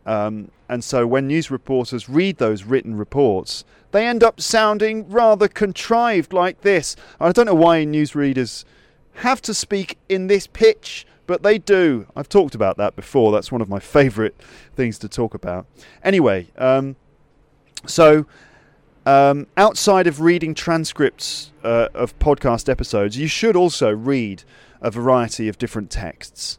Um, 0.05 0.51
and 0.69 0.83
so 0.83 1.07
when 1.07 1.27
news 1.27 1.51
reporters 1.51 2.09
read 2.09 2.39
those 2.39 2.65
written 2.65 2.97
reports, 2.97 3.65
they 3.93 4.07
end 4.07 4.25
up 4.25 4.41
sounding 4.41 5.09
rather 5.11 5.49
contrived 5.49 6.33
like 6.33 6.63
this. 6.63 6.97
I 7.21 7.31
don't 7.33 7.47
know 7.47 7.55
why 7.55 7.85
newsreaders 7.85 8.65
have 9.17 9.43
to 9.43 9.55
speak 9.55 9.99
in 10.09 10.27
this 10.27 10.47
pitch 10.47 11.07
but 11.27 11.43
they 11.43 11.59
do. 11.59 12.07
I've 12.17 12.29
talked 12.29 12.55
about 12.55 12.77
that 12.79 12.97
before. 12.97 13.33
That's 13.33 13.53
one 13.53 13.61
of 13.61 13.69
my 13.69 13.79
favourite 13.79 14.35
things 14.75 14.99
to 14.99 15.09
talk 15.09 15.35
about. 15.35 15.67
Anyway, 16.03 16.49
um, 16.59 16.97
so 17.87 18.27
um, 19.07 19.47
outside 19.57 20.07
of 20.07 20.21
reading 20.21 20.55
transcripts 20.55 21.53
uh, 21.65 21.89
of 21.95 22.19
podcast 22.19 22.69
episodes, 22.69 23.17
you 23.17 23.29
should 23.29 23.57
also 23.57 23.91
read 23.91 24.45
a 24.81 24.91
variety 24.91 25.49
of 25.49 25.59
different 25.59 25.91
texts. 25.91 26.59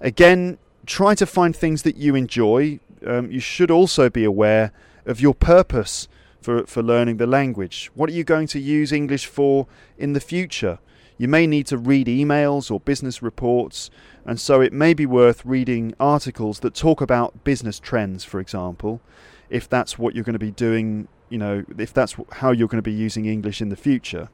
Again, 0.00 0.58
try 0.90 1.14
to 1.14 1.24
find 1.24 1.54
things 1.54 1.82
that 1.82 1.96
you 1.96 2.16
enjoy. 2.16 2.80
Um, 3.06 3.30
you 3.30 3.40
should 3.40 3.70
also 3.70 4.10
be 4.10 4.24
aware 4.24 4.72
of 5.06 5.20
your 5.20 5.34
purpose 5.34 6.08
for, 6.42 6.66
for 6.66 6.82
learning 6.82 7.18
the 7.18 7.28
language. 7.28 7.90
What 7.94 8.10
are 8.10 8.12
you 8.12 8.24
going 8.24 8.48
to 8.48 8.58
use 8.58 8.90
English 8.90 9.26
for 9.26 9.68
in 9.96 10.14
the 10.14 10.20
future? 10.20 10.80
You 11.16 11.28
may 11.28 11.46
need 11.46 11.66
to 11.68 11.78
read 11.78 12.08
emails 12.08 12.70
or 12.70 12.80
business 12.80 13.22
reports, 13.22 13.90
and 14.24 14.40
so 14.40 14.60
it 14.60 14.72
may 14.72 14.92
be 14.92 15.06
worth 15.06 15.44
reading 15.44 15.94
articles 16.00 16.60
that 16.60 16.74
talk 16.74 17.00
about 17.00 17.44
business 17.44 17.78
trends, 17.78 18.24
for 18.24 18.40
example, 18.40 19.00
if 19.48 19.68
that's 19.68 19.98
what 19.98 20.14
you're 20.14 20.24
going 20.24 20.32
to 20.32 20.38
be 20.38 20.50
doing, 20.50 21.06
you 21.28 21.38
know, 21.38 21.64
if 21.78 21.92
that's 21.92 22.16
how 22.32 22.50
you're 22.50 22.68
going 22.68 22.78
to 22.78 22.90
be 22.90 22.92
using 22.92 23.26
English 23.26 23.62
in 23.62 23.68
the 23.68 23.76
future. 23.76 24.28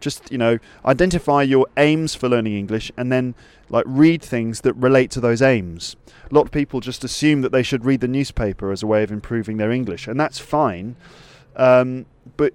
Just, 0.00 0.30
you 0.30 0.38
know, 0.38 0.58
identify 0.84 1.42
your 1.42 1.66
aims 1.76 2.14
for 2.14 2.28
learning 2.28 2.56
English 2.56 2.92
and 2.96 3.10
then 3.10 3.34
like 3.70 3.84
read 3.86 4.22
things 4.22 4.60
that 4.62 4.74
relate 4.74 5.10
to 5.12 5.20
those 5.20 5.40
aims. 5.40 5.96
A 6.30 6.34
lot 6.34 6.42
of 6.42 6.50
people 6.50 6.80
just 6.80 7.04
assume 7.04 7.40
that 7.42 7.52
they 7.52 7.62
should 7.62 7.84
read 7.84 8.00
the 8.00 8.08
newspaper 8.08 8.70
as 8.70 8.82
a 8.82 8.86
way 8.86 9.02
of 9.02 9.10
improving 9.10 9.56
their 9.56 9.70
English, 9.70 10.06
and 10.06 10.18
that's 10.18 10.38
fine. 10.38 10.96
Um, 11.56 12.06
but 12.36 12.52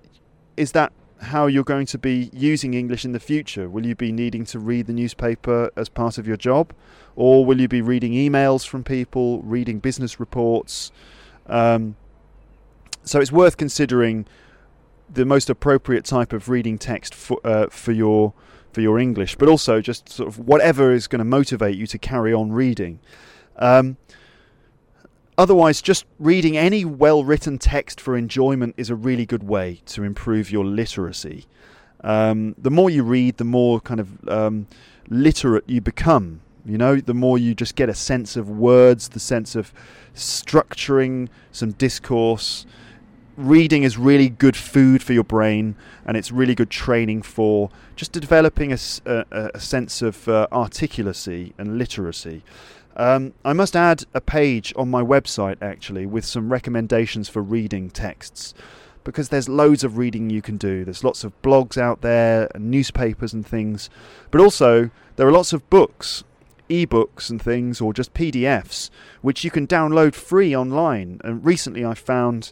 is 0.58 0.74
that 0.74 0.92
how 1.22 1.48
you're 1.48 1.64
going 1.64 1.86
to 1.86 1.98
be 1.98 2.30
using 2.34 2.74
English 2.74 3.06
in 3.06 3.12
the 3.12 3.20
future. 3.20 3.70
Will 3.70 3.86
you 3.86 3.96
be 3.96 4.12
needing 4.12 4.46
to 4.46 4.60
read 4.60 4.88
the 4.88 4.94
newspaper 4.94 5.70
as 5.76 5.90
part 5.90 6.18
of 6.18 6.28
your 6.28 6.38
job? 6.38 6.74
Or 7.16 7.46
will 7.46 7.60
you 7.60 7.68
be 7.68 7.82
reading 7.82 8.14
emails 8.14 8.66
from 8.66 8.84
people, 8.84 9.42
reading 9.42 9.80
business 9.80 10.20
reports? 10.20 10.92
Um, 11.48 11.96
so 13.04 13.20
it's 13.20 13.32
worth 13.32 13.58
considering 13.58 14.26
the 15.12 15.26
most 15.26 15.49
appropriate 15.49 16.05
type 16.05 16.34
of 16.34 16.49
reading 16.49 16.78
text 16.78 17.14
for, 17.16 17.39
uh, 17.43 17.68
for 17.70 17.91
your 17.91 18.34
for 18.72 18.82
your 18.82 18.99
English, 18.99 19.36
but 19.36 19.49
also 19.49 19.82
just 19.82 20.07
sort 20.10 20.28
of 20.30 20.38
whatever 20.38 20.91
is 20.91 21.07
going 21.07 21.18
to 21.20 21.26
motivate 21.26 21.76
you 21.76 21.88
to 21.88 21.97
carry 21.97 22.32
on 22.32 22.51
reading. 22.51 22.99
Um, 23.55 23.97
Otherwise, 25.39 25.82
just 25.82 26.03
reading 26.20 26.57
any 26.57 26.84
well 26.84 27.24
written 27.24 27.57
text 27.57 28.01
for 28.01 28.18
enjoyment 28.18 28.76
is 28.76 28.89
a 28.89 28.95
really 28.95 29.26
good 29.26 29.41
way 29.41 29.82
to 29.86 30.03
improve 30.03 30.51
your 30.51 30.66
literacy. 30.66 31.45
Um, 32.03 32.55
the 32.57 32.70
more 32.70 32.89
you 32.89 33.03
read, 33.03 33.38
the 33.38 33.45
more 33.45 33.80
kind 33.80 34.01
of 34.01 34.28
um, 34.28 34.68
literate 35.07 35.64
you 35.66 35.80
become. 35.80 36.41
You 36.66 36.78
know, 36.78 36.97
the 36.97 37.14
more 37.14 37.38
you 37.38 37.55
just 37.55 37.76
get 37.76 37.88
a 37.88 37.93
sense 37.93 38.36
of 38.36 38.49
words, 38.49 39.07
the 39.07 39.20
sense 39.22 39.55
of 39.55 39.72
structuring 40.14 41.30
some 41.53 41.72
discourse. 41.72 42.66
Reading 43.40 43.84
is 43.84 43.98
really 43.98 44.28
good 44.28 44.58
food 44.58 45.02
for 45.02 45.14
your 45.14 45.24
brain, 45.24 45.78
and 46.06 46.18
it's 46.18 46.30
really 46.30 46.54
good 46.54 46.70
training 46.70 47.22
for 47.22 47.70
just 47.96 48.12
developing 48.12 48.74
a, 48.74 48.78
a, 49.06 49.52
a 49.54 49.60
sense 49.62 50.02
of 50.02 50.28
uh, 50.28 50.46
articulacy 50.52 51.54
and 51.58 51.78
literacy. 51.78 52.44
Um, 52.98 53.32
I 53.46 53.54
must 53.54 53.78
add 53.78 54.04
a 54.14 54.20
page 54.20 54.74
on 54.76 54.92
my 54.92 55.02
website 55.02 55.56
actually 55.62 56.06
with 56.06 56.26
some 56.26 56.52
recommendations 56.52 57.30
for 57.30 57.42
reading 57.42 57.90
texts 57.90 58.54
because 59.06 59.30
there's 59.30 59.48
loads 59.48 59.86
of 59.86 59.98
reading 59.98 60.30
you 60.30 60.42
can 60.42 60.58
do. 60.58 60.84
There's 60.84 61.06
lots 61.06 61.24
of 61.24 61.42
blogs 61.42 61.78
out 61.78 62.02
there, 62.02 62.50
and 62.54 62.70
newspapers 62.70 63.32
and 63.32 63.48
things, 63.48 63.90
but 64.32 64.42
also 64.42 64.90
there 65.16 65.26
are 65.26 65.32
lots 65.32 65.54
of 65.54 65.70
books, 65.70 66.26
ebooks 66.70 67.30
and 67.30 67.42
things, 67.42 67.80
or 67.80 67.94
just 67.94 68.14
PDFs 68.14 68.90
which 69.22 69.46
you 69.46 69.50
can 69.50 69.66
download 69.66 70.14
free 70.14 70.54
online. 70.54 71.22
And 71.24 71.46
recently 71.46 71.86
I 71.86 71.94
found 71.94 72.52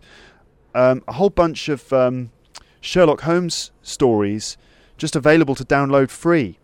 um, 0.74 1.04
a 1.08 1.14
whole 1.14 1.30
bunch 1.30 1.70
of 1.70 1.92
um, 1.94 2.32
Sherlock 2.82 3.22
Holmes 3.22 3.72
stories 3.82 4.58
just 4.98 5.16
available 5.16 5.56
to 5.56 5.64
download 5.64 6.10
free. 6.10 6.58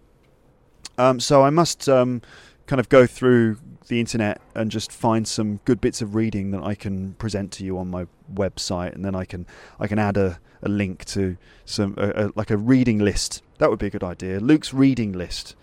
Um, 0.98 1.20
so 1.20 1.44
I 1.44 1.50
must 1.50 1.88
um, 1.90 2.22
kind 2.68 2.80
of 2.80 2.90
go 2.90 3.06
through 3.06 3.58
the 3.88 4.00
internet 4.00 4.42
and 4.56 4.72
just 4.72 4.92
find 4.92 5.28
some 5.28 5.60
good 5.66 5.82
bits 5.82 6.02
of 6.02 6.16
reading 6.16 6.52
that 6.52 6.64
I 6.64 6.76
can 6.76 7.14
present 7.14 7.52
to 7.54 7.66
you 7.66 7.78
on 7.78 7.90
my 7.90 8.08
website, 8.34 8.94
and 8.94 9.04
then 9.04 9.16
I 9.16 9.26
can 9.26 9.46
I 9.80 9.88
can 9.88 10.00
add 10.00 10.18
a, 10.18 10.40
a 10.62 10.70
link 10.70 11.06
to 11.06 11.38
some 11.66 11.96
a, 11.98 12.26
a, 12.26 12.32
like 12.36 12.50
a 12.50 12.58
reading 12.58 13.00
list. 13.00 13.42
That 13.58 13.70
would 13.70 13.80
be 13.80 13.88
a 13.88 13.90
good 13.90 14.04
idea. 14.04 14.40
Luke's 14.40 14.74
reading 14.74 15.14
list. 15.14 15.56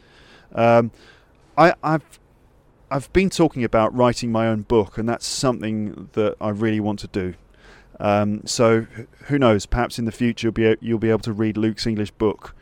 Um, 0.55 0.91
I, 1.57 1.75
I've 1.83 2.19
I've 2.91 3.13
been 3.13 3.31
talking 3.31 3.65
about 3.65 3.95
writing 3.95 4.33
my 4.33 4.49
own 4.49 4.63
book, 4.63 4.99
and 4.99 5.09
that's 5.09 5.27
something 5.27 6.11
that 6.13 6.37
I 6.41 6.51
really 6.51 6.81
want 6.81 6.99
to 7.01 7.07
do. 7.07 7.35
Um, 8.01 8.43
so 8.47 8.87
who 9.27 9.39
knows? 9.39 9.67
Perhaps 9.67 9.99
in 9.99 10.07
the 10.07 10.13
future 10.13 10.47
you'll 10.47 10.53
be 10.53 10.77
you'll 10.81 10.99
be 10.99 11.11
able 11.11 11.21
to 11.21 11.33
read 11.33 11.57
Luke's 11.57 11.87
English 11.87 12.11
book, 12.13 12.55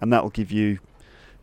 and 0.00 0.12
that 0.12 0.22
will 0.22 0.30
give 0.30 0.52
you 0.52 0.78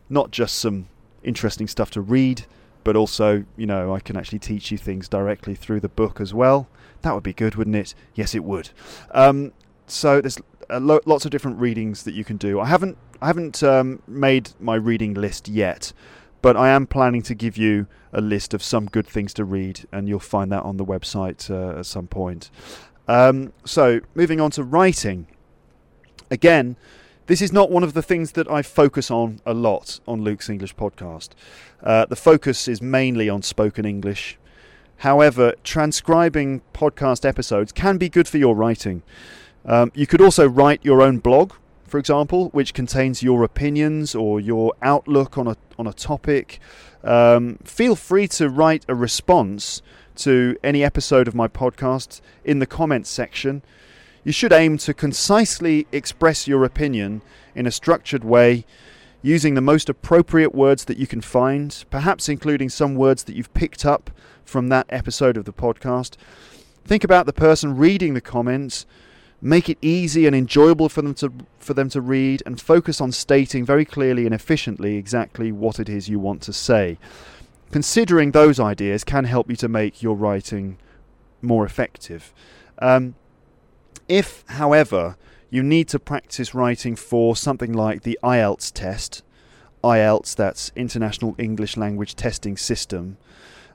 not 0.08 0.30
just 0.30 0.56
some 0.56 0.88
interesting 1.22 1.68
stuff 1.68 1.90
to 1.90 2.00
read, 2.00 2.46
but 2.84 2.96
also, 2.96 3.44
you 3.56 3.66
know, 3.66 3.94
I 3.94 4.00
can 4.00 4.16
actually 4.16 4.38
teach 4.38 4.70
you 4.70 4.78
things 4.78 5.08
directly 5.08 5.54
through 5.54 5.80
the 5.80 5.88
book 5.88 6.20
as 6.20 6.34
well. 6.34 6.68
That 7.02 7.14
would 7.14 7.22
be 7.22 7.32
good, 7.32 7.54
wouldn't 7.54 7.76
it? 7.76 7.94
Yes, 8.14 8.34
it 8.34 8.44
would. 8.44 8.70
Um, 9.10 9.52
so 9.86 10.20
there's 10.20 10.38
lo- 10.70 11.00
lots 11.04 11.24
of 11.24 11.30
different 11.30 11.58
readings 11.58 12.04
that 12.04 12.14
you 12.14 12.24
can 12.24 12.36
do. 12.36 12.60
I 12.60 12.66
haven't 12.66 12.96
I 13.20 13.26
haven't 13.26 13.62
um, 13.62 14.02
made 14.06 14.50
my 14.60 14.74
reading 14.74 15.14
list 15.14 15.48
yet, 15.48 15.92
but 16.42 16.56
I 16.56 16.68
am 16.70 16.86
planning 16.86 17.22
to 17.22 17.34
give 17.34 17.56
you 17.56 17.86
a 18.12 18.20
list 18.20 18.54
of 18.54 18.62
some 18.62 18.86
good 18.86 19.06
things 19.06 19.34
to 19.34 19.44
read, 19.44 19.86
and 19.92 20.08
you'll 20.08 20.20
find 20.20 20.52
that 20.52 20.62
on 20.62 20.76
the 20.76 20.84
website 20.84 21.50
uh, 21.50 21.78
at 21.78 21.86
some 21.86 22.06
point. 22.06 22.50
Um, 23.08 23.52
so 23.64 24.00
moving 24.14 24.40
on 24.40 24.50
to 24.52 24.62
writing. 24.62 25.26
Again, 26.30 26.76
this 27.26 27.40
is 27.40 27.52
not 27.52 27.70
one 27.70 27.82
of 27.82 27.94
the 27.94 28.02
things 28.02 28.32
that 28.32 28.50
I 28.50 28.62
focus 28.62 29.10
on 29.10 29.40
a 29.46 29.54
lot 29.54 30.00
on 30.06 30.22
Luke's 30.22 30.50
English 30.50 30.76
podcast. 30.76 31.30
Uh, 31.82 32.04
the 32.06 32.16
focus 32.16 32.68
is 32.68 32.82
mainly 32.82 33.28
on 33.28 33.42
spoken 33.42 33.84
English. 33.84 34.38
However, 34.98 35.54
transcribing 35.64 36.62
podcast 36.72 37.26
episodes 37.26 37.72
can 37.72 37.98
be 37.98 38.08
good 38.08 38.28
for 38.28 38.38
your 38.38 38.54
writing. 38.54 39.02
Um, 39.64 39.90
you 39.94 40.06
could 40.06 40.20
also 40.20 40.46
write 40.46 40.84
your 40.84 41.00
own 41.00 41.18
blog, 41.18 41.52
for 41.86 41.98
example, 41.98 42.48
which 42.50 42.74
contains 42.74 43.22
your 43.22 43.42
opinions 43.42 44.14
or 44.14 44.40
your 44.40 44.74
outlook 44.82 45.38
on 45.38 45.46
a 45.46 45.56
on 45.78 45.86
a 45.86 45.92
topic. 45.92 46.60
Um, 47.02 47.58
feel 47.64 47.96
free 47.96 48.28
to 48.28 48.48
write 48.48 48.84
a 48.88 48.94
response 48.94 49.82
to 50.16 50.56
any 50.62 50.84
episode 50.84 51.28
of 51.28 51.34
my 51.34 51.48
podcast 51.48 52.20
in 52.44 52.58
the 52.58 52.66
comments 52.66 53.10
section. 53.10 53.62
You 54.24 54.32
should 54.32 54.52
aim 54.52 54.78
to 54.78 54.94
concisely 54.94 55.86
express 55.92 56.48
your 56.48 56.64
opinion 56.64 57.22
in 57.54 57.66
a 57.66 57.70
structured 57.70 58.24
way, 58.24 58.64
using 59.22 59.54
the 59.54 59.60
most 59.60 59.88
appropriate 59.88 60.54
words 60.54 60.84
that 60.84 60.98
you 60.98 61.06
can 61.06 61.20
find, 61.20 61.84
perhaps 61.90 62.28
including 62.28 62.68
some 62.68 62.94
words 62.94 63.24
that 63.24 63.34
you've 63.34 63.52
picked 63.54 63.84
up 63.84 64.10
from 64.44 64.68
that 64.68 64.86
episode 64.90 65.36
of 65.36 65.44
the 65.44 65.52
podcast. 65.52 66.16
Think 66.84 67.04
about 67.04 67.26
the 67.26 67.32
person 67.32 67.76
reading 67.76 68.14
the 68.14 68.20
comments. 68.20 68.84
Make 69.40 69.68
it 69.68 69.78
easy 69.82 70.26
and 70.26 70.36
enjoyable 70.36 70.88
for 70.88 71.02
them 71.02 71.14
to 71.14 71.32
for 71.58 71.74
them 71.74 71.88
to 71.90 72.00
read 72.00 72.42
and 72.44 72.60
focus 72.60 73.00
on 73.00 73.12
stating 73.12 73.64
very 73.64 73.84
clearly 73.84 74.26
and 74.26 74.34
efficiently 74.34 74.96
exactly 74.96 75.50
what 75.52 75.80
it 75.80 75.88
is 75.88 76.08
you 76.08 76.18
want 76.18 76.42
to 76.42 76.52
say. 76.52 76.98
Considering 77.74 78.30
those 78.30 78.60
ideas 78.60 79.02
can 79.02 79.24
help 79.24 79.50
you 79.50 79.56
to 79.56 79.66
make 79.66 80.00
your 80.00 80.14
writing 80.14 80.78
more 81.42 81.66
effective. 81.66 82.32
Um, 82.78 83.16
if, 84.06 84.44
however, 84.46 85.16
you 85.50 85.64
need 85.64 85.88
to 85.88 85.98
practice 85.98 86.54
writing 86.54 86.94
for 86.94 87.34
something 87.34 87.72
like 87.72 88.02
the 88.02 88.16
IELTS 88.22 88.70
test, 88.72 89.24
IELTS, 89.82 90.36
that's 90.36 90.70
International 90.76 91.34
English 91.36 91.76
Language 91.76 92.14
Testing 92.14 92.56
System. 92.56 93.16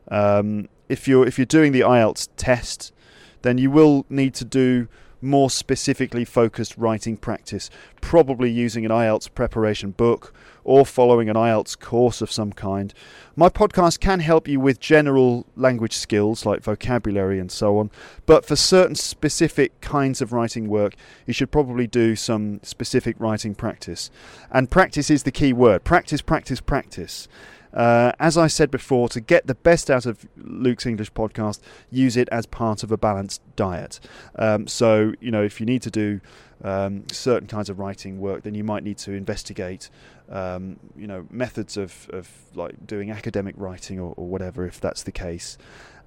Um, 0.08 0.70
if 0.88 1.06
you're 1.06 1.28
if 1.28 1.38
you're 1.38 1.46
doing 1.46 1.74
the 1.74 1.82
IELTS 1.82 2.30
test, 2.38 2.94
then 3.42 3.58
you 3.58 3.70
will 3.70 4.06
need 4.08 4.34
to 4.36 4.46
do 4.46 4.88
more 5.20 5.50
specifically 5.50 6.24
focused 6.24 6.78
writing 6.78 7.18
practice, 7.18 7.70
probably 8.00 8.50
using 8.50 8.86
an 8.86 8.92
IELTS 8.92 9.28
preparation 9.36 9.92
book 9.92 10.34
or 10.70 10.86
following 10.86 11.28
an 11.30 11.36
IELTS 11.36 11.80
course 11.80 12.22
of 12.22 12.32
some 12.32 12.54
kind. 12.54 12.94
My 13.36 13.50
podcast 13.50 14.00
can 14.00 14.20
help 14.20 14.48
you 14.48 14.60
with 14.60 14.80
general 14.80 15.48
language 15.56 15.94
skills 15.94 16.46
like 16.46 16.62
vocabulary 16.62 17.40
and 17.40 17.52
so 17.52 17.80
on, 17.80 17.90
but 18.28 18.46
for 18.46 18.56
certain 18.56 18.94
specific 18.94 19.82
kinds 19.82 20.22
of 20.22 20.32
writing 20.32 20.68
work, 20.68 20.94
you 21.26 21.34
should 21.34 21.50
probably 21.50 21.88
do 21.88 22.16
some 22.16 22.60
specific 22.62 23.16
writing 23.18 23.56
practice. 23.56 24.12
And 24.52 24.70
practice 24.70 25.10
is 25.10 25.24
the 25.24 25.32
key 25.32 25.54
word 25.54 25.84
practice, 25.84 26.22
practice, 26.22 26.62
practice. 26.62 27.28
Uh, 27.74 28.12
as 28.20 28.38
I 28.38 28.46
said 28.46 28.70
before, 28.70 29.10
to 29.10 29.22
get 29.22 29.48
the 29.48 29.56
best 29.56 29.90
out 29.90 30.06
of 30.06 30.28
Luke's 30.38 30.86
English 30.86 31.14
podcast, 31.14 31.62
use 31.90 32.16
it 32.16 32.30
as 32.32 32.46
part 32.46 32.84
of 32.84 32.92
a 32.92 32.98
balanced 32.98 33.42
diet. 33.56 34.00
Um, 34.36 34.68
so, 34.68 35.14
you 35.20 35.32
know, 35.32 35.44
if 35.44 35.60
you 35.60 35.66
need 35.66 35.82
to 35.84 35.92
do 35.92 36.22
um, 36.64 37.04
certain 37.12 37.48
kinds 37.48 37.70
of 37.70 37.80
writing 37.80 38.20
work, 38.20 38.44
then 38.44 38.56
you 38.56 38.64
might 38.64 38.84
need 38.84 38.98
to 39.00 39.14
investigate, 39.14 39.90
um, 40.30 40.80
you 40.96 41.08
know, 41.08 41.26
methods 41.30 41.78
of, 41.78 42.10
of 42.12 42.30
like 42.56 42.86
doing 42.86 43.12
academic 43.12 43.56
writing 43.58 44.00
or, 44.00 44.14
or 44.16 44.28
whatever, 44.28 44.66
if 44.66 44.80
that's 44.80 45.04
the 45.04 45.12
case, 45.12 45.58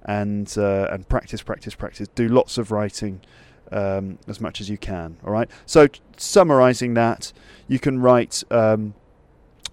and 0.03 0.53
uh, 0.57 0.87
and 0.91 1.07
practice, 1.07 1.41
practice, 1.41 1.75
practice. 1.75 2.07
Do 2.09 2.27
lots 2.27 2.57
of 2.57 2.71
writing. 2.71 3.21
Um, 3.71 4.19
as 4.27 4.39
much 4.39 4.61
as 4.61 4.69
you 4.69 4.77
can. 4.77 5.17
All 5.23 5.31
right. 5.31 5.49
So, 5.65 5.87
summarizing 6.15 6.93
that, 6.93 7.33
you 7.67 7.79
can 7.79 7.99
write 7.99 8.43
um, 8.51 8.93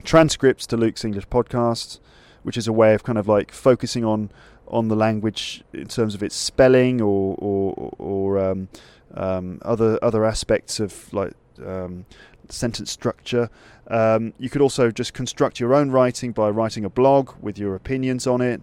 transcripts 0.05 0.67
to 0.69 0.77
Luke's 0.79 1.05
English 1.05 1.27
podcast, 1.29 1.99
which 2.43 2.57
is 2.57 2.67
a 2.67 2.73
way 2.73 2.95
of 2.95 3.03
kind 3.03 3.19
of 3.19 3.29
like 3.29 3.53
focusing 3.53 4.05
on 4.05 4.31
on 4.69 4.89
the 4.89 4.97
language 4.97 5.65
in 5.75 5.89
terms 5.89 6.15
of 6.15 6.23
its 6.23 6.35
spelling 6.35 7.03
or 7.03 7.35
or, 7.39 7.95
or 7.99 8.39
um, 8.39 8.69
um, 9.15 9.59
other 9.63 9.99
other 10.03 10.25
aspects 10.25 10.81
of 10.81 11.13
like 11.13 11.35
um, 11.67 12.07
sentence 12.49 12.91
structure. 12.91 13.51
Um, 13.89 14.33
you 14.39 14.49
could 14.49 14.61
also 14.61 14.91
just 14.91 15.15
construct 15.15 15.61
your 15.61 15.75
own 15.75 15.91
writing 15.91 16.33
by 16.33 16.49
writing 16.51 16.85
a 16.85 16.91
blog 16.91 17.33
with 17.41 17.59
your 17.59 17.75
opinions 17.75 18.27
on 18.27 18.41
it, 18.41 18.61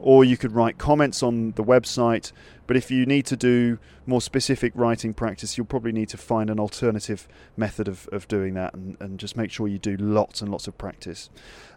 or 0.00 0.24
you 0.24 0.36
could 0.36 0.52
write 0.52 0.78
comments 0.78 1.22
on 1.22 1.52
the 1.52 1.64
website. 1.64 2.32
But 2.66 2.76
if 2.76 2.90
you 2.90 3.04
need 3.04 3.26
to 3.26 3.36
do 3.36 3.78
more 4.06 4.20
specific 4.20 4.72
writing 4.76 5.12
practice, 5.12 5.58
you'll 5.58 5.66
probably 5.66 5.92
need 5.92 6.08
to 6.10 6.16
find 6.16 6.48
an 6.48 6.60
alternative 6.60 7.26
method 7.56 7.88
of, 7.88 8.08
of 8.12 8.28
doing 8.28 8.54
that 8.54 8.74
and, 8.74 8.96
and 9.00 9.18
just 9.18 9.36
make 9.36 9.50
sure 9.50 9.66
you 9.66 9.78
do 9.78 9.96
lots 9.96 10.40
and 10.40 10.50
lots 10.50 10.68
of 10.68 10.78
practice. 10.78 11.30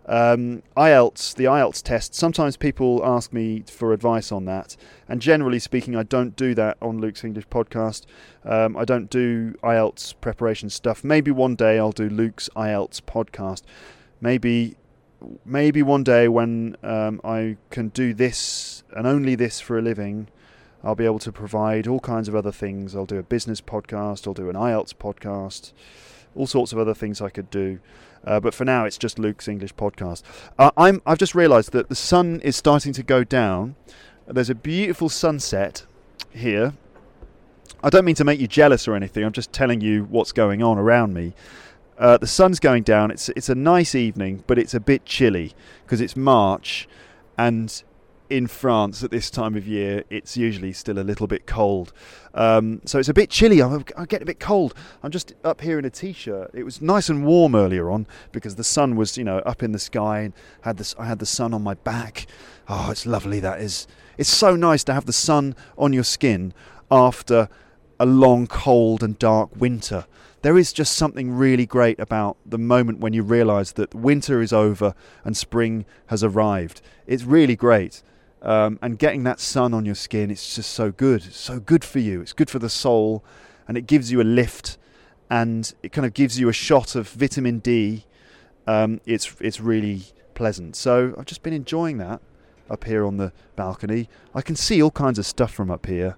Um, 0.05 0.63
IELTS, 0.77 1.33
the 1.35 1.45
IELTS 1.45 1.81
test, 1.81 2.13
sometimes 2.13 2.57
people 2.57 3.01
ask 3.03 3.33
me 3.33 3.63
for 3.67 3.93
advice 3.93 4.31
on 4.31 4.45
that. 4.45 4.75
And 5.07 5.21
generally 5.21 5.59
speaking, 5.59 5.95
I 5.95 6.03
don't 6.03 6.35
do 6.35 6.53
that 6.55 6.77
on 6.81 6.99
Luke's 6.99 7.23
English 7.23 7.47
podcast. 7.47 8.05
Um, 8.45 8.77
I 8.77 8.85
don't 8.85 9.09
do 9.09 9.55
IELTS 9.63 10.13
preparation 10.21 10.69
stuff. 10.69 11.03
Maybe 11.03 11.31
one 11.31 11.55
day 11.55 11.79
I'll 11.79 11.91
do 11.91 12.09
Luke's 12.09 12.49
IELTS 12.55 13.01
podcast. 13.01 13.63
Maybe 14.21 14.75
maybe 15.45 15.81
one 15.81 16.03
day 16.03 16.27
when 16.27 16.75
um, 16.83 17.21
I 17.23 17.57
can 17.69 17.89
do 17.89 18.13
this 18.13 18.83
and 18.95 19.07
only 19.07 19.35
this 19.35 19.59
for 19.59 19.77
a 19.77 19.81
living, 19.81 20.27
I'll 20.83 20.95
be 20.95 21.05
able 21.05 21.19
to 21.19 21.31
provide 21.31 21.87
all 21.87 21.99
kinds 21.99 22.27
of 22.27 22.35
other 22.35 22.51
things. 22.51 22.95
I'll 22.95 23.05
do 23.05 23.17
a 23.17 23.23
business 23.23 23.61
podcast, 23.61 24.27
I'll 24.27 24.33
do 24.33 24.49
an 24.49 24.55
IELTS 24.55 24.93
podcast, 24.93 25.71
all 26.35 26.47
sorts 26.47 26.73
of 26.73 26.79
other 26.79 26.93
things 26.93 27.21
I 27.21 27.29
could 27.29 27.49
do. 27.49 27.79
Uh, 28.25 28.39
but 28.39 28.53
for 28.53 28.65
now, 28.65 28.85
it's 28.85 28.97
just 28.97 29.19
Luke's 29.19 29.47
English 29.47 29.75
podcast. 29.75 30.23
Uh, 30.57 30.71
I'm, 30.77 31.01
I've 31.05 31.17
just 31.17 31.35
realised 31.35 31.71
that 31.73 31.89
the 31.89 31.95
sun 31.95 32.39
is 32.41 32.55
starting 32.55 32.93
to 32.93 33.03
go 33.03 33.23
down. 33.23 33.75
There's 34.27 34.49
a 34.49 34.55
beautiful 34.55 35.09
sunset 35.09 35.85
here. 36.31 36.73
I 37.83 37.89
don't 37.89 38.05
mean 38.05 38.15
to 38.15 38.23
make 38.23 38.39
you 38.39 38.47
jealous 38.47 38.87
or 38.87 38.95
anything. 38.95 39.25
I'm 39.25 39.33
just 39.33 39.51
telling 39.51 39.81
you 39.81 40.05
what's 40.05 40.31
going 40.31 40.63
on 40.63 40.77
around 40.77 41.13
me. 41.13 41.33
Uh, 41.97 42.17
the 42.17 42.27
sun's 42.27 42.59
going 42.59 42.83
down. 42.83 43.11
It's 43.11 43.29
it's 43.29 43.49
a 43.49 43.55
nice 43.55 43.95
evening, 43.95 44.43
but 44.47 44.57
it's 44.57 44.73
a 44.73 44.79
bit 44.79 45.05
chilly 45.05 45.53
because 45.83 46.01
it's 46.01 46.15
March, 46.15 46.87
and 47.37 47.83
in 48.29 48.47
France 48.47 49.03
at 49.03 49.11
this 49.11 49.29
time 49.29 49.55
of 49.55 49.67
year, 49.67 50.03
it's 50.09 50.35
usually 50.35 50.73
still 50.73 50.97
a 50.97 51.01
little 51.03 51.27
bit 51.27 51.45
cold. 51.45 51.93
Um, 52.33 52.81
so 52.83 52.97
it's 52.97 53.09
a 53.09 53.13
bit 53.13 53.29
chilly. 53.29 53.61
I'm, 53.61 53.85
I'm 53.95 54.05
getting 54.05 54.23
a 54.23 54.25
bit 54.25 54.39
cold. 54.39 54.73
I'm 55.03 55.11
just 55.11 55.33
up 55.43 55.61
here 55.61 55.77
in 55.77 55.85
a 55.85 55.91
t-shirt. 55.91 56.49
It 56.53 56.63
was 56.63 56.81
nice 56.81 57.09
and 57.09 57.25
warm 57.25 57.53
earlier 57.53 57.91
on 57.91 58.07
because 58.31 58.55
the 58.55 58.63
sun 58.63 58.95
was, 58.95 59.19
you 59.19 59.23
know, 59.23 59.37
up 59.39 59.61
in 59.61 59.71
the 59.71 59.77
sky 59.77 60.21
and 60.21 60.33
had 60.61 60.77
this. 60.77 60.95
I 60.97 61.05
had 61.05 61.19
the 61.19 61.27
sun 61.27 61.53
on 61.53 61.61
my 61.61 61.75
back. 61.75 62.25
Oh, 62.67 62.89
it's 62.89 63.05
lovely. 63.05 63.39
That 63.39 63.61
is. 63.61 63.85
It's 64.17 64.29
so 64.29 64.55
nice 64.55 64.83
to 64.85 64.93
have 64.93 65.05
the 65.05 65.13
sun 65.13 65.55
on 65.77 65.93
your 65.93 66.03
skin 66.03 66.53
after 66.89 67.49
a 67.99 68.05
long, 68.05 68.47
cold 68.47 69.03
and 69.03 69.19
dark 69.19 69.55
winter 69.55 70.05
there 70.43 70.57
is 70.57 70.73
just 70.73 70.93
something 70.93 71.31
really 71.31 71.65
great 71.65 71.97
about 71.99 72.35
the 72.45 72.57
moment 72.57 72.99
when 72.99 73.13
you 73.13 73.23
realise 73.23 73.71
that 73.71 73.95
winter 73.95 74.41
is 74.41 74.51
over 74.51 74.93
and 75.23 75.35
spring 75.37 75.85
has 76.07 76.21
arrived. 76.21 76.81
It's 77.07 77.23
really 77.23 77.55
great. 77.55 78.03
Um, 78.41 78.77
and 78.81 78.99
getting 78.99 79.23
that 79.23 79.39
sun 79.39 79.73
on 79.73 79.85
your 79.85 79.95
skin, 79.95 80.29
it's 80.29 80.55
just 80.55 80.71
so 80.71 80.91
good. 80.91 81.25
It's 81.25 81.39
so 81.39 81.61
good 81.61 81.85
for 81.85 81.99
you. 81.99 82.19
It's 82.19 82.33
good 82.33 82.49
for 82.49 82.59
the 82.59 82.69
soul, 82.69 83.23
and 83.69 83.77
it 83.77 83.87
gives 83.87 84.11
you 84.11 84.19
a 84.19 84.23
lift, 84.23 84.77
and 85.29 85.73
it 85.81 85.93
kind 85.93 86.05
of 86.05 86.13
gives 86.13 86.37
you 86.37 86.49
a 86.49 86.53
shot 86.53 86.93
of 86.93 87.07
vitamin 87.07 87.59
D. 87.59 88.03
Um, 88.67 88.99
it's 89.05 89.33
it's 89.39 89.61
really 89.61 90.03
pleasant. 90.33 90.75
So 90.75 91.15
I've 91.17 91.25
just 91.25 91.41
been 91.41 91.53
enjoying 91.53 91.99
that 91.99 92.21
up 92.69 92.83
here 92.83 93.05
on 93.05 93.15
the 93.15 93.31
balcony. 93.55 94.09
I 94.35 94.41
can 94.41 94.57
see 94.57 94.83
all 94.83 94.91
kinds 94.91 95.17
of 95.17 95.25
stuff 95.25 95.53
from 95.53 95.71
up 95.71 95.85
here, 95.85 96.17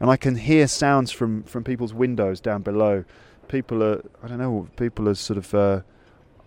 and 0.00 0.10
I 0.10 0.18
can 0.18 0.36
hear 0.36 0.68
sounds 0.68 1.10
from 1.10 1.44
from 1.44 1.64
people's 1.64 1.94
windows 1.94 2.42
down 2.42 2.60
below 2.60 3.06
people 3.48 3.82
are 3.82 4.02
I 4.22 4.28
don't 4.28 4.38
know 4.38 4.68
people 4.76 5.08
are 5.08 5.14
sort 5.14 5.38
of 5.38 5.54
uh, 5.54 5.80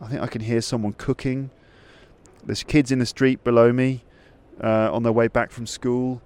I 0.01 0.07
think 0.07 0.21
I 0.21 0.27
can 0.27 0.41
hear 0.41 0.61
someone 0.61 0.93
cooking. 0.93 1.49
There's 2.43 2.63
kids 2.63 2.91
in 2.91 2.99
the 2.99 3.05
street 3.05 3.43
below 3.43 3.71
me 3.73 4.03
uh, 4.63 4.89
on 4.93 5.03
their 5.03 5.11
way 5.11 5.27
back 5.27 5.51
from 5.51 5.65
school. 5.65 6.21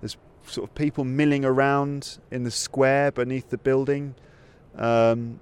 There's 0.00 0.16
sort 0.46 0.68
of 0.68 0.74
people 0.74 1.04
milling 1.04 1.44
around 1.44 2.18
in 2.30 2.44
the 2.44 2.50
square 2.50 3.10
beneath 3.10 3.50
the 3.50 3.58
building. 3.58 4.14
Um, 4.76 5.40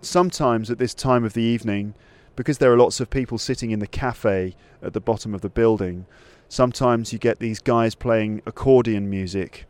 sometimes 0.00 0.70
at 0.70 0.78
this 0.78 0.94
time 0.94 1.24
of 1.24 1.32
the 1.32 1.42
evening, 1.42 1.94
because 2.36 2.58
there 2.58 2.72
are 2.72 2.76
lots 2.76 3.00
of 3.00 3.10
people 3.10 3.38
sitting 3.38 3.70
in 3.70 3.80
the 3.80 3.86
cafe 3.86 4.54
at 4.82 4.92
the 4.92 5.00
bottom 5.00 5.34
of 5.34 5.40
the 5.40 5.48
building, 5.48 6.06
sometimes 6.48 7.12
you 7.12 7.18
get 7.18 7.38
these 7.38 7.60
guys 7.60 7.94
playing 7.94 8.42
accordion 8.46 9.10
music. 9.10 9.66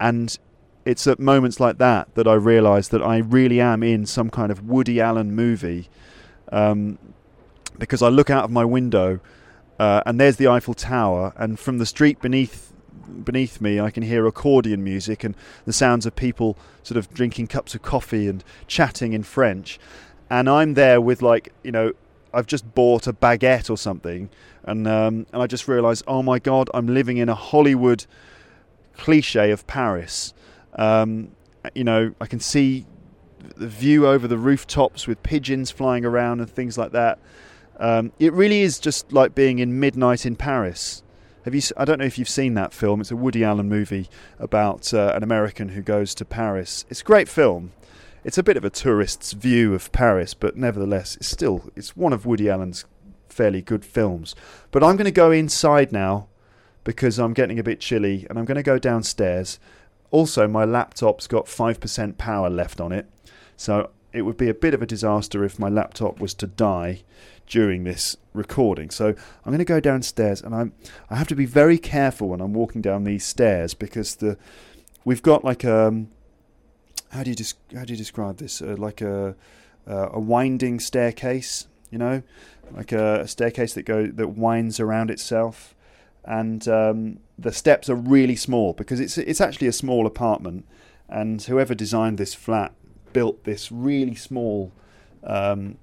And 0.00 0.38
it's 0.84 1.06
at 1.06 1.18
moments 1.18 1.60
like 1.60 1.78
that 1.78 2.14
that 2.14 2.26
I 2.26 2.34
realise 2.34 2.88
that 2.88 3.02
I 3.02 3.18
really 3.18 3.60
am 3.60 3.82
in 3.82 4.06
some 4.06 4.30
kind 4.30 4.50
of 4.52 4.68
Woody 4.68 5.00
Allen 5.00 5.34
movie, 5.34 5.88
um, 6.52 6.98
because 7.78 8.02
I 8.02 8.08
look 8.08 8.30
out 8.30 8.44
of 8.44 8.50
my 8.50 8.64
window, 8.64 9.20
uh, 9.78 10.02
and 10.06 10.20
there's 10.20 10.36
the 10.36 10.48
Eiffel 10.48 10.74
Tower, 10.74 11.32
and 11.36 11.58
from 11.58 11.78
the 11.78 11.86
street 11.86 12.20
beneath 12.20 12.72
beneath 13.24 13.60
me, 13.60 13.80
I 13.80 13.90
can 13.90 14.02
hear 14.02 14.26
accordion 14.26 14.82
music 14.82 15.24
and 15.24 15.34
the 15.66 15.72
sounds 15.72 16.06
of 16.06 16.16
people 16.16 16.56
sort 16.82 16.96
of 16.96 17.12
drinking 17.12 17.48
cups 17.48 17.74
of 17.74 17.82
coffee 17.82 18.28
and 18.28 18.42
chatting 18.66 19.12
in 19.12 19.22
French, 19.22 19.78
and 20.30 20.48
I'm 20.48 20.74
there 20.74 21.00
with 21.00 21.22
like 21.22 21.52
you 21.62 21.72
know. 21.72 21.92
I've 22.36 22.48
just 22.48 22.74
bought 22.74 23.06
a 23.06 23.12
baguette 23.12 23.70
or 23.70 23.78
something, 23.78 24.28
and 24.64 24.88
um, 24.88 25.24
and 25.32 25.40
I 25.40 25.46
just 25.46 25.68
realised, 25.68 26.02
oh 26.08 26.20
my 26.20 26.40
god, 26.40 26.68
I'm 26.74 26.88
living 26.88 27.16
in 27.16 27.28
a 27.28 27.34
Hollywood 27.36 28.06
cliche 28.96 29.52
of 29.52 29.64
Paris, 29.68 30.34
um, 30.76 31.30
you 31.74 31.84
know, 31.84 32.14
I 32.20 32.26
can 32.26 32.40
see 32.40 32.86
the 33.56 33.68
view 33.68 34.06
over 34.06 34.26
the 34.26 34.38
rooftops 34.38 35.06
with 35.06 35.22
pigeons 35.22 35.70
flying 35.70 36.04
around 36.04 36.40
and 36.40 36.50
things 36.50 36.78
like 36.78 36.92
that. 36.92 37.18
Um, 37.78 38.12
it 38.18 38.32
really 38.32 38.60
is 38.60 38.78
just 38.78 39.12
like 39.12 39.34
being 39.34 39.58
in 39.58 39.80
Midnight 39.80 40.24
in 40.24 40.36
Paris. 40.36 41.02
Have 41.44 41.54
you? 41.54 41.60
I 41.76 41.84
don't 41.84 41.98
know 41.98 42.06
if 42.06 42.18
you've 42.18 42.28
seen 42.28 42.54
that 42.54 42.72
film. 42.72 43.00
It's 43.00 43.10
a 43.10 43.16
Woody 43.16 43.44
Allen 43.44 43.68
movie 43.68 44.08
about 44.38 44.94
uh, 44.94 45.12
an 45.14 45.22
American 45.22 45.70
who 45.70 45.82
goes 45.82 46.14
to 46.16 46.24
Paris. 46.24 46.86
It's 46.88 47.02
a 47.02 47.04
great 47.04 47.28
film. 47.28 47.72
It's 48.22 48.38
a 48.38 48.42
bit 48.42 48.56
of 48.56 48.64
a 48.64 48.70
tourist's 48.70 49.32
view 49.32 49.74
of 49.74 49.92
Paris, 49.92 50.32
but 50.32 50.56
nevertheless, 50.56 51.16
it's 51.16 51.28
still 51.28 51.70
it's 51.76 51.96
one 51.96 52.14
of 52.14 52.24
Woody 52.24 52.48
Allen's 52.48 52.86
fairly 53.28 53.60
good 53.60 53.84
films. 53.84 54.34
But 54.70 54.82
I'm 54.82 54.96
going 54.96 55.04
to 55.04 55.10
go 55.10 55.30
inside 55.30 55.92
now 55.92 56.28
because 56.84 57.18
I'm 57.18 57.34
getting 57.34 57.58
a 57.58 57.62
bit 57.62 57.80
chilly, 57.80 58.26
and 58.30 58.38
I'm 58.38 58.46
going 58.46 58.56
to 58.56 58.62
go 58.62 58.78
downstairs 58.78 59.58
also, 60.14 60.46
my 60.46 60.64
laptop's 60.64 61.26
got 61.26 61.46
5% 61.46 62.18
power 62.18 62.48
left 62.48 62.80
on 62.80 62.92
it, 62.92 63.10
so 63.56 63.90
it 64.12 64.22
would 64.22 64.36
be 64.36 64.48
a 64.48 64.54
bit 64.54 64.72
of 64.72 64.80
a 64.80 64.86
disaster 64.86 65.42
if 65.42 65.58
my 65.58 65.68
laptop 65.68 66.20
was 66.20 66.34
to 66.34 66.46
die 66.46 67.02
during 67.48 67.82
this 67.82 68.16
recording. 68.32 68.90
So 68.90 69.08
I'm 69.08 69.50
going 69.50 69.58
to 69.58 69.64
go 69.64 69.80
downstairs, 69.80 70.40
and 70.40 70.54
I'm 70.54 70.72
I 71.10 71.16
have 71.16 71.26
to 71.28 71.34
be 71.34 71.46
very 71.46 71.78
careful 71.78 72.28
when 72.28 72.40
I'm 72.40 72.54
walking 72.54 72.80
down 72.80 73.02
these 73.02 73.24
stairs 73.26 73.74
because 73.74 74.14
the 74.14 74.38
we've 75.04 75.20
got 75.20 75.44
like 75.44 75.64
a 75.64 75.88
um, 75.88 76.10
how 77.10 77.24
do 77.24 77.30
you 77.32 77.36
how 77.76 77.84
do 77.84 77.92
you 77.92 77.98
describe 77.98 78.36
this? 78.36 78.62
Uh, 78.62 78.76
like 78.78 79.00
a 79.00 79.34
uh, 79.88 80.10
a 80.12 80.20
winding 80.20 80.78
staircase, 80.78 81.66
you 81.90 81.98
know, 81.98 82.22
like 82.70 82.92
a, 82.92 83.22
a, 83.22 83.26
staircase 83.26 83.74
that 83.74 83.82
go 83.82 84.06
that 84.06 84.28
winds 84.28 84.78
around 84.78 85.10
itself 85.10 85.74
and 86.24 86.68
um, 86.68 87.18
the 87.38 87.52
steps 87.52 87.88
are 87.88 87.94
really 87.94 88.36
small 88.36 88.72
because 88.72 89.00
it's 89.00 89.18
it's 89.18 89.40
actually 89.40 89.66
a 89.66 89.72
small 89.72 90.06
apartment, 90.06 90.66
and 91.08 91.42
whoever 91.42 91.74
designed 91.74 92.18
this 92.18 92.34
flat 92.34 92.72
built 93.12 93.44
this 93.44 93.70
really 93.70 94.14
small 94.14 94.72
um, 95.22 95.78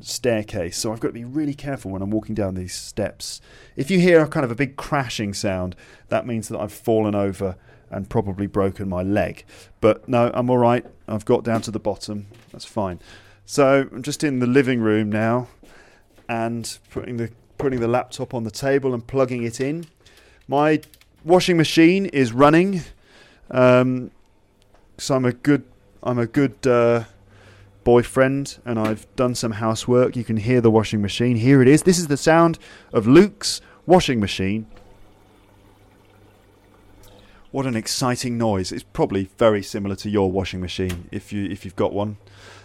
staircase. 0.00 0.76
So 0.76 0.92
I've 0.92 1.00
got 1.00 1.08
to 1.08 1.14
be 1.14 1.24
really 1.24 1.54
careful 1.54 1.90
when 1.90 2.02
I'm 2.02 2.10
walking 2.10 2.34
down 2.34 2.54
these 2.54 2.74
steps. 2.74 3.40
If 3.76 3.90
you 3.90 4.00
hear 4.00 4.22
a 4.22 4.28
kind 4.28 4.44
of 4.44 4.50
a 4.50 4.54
big 4.54 4.76
crashing 4.76 5.34
sound, 5.34 5.76
that 6.08 6.26
means 6.26 6.48
that 6.48 6.58
I've 6.58 6.72
fallen 6.72 7.14
over 7.14 7.56
and 7.90 8.08
probably 8.08 8.46
broken 8.46 8.88
my 8.88 9.02
leg. 9.02 9.44
But 9.80 10.08
no, 10.08 10.30
I'm 10.32 10.48
all 10.48 10.58
right. 10.58 10.86
I've 11.08 11.24
got 11.24 11.44
down 11.44 11.60
to 11.62 11.70
the 11.70 11.80
bottom. 11.80 12.28
That's 12.52 12.64
fine. 12.64 13.00
So 13.44 13.88
I'm 13.92 14.02
just 14.02 14.22
in 14.22 14.38
the 14.38 14.46
living 14.46 14.80
room 14.80 15.10
now 15.10 15.48
and 16.28 16.78
putting 16.90 17.16
the 17.16 17.30
putting 17.58 17.80
the 17.80 17.88
laptop 17.88 18.32
on 18.32 18.44
the 18.44 18.50
table 18.50 18.94
and 18.94 19.06
plugging 19.06 19.42
it 19.42 19.60
in. 19.60 19.86
My 20.50 20.80
washing 21.24 21.56
machine 21.56 22.06
is 22.06 22.32
running. 22.32 22.82
Um, 23.52 24.10
so 24.98 25.14
I'm 25.14 25.24
a 25.24 25.32
good 25.32 25.62
I'm 26.02 26.18
a 26.18 26.26
good 26.26 26.66
uh, 26.66 27.04
boyfriend 27.84 28.58
and 28.64 28.76
I've 28.76 29.06
done 29.14 29.36
some 29.36 29.52
housework. 29.52 30.16
You 30.16 30.24
can 30.24 30.38
hear 30.38 30.60
the 30.60 30.70
washing 30.70 31.00
machine. 31.00 31.36
Here 31.36 31.62
it 31.62 31.68
is. 31.68 31.84
This 31.84 32.00
is 32.00 32.08
the 32.08 32.16
sound 32.16 32.58
of 32.92 33.06
Luke's 33.06 33.60
washing 33.86 34.18
machine. 34.18 34.66
What 37.52 37.64
an 37.64 37.76
exciting 37.76 38.36
noise! 38.36 38.72
It's 38.72 38.82
probably 38.82 39.30
very 39.38 39.62
similar 39.62 39.94
to 39.94 40.10
your 40.10 40.32
washing 40.32 40.60
machine 40.60 41.08
if 41.12 41.32
you 41.32 41.44
if 41.44 41.64
you've 41.64 41.76
got 41.76 41.92
one. 41.92 42.16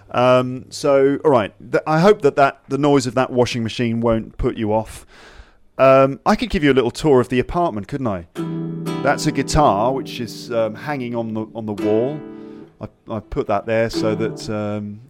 Um, 0.09 0.65
so, 0.71 1.19
all 1.23 1.29
right. 1.29 1.53
Th- 1.59 1.83
I 1.85 1.99
hope 1.99 2.23
that, 2.23 2.35
that 2.35 2.61
the 2.67 2.79
noise 2.79 3.05
of 3.05 3.13
that 3.13 3.29
washing 3.29 3.61
machine 3.61 4.01
won't 4.01 4.39
put 4.39 4.57
you 4.57 4.73
off. 4.73 5.05
Um, 5.77 6.21
I 6.25 6.35
could 6.35 6.49
give 6.49 6.63
you 6.63 6.71
a 6.71 6.73
little 6.73 6.91
tour 6.91 7.19
of 7.19 7.29
the 7.29 7.39
apartment, 7.39 7.87
couldn't 7.87 8.07
I? 8.07 8.27
That's 9.03 9.27
a 9.27 9.31
guitar 9.31 9.93
which 9.93 10.19
is 10.19 10.51
um, 10.51 10.73
hanging 10.73 11.15
on 11.15 11.33
the 11.33 11.45
on 11.53 11.65
the 11.65 11.73
wall. 11.73 12.19
I, 12.79 12.87
I 13.13 13.19
put 13.19 13.47
that 13.47 13.65
there 13.65 13.89
so 13.89 14.15
that 14.15 14.49
um, 14.49 15.01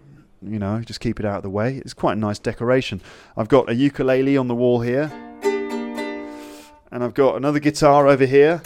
you 0.42 0.60
know, 0.60 0.82
just 0.82 1.00
keep 1.00 1.20
it 1.20 1.26
out 1.26 1.38
of 1.38 1.44
the 1.44 1.50
way. 1.50 1.78
It's 1.78 1.94
quite 1.94 2.14
a 2.14 2.20
nice 2.20 2.40
decoration. 2.40 3.02
I've 3.38 3.48
got 3.48 3.70
a 3.70 3.76
ukulele 3.76 4.38
on 4.38 4.48
the 4.48 4.56
wall 4.56 4.82
here, 4.82 5.12
and 5.44 7.04
I've 7.04 7.14
got 7.14 7.36
another 7.36 7.60
guitar 7.60 8.08
over 8.08 8.26
here, 8.26 8.62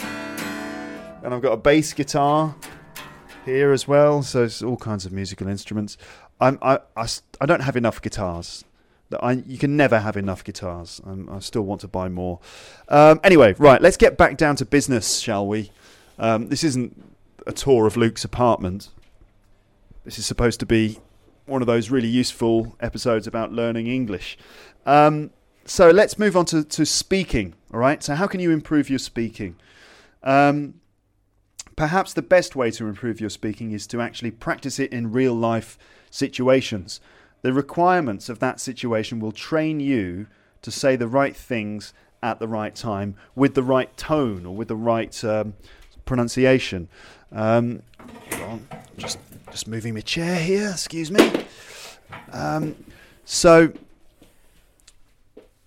and 1.22 1.34
I've 1.34 1.42
got 1.42 1.52
a 1.52 1.58
bass 1.58 1.92
guitar 1.92 2.54
here 3.44 3.72
as 3.72 3.86
well. 3.86 4.22
So 4.22 4.44
it's 4.44 4.62
all 4.62 4.76
kinds 4.76 5.04
of 5.04 5.12
musical 5.12 5.48
instruments. 5.48 5.96
I'm, 6.40 6.58
I, 6.62 6.78
I, 6.96 7.06
I 7.40 7.46
don't 7.46 7.60
have 7.60 7.76
enough 7.76 8.00
guitars. 8.00 8.64
I, 9.12 9.32
you 9.32 9.58
can 9.58 9.76
never 9.76 9.98
have 9.98 10.16
enough 10.16 10.44
guitars. 10.44 11.00
I'm, 11.04 11.28
i 11.30 11.40
still 11.40 11.62
want 11.62 11.80
to 11.82 11.88
buy 11.88 12.08
more. 12.08 12.40
Um, 12.88 13.20
anyway, 13.24 13.54
right, 13.58 13.82
let's 13.82 13.96
get 13.96 14.16
back 14.16 14.36
down 14.36 14.56
to 14.56 14.64
business, 14.64 15.18
shall 15.18 15.46
we? 15.46 15.72
Um, 16.18 16.48
this 16.48 16.62
isn't 16.62 17.02
a 17.46 17.52
tour 17.52 17.86
of 17.86 17.96
Luke's 17.96 18.24
apartment. 18.24 18.90
This 20.04 20.18
is 20.18 20.26
supposed 20.26 20.60
to 20.60 20.66
be 20.66 20.98
one 21.46 21.62
of 21.62 21.66
those 21.66 21.90
really 21.90 22.08
useful 22.08 22.76
episodes 22.80 23.26
about 23.26 23.52
learning 23.52 23.88
English. 23.88 24.38
Um, 24.86 25.30
so 25.64 25.90
let's 25.90 26.18
move 26.18 26.36
on 26.36 26.46
to, 26.46 26.64
to 26.64 26.86
speaking. 26.86 27.54
All 27.72 27.80
right. 27.80 28.02
So, 28.02 28.14
how 28.14 28.26
can 28.26 28.40
you 28.40 28.50
improve 28.50 28.88
your 28.88 28.98
speaking? 28.98 29.56
Um, 30.22 30.74
perhaps 31.76 32.12
the 32.12 32.22
best 32.22 32.56
way 32.56 32.70
to 32.72 32.86
improve 32.86 33.20
your 33.20 33.30
speaking 33.30 33.72
is 33.72 33.86
to 33.88 34.00
actually 34.00 34.30
practice 34.30 34.78
it 34.78 34.92
in 34.92 35.12
real 35.12 35.34
life 35.34 35.78
situations. 36.10 37.00
The 37.42 37.52
requirements 37.52 38.28
of 38.28 38.38
that 38.40 38.60
situation 38.60 39.20
will 39.20 39.32
train 39.32 39.80
you 39.80 40.26
to 40.62 40.70
say 40.70 40.96
the 40.96 41.08
right 41.08 41.34
things 41.34 41.94
at 42.22 42.38
the 42.38 42.48
right 42.48 42.74
time 42.74 43.16
with 43.34 43.54
the 43.54 43.62
right 43.62 43.94
tone 43.96 44.44
or 44.44 44.54
with 44.54 44.68
the 44.68 44.76
right 44.76 45.24
um, 45.24 45.54
pronunciation. 46.04 46.88
Um, 47.32 47.82
just 48.96 49.18
just 49.50 49.66
moving 49.66 49.94
my 49.94 50.00
chair 50.00 50.38
here. 50.38 50.70
Excuse 50.70 51.10
me. 51.10 51.46
Um, 52.32 52.76
so 53.24 53.72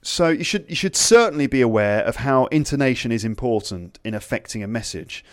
so 0.01 0.30
you 0.30 0.43
should 0.43 0.65
you 0.69 0.76
should 0.76 0.95
certainly 0.95 1.47
be 1.47 1.61
aware 1.61 2.03
of 2.03 2.17
how 2.17 2.45
intonation 2.47 3.11
is 3.11 3.26
important 3.26 3.99
in 4.03 4.13
affecting 4.13 4.61
a 4.61 4.67
message. 4.67 5.24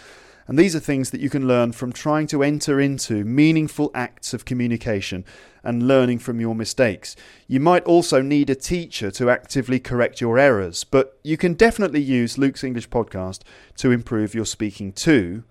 And 0.51 0.59
these 0.59 0.75
are 0.75 0.81
things 0.81 1.11
that 1.11 1.21
you 1.21 1.31
can 1.31 1.47
learn 1.47 1.71
from 1.71 1.93
trying 1.93 2.27
to 2.27 2.43
enter 2.43 2.81
into 2.81 3.25
meaningful 3.25 3.93
acts 3.95 4.35
of 4.35 4.45
communication 4.45 5.25
and 5.63 5.87
learning 5.87 6.19
from 6.19 6.41
your 6.41 6.57
mistakes. 6.57 7.15
You 7.47 7.61
might 7.61 7.85
also 7.85 8.21
need 8.21 8.51
a 8.51 8.57
teacher 8.57 9.13
to 9.13 9.31
actively 9.31 9.79
correct 9.79 10.21
your 10.21 10.41
errors, 10.41 10.83
but 10.83 11.21
you 11.23 11.37
can 11.37 11.55
definitely 11.55 12.01
use 12.01 12.37
Luke's 12.37 12.65
English 12.65 12.89
podcast 12.89 13.43
to 13.77 13.93
improve 13.93 14.35
your 14.35 14.45
speaking 14.45 14.93
too. 14.93 15.45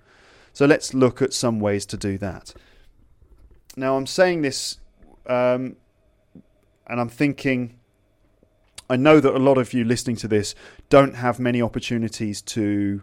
So 0.51 0.65
let's 0.65 0.93
look 0.93 1.21
at 1.21 1.31
some 1.31 1.61
ways 1.61 1.85
to 1.85 1.95
do 1.95 2.17
that. 2.17 2.53
Now, 3.77 3.95
I'm 3.95 4.05
saying 4.05 4.41
this 4.41 4.79
um, 5.27 5.77
and 6.87 6.99
I'm 6.99 7.07
thinking, 7.07 7.79
I 8.89 8.97
know 8.97 9.21
that 9.21 9.33
a 9.33 9.39
lot 9.39 9.57
of 9.57 9.73
you 9.73 9.85
listening 9.85 10.17
to 10.17 10.27
this 10.27 10.55
don't 10.89 11.15
have 11.15 11.39
many 11.39 11.61
opportunities 11.61 12.41
to 12.41 13.01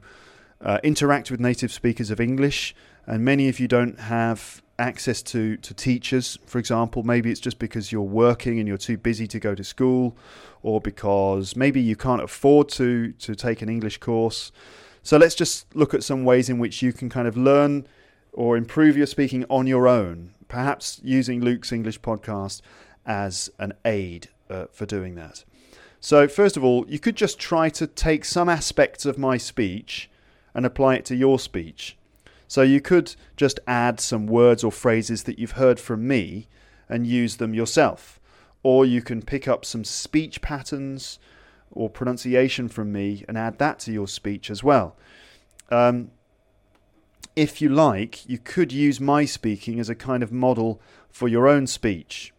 uh, 0.61 0.79
interact 0.83 1.31
with 1.31 1.41
native 1.41 1.73
speakers 1.73 2.11
of 2.11 2.21
English, 2.21 2.75
and 3.07 3.25
many 3.25 3.49
of 3.49 3.61
you 3.61 3.69
don't 3.69 4.01
have 4.01 4.63
access 4.79 5.23
to, 5.23 5.57
to 5.59 5.75
teachers, 5.75 6.39
for 6.47 6.59
example. 6.59 7.03
Maybe 7.03 7.31
it's 7.31 7.41
just 7.41 7.59
because 7.59 7.93
you're 7.93 8.03
working 8.03 8.59
and 8.59 8.69
you're 8.69 8.77
too 8.77 8.97
busy 8.97 9.27
to 9.29 9.41
go 9.41 9.55
to 9.55 9.65
school, 9.65 10.17
or 10.63 10.81
because 10.81 11.57
maybe 11.57 11.81
you 11.81 11.97
can't 11.97 12.23
afford 12.23 12.69
to, 12.71 13.13
to 13.13 13.35
take 13.35 13.63
an 13.63 13.69
English 13.69 13.99
course. 13.99 14.53
So 15.03 15.17
let's 15.17 15.35
just 15.35 15.75
look 15.75 15.95
at 15.95 16.03
some 16.03 16.25
ways 16.25 16.49
in 16.49 16.59
which 16.59 16.83
you 16.83 16.93
can 16.93 17.09
kind 17.09 17.29
of 17.29 17.37
learn 17.37 17.87
or 18.33 18.57
improve 18.57 18.97
your 18.97 19.07
speaking 19.07 19.45
on 19.49 19.67
your 19.67 19.89
own, 19.89 20.35
perhaps 20.49 21.01
using 21.03 21.41
Luke's 21.41 21.73
English 21.73 22.01
podcast 22.01 22.61
as 23.07 23.51
an 23.59 23.73
aid 23.85 24.29
uh, 24.51 24.67
for 24.73 24.85
doing 24.85 25.15
that. 25.15 25.45
So, 26.01 26.29
first 26.29 26.57
of 26.57 26.65
all, 26.65 26.85
you 26.89 26.99
could 26.99 27.17
just 27.17 27.39
try 27.39 27.69
to 27.71 27.87
take 27.87 28.25
some 28.25 28.49
aspects 28.49 29.07
of 29.07 29.17
my 29.17 29.39
speech 29.39 30.11
and 30.57 30.65
apply 30.65 30.95
it 30.95 31.05
to 31.05 31.15
your 31.15 31.39
speech. 31.39 31.99
So 32.49 32.63
you 32.63 32.81
could 32.81 33.15
just 33.37 33.61
add 33.67 34.01
some 34.01 34.27
words 34.27 34.65
or 34.65 34.73
phrases 34.73 35.25
that 35.25 35.39
you've 35.39 35.53
heard 35.53 35.79
from 35.79 36.09
me 36.09 36.49
and 36.89 37.07
use 37.07 37.37
them 37.37 37.53
yourself. 37.53 38.19
Or 38.63 38.87
you 38.87 39.03
can 39.03 39.21
pick 39.21 39.47
up 39.47 39.67
some 39.67 39.85
speech 39.85 40.41
patterns 40.41 41.19
or 41.71 41.91
pronunciation 41.91 42.69
from 42.69 42.91
me 42.91 43.23
and 43.29 43.37
add 43.37 43.59
that 43.59 43.79
to 43.81 43.93
your 43.93 44.09
speech 44.09 44.51
as 44.51 44.65
well. 44.65 44.97
Um, 45.71 46.11
if 47.37 47.61
you 47.61 47.69
like, 47.69 48.27
you 48.27 48.39
could 48.39 48.73
use 48.73 48.99
my 48.99 49.27
speaking 49.27 49.79
as 49.79 49.91
a 49.91 49.95
kind 49.95 50.23
of 50.23 50.33
model 50.33 50.81
for 51.11 51.29
your 51.29 51.47
own 51.47 51.67
speech. 51.67 52.33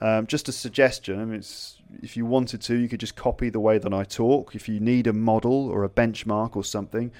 Um, 0.00 0.26
just 0.26 0.48
a 0.48 0.52
suggestion. 0.52 1.20
I 1.20 1.24
mean, 1.24 1.44
if 2.02 2.16
you 2.16 2.26
wanted 2.26 2.60
to, 2.62 2.76
you 2.76 2.88
could 2.88 3.00
just 3.00 3.16
copy 3.16 3.50
the 3.50 3.60
way 3.60 3.78
that 3.78 3.92
I 3.92 4.04
talk. 4.04 4.54
If 4.54 4.68
you 4.68 4.80
need 4.80 5.06
a 5.06 5.12
model 5.12 5.68
or 5.68 5.84
a 5.84 5.88
benchmark 5.88 6.56
or 6.56 6.64
something, 6.64 7.12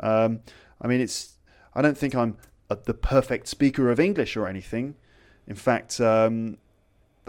um, 0.00 0.40
I 0.80 0.86
mean, 0.86 1.00
it's. 1.00 1.34
I 1.74 1.82
don't 1.82 1.96
think 1.96 2.14
I'm 2.14 2.36
a, 2.70 2.76
the 2.76 2.94
perfect 2.94 3.48
speaker 3.48 3.90
of 3.90 4.00
English 4.00 4.36
or 4.36 4.46
anything. 4.46 4.94
In 5.46 5.56
fact, 5.56 6.00
um, 6.00 6.58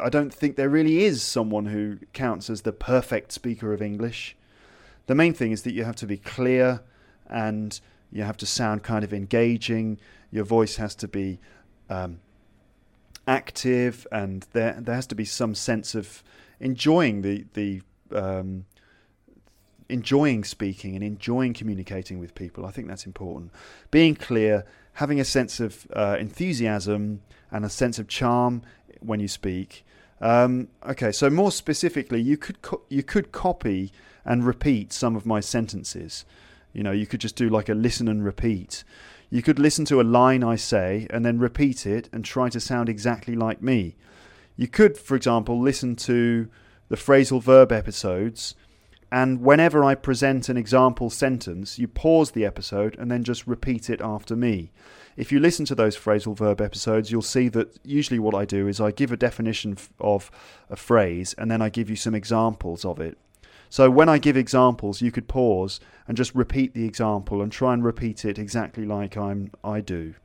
I 0.02 0.10
don't 0.10 0.34
think 0.34 0.56
there 0.56 0.70
really 0.70 1.04
is 1.04 1.22
someone 1.22 1.66
who 1.66 2.00
counts 2.14 2.50
as 2.50 2.62
the 2.62 2.72
perfect 2.72 3.32
speaker 3.32 3.74
of 3.74 3.82
English. 3.82 4.36
The 5.08 5.16
main 5.16 5.34
thing 5.34 5.52
is 5.52 5.64
that 5.64 5.74
you 5.74 5.84
have 5.84 5.96
to 5.98 6.08
be 6.08 6.18
clear 6.18 6.82
and 7.28 7.80
you 8.12 8.24
have 8.24 8.38
to 8.38 8.46
sound 8.46 8.84
kind 8.84 9.04
of 9.04 9.14
engaging. 9.14 10.00
Your 10.32 10.46
voice 10.46 10.78
has 10.78 10.96
to 10.96 11.08
be 11.08 11.40
um, 11.90 12.20
active, 13.28 14.08
and 14.12 14.46
there 14.54 14.78
there 14.80 14.96
has 14.96 15.08
to 15.08 15.16
be 15.16 15.26
some 15.26 15.56
sense 15.56 15.96
of 15.96 16.24
enjoying 16.60 17.22
the 17.22 17.46
the 17.54 17.82
um, 18.12 18.66
enjoying 19.90 20.44
speaking 20.44 20.96
and 20.96 21.04
enjoying 21.04 21.54
communicating 21.54 22.20
with 22.20 22.36
people. 22.36 22.66
I 22.66 22.72
think 22.72 22.88
that's 22.88 23.06
important. 23.06 23.52
Being 23.92 24.16
clear, 24.16 24.66
having 24.94 25.20
a 25.20 25.26
sense 25.26 25.60
of 25.60 25.88
uh, 25.94 26.18
enthusiasm 26.20 27.22
and 27.52 27.64
a 27.66 27.70
sense 27.70 28.00
of 28.00 28.08
charm 28.08 28.62
when 29.00 29.20
you 29.20 29.28
speak. 29.28 29.86
Um, 30.20 30.70
okay, 30.88 31.12
so 31.12 31.30
more 31.30 31.52
specifically, 31.52 32.22
you 32.22 32.38
could 32.38 32.62
co- 32.62 32.82
you 32.90 33.04
could 33.04 33.32
copy 33.32 33.92
and 34.26 34.46
repeat 34.46 34.92
some 34.92 35.16
of 35.16 35.26
my 35.26 35.40
sentences. 35.40 36.26
You 36.74 36.84
know, 36.84 36.92
you 36.92 37.08
could 37.08 37.22
just 37.22 37.36
do 37.36 37.50
like 37.50 37.70
a 37.70 37.74
listen 37.74 38.08
and 38.08 38.24
repeat. 38.24 38.84
You 39.30 39.42
could 39.42 39.60
listen 39.60 39.86
to 39.86 40.02
a 40.02 40.04
line 40.04 40.44
I 40.44 40.56
say 40.56 41.08
and 41.10 41.26
then 41.26 41.38
repeat 41.38 41.86
it 41.86 42.10
and 42.12 42.24
try 42.24 42.50
to 42.50 42.60
sound 42.60 42.90
exactly 42.90 43.36
like 43.36 43.62
me. 43.62 43.96
You 44.58 44.68
could, 44.68 44.98
for 44.98 45.16
example, 45.16 45.62
listen 45.62 45.96
to 45.98 46.50
the 46.90 46.96
phrasal 46.96 47.42
verb 47.42 47.72
episodes, 47.72 48.56
and 49.12 49.42
whenever 49.42 49.84
I 49.84 49.96
present 49.96 50.50
an 50.50 50.58
example 50.58 51.10
sentence, 51.10 51.80
you 51.80 51.88
pause 51.88 52.32
the 52.32 52.46
episode 52.46 52.98
and 52.98 53.10
then 53.10 53.24
just 53.24 53.48
repeat 53.48 53.90
it 53.90 54.02
after 54.02 54.36
me. 54.36 54.72
If 55.16 55.32
you 55.32 55.40
listen 55.40 55.66
to 55.66 55.76
those 55.76 55.98
phrasal 55.98 56.36
verb 56.36 56.60
episodes, 56.60 57.12
you'll 57.12 57.22
see 57.22 57.48
that 57.50 57.78
usually 57.84 58.20
what 58.20 58.36
I 58.36 58.46
do 58.46 58.68
is 58.68 58.82
I 58.82 58.92
give 58.92 59.12
a 59.12 59.18
definition 59.18 59.78
of 60.00 60.30
a 60.70 60.76
phrase 60.76 61.34
and 61.38 61.50
then 61.50 61.62
I 61.62 61.70
give 61.70 61.90
you 61.90 61.96
some 61.96 62.14
examples 62.14 62.84
of 62.84 63.00
it. 63.00 63.18
So 63.70 63.90
when 63.90 64.10
I 64.10 64.18
give 64.18 64.38
examples, 64.38 65.02
you 65.02 65.12
could 65.12 65.28
pause 65.28 65.80
and 66.08 66.18
just 66.18 66.36
repeat 66.36 66.74
the 66.74 66.86
example 66.86 67.42
and 67.42 67.52
try 67.52 67.74
and 67.74 67.84
repeat 67.84 68.26
it 68.26 68.40
exactly 68.40 68.86
like 68.86 69.18
I'm 69.18 69.52
I 69.64 69.82
do. 69.82 70.16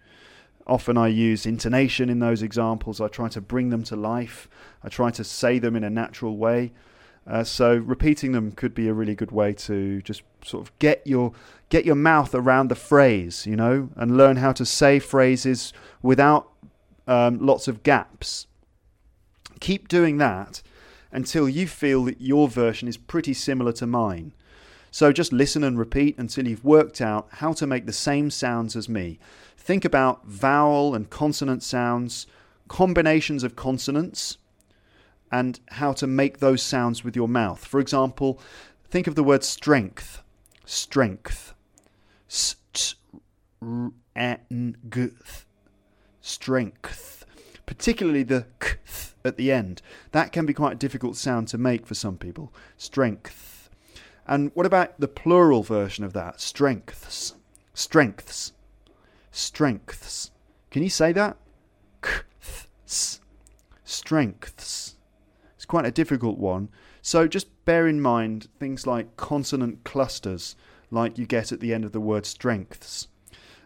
Often 0.66 0.96
I 0.96 1.08
use 1.08 1.44
intonation 1.44 2.08
in 2.08 2.20
those 2.20 2.42
examples. 2.42 3.00
I 3.00 3.08
try 3.08 3.28
to 3.28 3.40
bring 3.40 3.70
them 3.70 3.82
to 3.84 3.96
life. 3.96 4.48
I 4.82 4.88
try 4.88 5.10
to 5.10 5.24
say 5.24 5.58
them 5.58 5.74
in 5.76 5.84
a 5.84 5.90
natural 5.90 6.36
way. 6.36 6.72
Uh, 7.26 7.44
so 7.44 7.76
repeating 7.76 8.32
them 8.32 8.52
could 8.52 8.74
be 8.74 8.88
a 8.88 8.92
really 8.92 9.14
good 9.14 9.30
way 9.30 9.52
to 9.52 10.02
just 10.02 10.22
sort 10.44 10.66
of 10.66 10.76
get 10.78 11.06
your 11.06 11.32
get 11.68 11.84
your 11.84 11.94
mouth 11.94 12.34
around 12.34 12.68
the 12.68 12.74
phrase, 12.74 13.46
you 13.46 13.56
know, 13.56 13.88
and 13.96 14.16
learn 14.16 14.36
how 14.36 14.52
to 14.52 14.66
say 14.66 14.98
phrases 14.98 15.72
without 16.02 16.50
um, 17.06 17.38
lots 17.44 17.68
of 17.68 17.82
gaps. 17.82 18.46
Keep 19.60 19.88
doing 19.88 20.18
that 20.18 20.62
until 21.12 21.48
you 21.48 21.66
feel 21.66 22.04
that 22.04 22.20
your 22.20 22.48
version 22.48 22.88
is 22.88 22.96
pretty 22.96 23.34
similar 23.34 23.72
to 23.72 23.86
mine. 23.86 24.32
So 24.90 25.12
just 25.12 25.32
listen 25.32 25.64
and 25.64 25.78
repeat 25.78 26.18
until 26.18 26.46
you've 26.46 26.64
worked 26.64 27.00
out 27.00 27.28
how 27.30 27.52
to 27.54 27.66
make 27.66 27.86
the 27.86 27.92
same 27.92 28.28
sounds 28.30 28.76
as 28.76 28.88
me. 28.88 29.18
Think 29.64 29.84
about 29.84 30.26
vowel 30.26 30.92
and 30.92 31.08
consonant 31.08 31.62
sounds, 31.62 32.26
combinations 32.66 33.44
of 33.44 33.54
consonants, 33.54 34.38
and 35.30 35.60
how 35.68 35.92
to 35.92 36.08
make 36.08 36.38
those 36.38 36.60
sounds 36.60 37.04
with 37.04 37.14
your 37.14 37.28
mouth. 37.28 37.64
For 37.64 37.78
example, 37.78 38.40
think 38.90 39.06
of 39.06 39.14
the 39.14 39.22
word 39.22 39.44
strength. 39.44 40.20
Strength. 40.64 41.54
Strength. 42.28 42.96
Particularly 47.64 48.24
the 48.24 48.46
k 48.58 48.74
at 49.24 49.36
the 49.36 49.52
end. 49.52 49.80
That 50.10 50.32
can 50.32 50.44
be 50.44 50.54
quite 50.54 50.72
a 50.72 50.76
difficult 50.76 51.16
sound 51.16 51.46
to 51.48 51.58
make 51.58 51.86
for 51.86 51.94
some 51.94 52.18
people. 52.18 52.52
Strength. 52.76 53.70
And 54.26 54.50
what 54.54 54.66
about 54.66 54.98
the 54.98 55.06
plural 55.06 55.62
version 55.62 56.02
of 56.02 56.14
that? 56.14 56.40
Strengths. 56.40 57.36
Strengths. 57.74 58.54
Strengths. 59.32 60.30
Can 60.70 60.82
you 60.82 60.90
say 60.90 61.12
that? 61.12 61.36
Strengths. 63.82 64.96
It's 65.56 65.64
quite 65.64 65.86
a 65.86 65.90
difficult 65.90 66.38
one. 66.38 66.68
So 67.00 67.26
just 67.26 67.64
bear 67.64 67.88
in 67.88 68.00
mind 68.00 68.48
things 68.60 68.86
like 68.86 69.16
consonant 69.16 69.84
clusters, 69.84 70.54
like 70.90 71.18
you 71.18 71.26
get 71.26 71.50
at 71.50 71.60
the 71.60 71.74
end 71.74 71.84
of 71.84 71.92
the 71.92 72.00
word 72.00 72.26
strengths. 72.26 73.08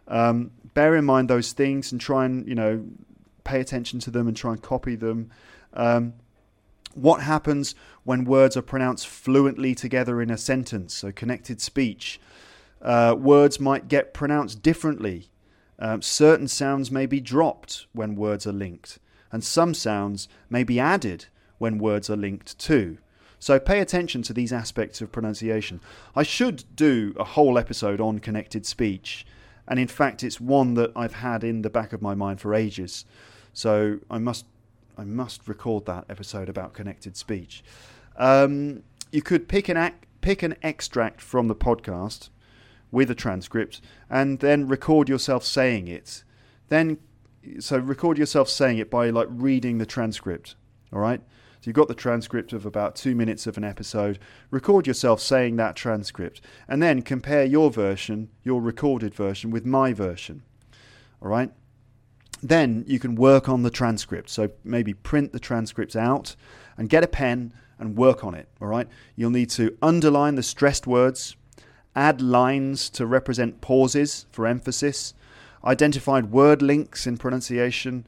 Um, 0.08 0.52
bear 0.74 0.94
in 0.94 1.04
mind 1.04 1.28
those 1.28 1.52
things 1.52 1.90
and 1.90 2.00
try 2.00 2.24
and, 2.24 2.46
you 2.48 2.54
know, 2.54 2.84
pay 3.44 3.60
attention 3.60 3.98
to 4.00 4.10
them 4.10 4.28
and 4.28 4.36
try 4.36 4.52
and 4.52 4.62
copy 4.62 4.94
them. 4.94 5.30
Um, 5.72 6.14
what 6.94 7.22
happens 7.22 7.74
when 8.04 8.24
words 8.24 8.56
are 8.56 8.62
pronounced 8.62 9.06
fluently 9.06 9.74
together 9.74 10.22
in 10.22 10.30
a 10.30 10.38
sentence, 10.38 10.94
so 10.94 11.12
connected 11.12 11.60
speech? 11.60 12.20
Uh, 12.80 13.16
words 13.18 13.58
might 13.58 13.88
get 13.88 14.14
pronounced 14.14 14.62
differently. 14.62 15.28
Um, 15.78 16.02
certain 16.02 16.48
sounds 16.48 16.90
may 16.90 17.06
be 17.06 17.20
dropped 17.20 17.86
when 17.92 18.16
words 18.16 18.46
are 18.46 18.52
linked, 18.52 18.98
and 19.30 19.44
some 19.44 19.74
sounds 19.74 20.28
may 20.48 20.64
be 20.64 20.80
added 20.80 21.26
when 21.58 21.78
words 21.78 22.08
are 22.08 22.16
linked 22.16 22.58
too. 22.58 22.98
So 23.38 23.58
pay 23.58 23.80
attention 23.80 24.22
to 24.22 24.32
these 24.32 24.52
aspects 24.52 25.00
of 25.00 25.12
pronunciation. 25.12 25.80
I 26.14 26.22
should 26.22 26.64
do 26.74 27.14
a 27.18 27.24
whole 27.24 27.58
episode 27.58 28.00
on 28.00 28.18
connected 28.18 28.64
speech, 28.64 29.26
and 29.68 29.78
in 29.78 29.88
fact, 29.88 30.22
it's 30.22 30.40
one 30.40 30.74
that 30.74 30.92
I've 30.96 31.14
had 31.14 31.44
in 31.44 31.62
the 31.62 31.70
back 31.70 31.92
of 31.92 32.00
my 32.00 32.14
mind 32.14 32.40
for 32.40 32.54
ages. 32.54 33.04
So 33.52 33.98
I 34.10 34.18
must, 34.18 34.46
I 34.96 35.04
must 35.04 35.46
record 35.46 35.86
that 35.86 36.06
episode 36.08 36.48
about 36.48 36.72
connected 36.72 37.16
speech. 37.16 37.62
Um, 38.16 38.82
you 39.12 39.22
could 39.22 39.48
pick 39.48 39.68
an 39.68 39.92
pick 40.20 40.42
an 40.42 40.56
extract 40.62 41.20
from 41.20 41.46
the 41.46 41.54
podcast 41.54 42.30
with 42.90 43.10
a 43.10 43.14
transcript 43.14 43.80
and 44.08 44.38
then 44.40 44.68
record 44.68 45.08
yourself 45.08 45.44
saying 45.44 45.88
it. 45.88 46.24
Then, 46.68 46.98
so 47.58 47.78
record 47.78 48.18
yourself 48.18 48.48
saying 48.48 48.78
it 48.78 48.90
by 48.90 49.10
like 49.10 49.28
reading 49.30 49.78
the 49.78 49.86
transcript. 49.86 50.56
All 50.92 51.00
right. 51.00 51.20
So 51.60 51.70
you've 51.70 51.76
got 51.76 51.88
the 51.88 51.94
transcript 51.94 52.52
of 52.52 52.64
about 52.64 52.94
two 52.94 53.14
minutes 53.14 53.46
of 53.46 53.56
an 53.56 53.64
episode. 53.64 54.18
Record 54.50 54.86
yourself 54.86 55.20
saying 55.20 55.56
that 55.56 55.74
transcript, 55.74 56.40
and 56.68 56.80
then 56.80 57.02
compare 57.02 57.44
your 57.44 57.70
version, 57.70 58.28
your 58.44 58.60
recorded 58.60 59.14
version, 59.14 59.50
with 59.50 59.66
my 59.66 59.92
version. 59.92 60.42
All 61.20 61.28
right. 61.28 61.50
Then 62.42 62.84
you 62.86 62.98
can 62.98 63.14
work 63.16 63.48
on 63.48 63.62
the 63.62 63.70
transcript. 63.70 64.30
So 64.30 64.50
maybe 64.62 64.94
print 64.94 65.32
the 65.32 65.40
transcript 65.40 65.96
out 65.96 66.36
and 66.76 66.88
get 66.88 67.02
a 67.02 67.08
pen 67.08 67.52
and 67.78 67.96
work 67.96 68.22
on 68.22 68.34
it. 68.34 68.48
All 68.60 68.68
right. 68.68 68.86
You'll 69.16 69.30
need 69.30 69.50
to 69.50 69.76
underline 69.82 70.34
the 70.34 70.42
stressed 70.42 70.86
words 70.86 71.36
add 71.96 72.20
lines 72.20 72.90
to 72.90 73.06
represent 73.06 73.60
pauses 73.60 74.26
for 74.30 74.46
emphasis, 74.46 75.14
identified 75.64 76.30
word 76.30 76.62
links 76.62 77.06
in 77.06 77.16
pronunciation, 77.16 78.06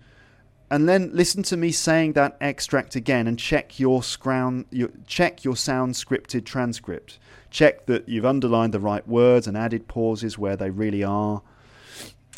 and 0.70 0.86
then 0.86 1.10
listen 1.14 1.42
to 1.44 1.56
me 1.56 1.72
saying 1.72 2.12
that 2.12 2.36
extract 2.42 2.94
again 2.94 3.26
and 3.26 3.38
check 3.38 3.80
your, 3.80 4.02
scrown, 4.02 4.66
your, 4.70 4.90
check 5.06 5.42
your 5.42 5.56
sound 5.56 5.94
scripted 5.94 6.44
transcript. 6.44 7.18
Check 7.50 7.86
that 7.86 8.06
you've 8.06 8.26
underlined 8.26 8.74
the 8.74 8.80
right 8.80 9.06
words 9.08 9.46
and 9.46 9.56
added 9.56 9.88
pauses 9.88 10.36
where 10.36 10.56
they 10.56 10.68
really 10.68 11.02
are. 11.02 11.40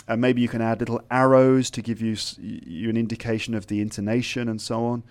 And 0.06 0.20
maybe 0.20 0.40
you 0.40 0.48
can 0.48 0.62
add 0.62 0.78
little 0.78 1.02
arrows 1.10 1.70
to 1.70 1.82
give 1.82 2.00
you, 2.00 2.16
you 2.38 2.88
an 2.88 2.96
indication 2.96 3.52
of 3.54 3.66
the 3.66 3.80
intonation 3.80 4.48
and 4.48 4.60
so 4.60 4.84
on 4.84 5.02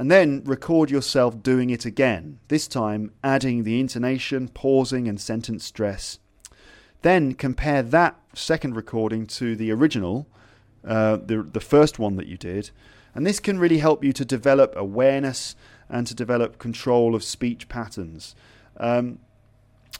and 0.00 0.10
then 0.10 0.42
record 0.46 0.90
yourself 0.90 1.42
doing 1.42 1.68
it 1.68 1.84
again, 1.84 2.38
this 2.48 2.66
time 2.66 3.12
adding 3.22 3.64
the 3.64 3.78
intonation, 3.78 4.48
pausing, 4.48 5.06
and 5.06 5.20
sentence 5.20 5.62
stress. 5.62 6.18
Then 7.02 7.34
compare 7.34 7.82
that 7.82 8.18
second 8.32 8.76
recording 8.76 9.26
to 9.26 9.54
the 9.54 9.70
original, 9.70 10.26
uh, 10.86 11.18
the, 11.18 11.42
the 11.42 11.60
first 11.60 11.98
one 11.98 12.16
that 12.16 12.28
you 12.28 12.38
did, 12.38 12.70
and 13.14 13.26
this 13.26 13.40
can 13.40 13.58
really 13.58 13.76
help 13.76 14.02
you 14.02 14.14
to 14.14 14.24
develop 14.24 14.72
awareness 14.74 15.54
and 15.90 16.06
to 16.06 16.14
develop 16.14 16.56
control 16.56 17.14
of 17.14 17.22
speech 17.22 17.68
patterns. 17.68 18.34
Um, 18.78 19.18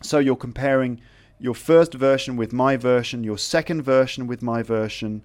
so 0.01 0.19
you're 0.19 0.35
comparing 0.35 1.03
your 1.39 1.55
first 1.55 1.93
version 1.93 2.39
with 2.39 2.55
my 2.55 2.79
version, 2.79 3.23
your 3.23 3.37
second 3.37 3.83
version 3.83 4.27
with 4.27 4.41
my 4.41 4.63
version, 4.63 5.21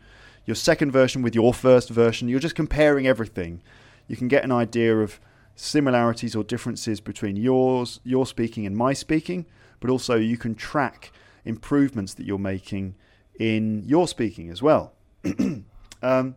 your 0.46 0.56
second 0.56 0.92
version 0.92 1.22
with 1.22 1.34
your 1.34 1.54
first 1.54 1.90
version. 1.90 2.28
You're 2.28 2.42
just 2.42 2.56
comparing 2.56 3.08
everything 3.08 3.62
you 4.08 4.16
can 4.16 4.28
get 4.28 4.44
an 4.44 4.52
idea 4.52 4.98
of 4.98 5.20
similarities 5.56 6.36
or 6.36 6.44
differences 6.44 7.00
between 7.00 7.36
yours, 7.36 8.00
your 8.04 8.26
speaking 8.26 8.66
and 8.66 8.76
my 8.76 8.94
speaking, 8.94 9.46
but 9.80 9.90
also 9.90 10.16
you 10.16 10.38
can 10.38 10.56
track 10.56 11.12
improvements 11.46 12.14
that 12.16 12.26
you're 12.26 12.38
making 12.38 12.96
in 13.40 13.84
your 13.86 14.08
speaking 14.08 14.50
as 14.50 14.62
well. 14.62 14.94
um, 16.02 16.36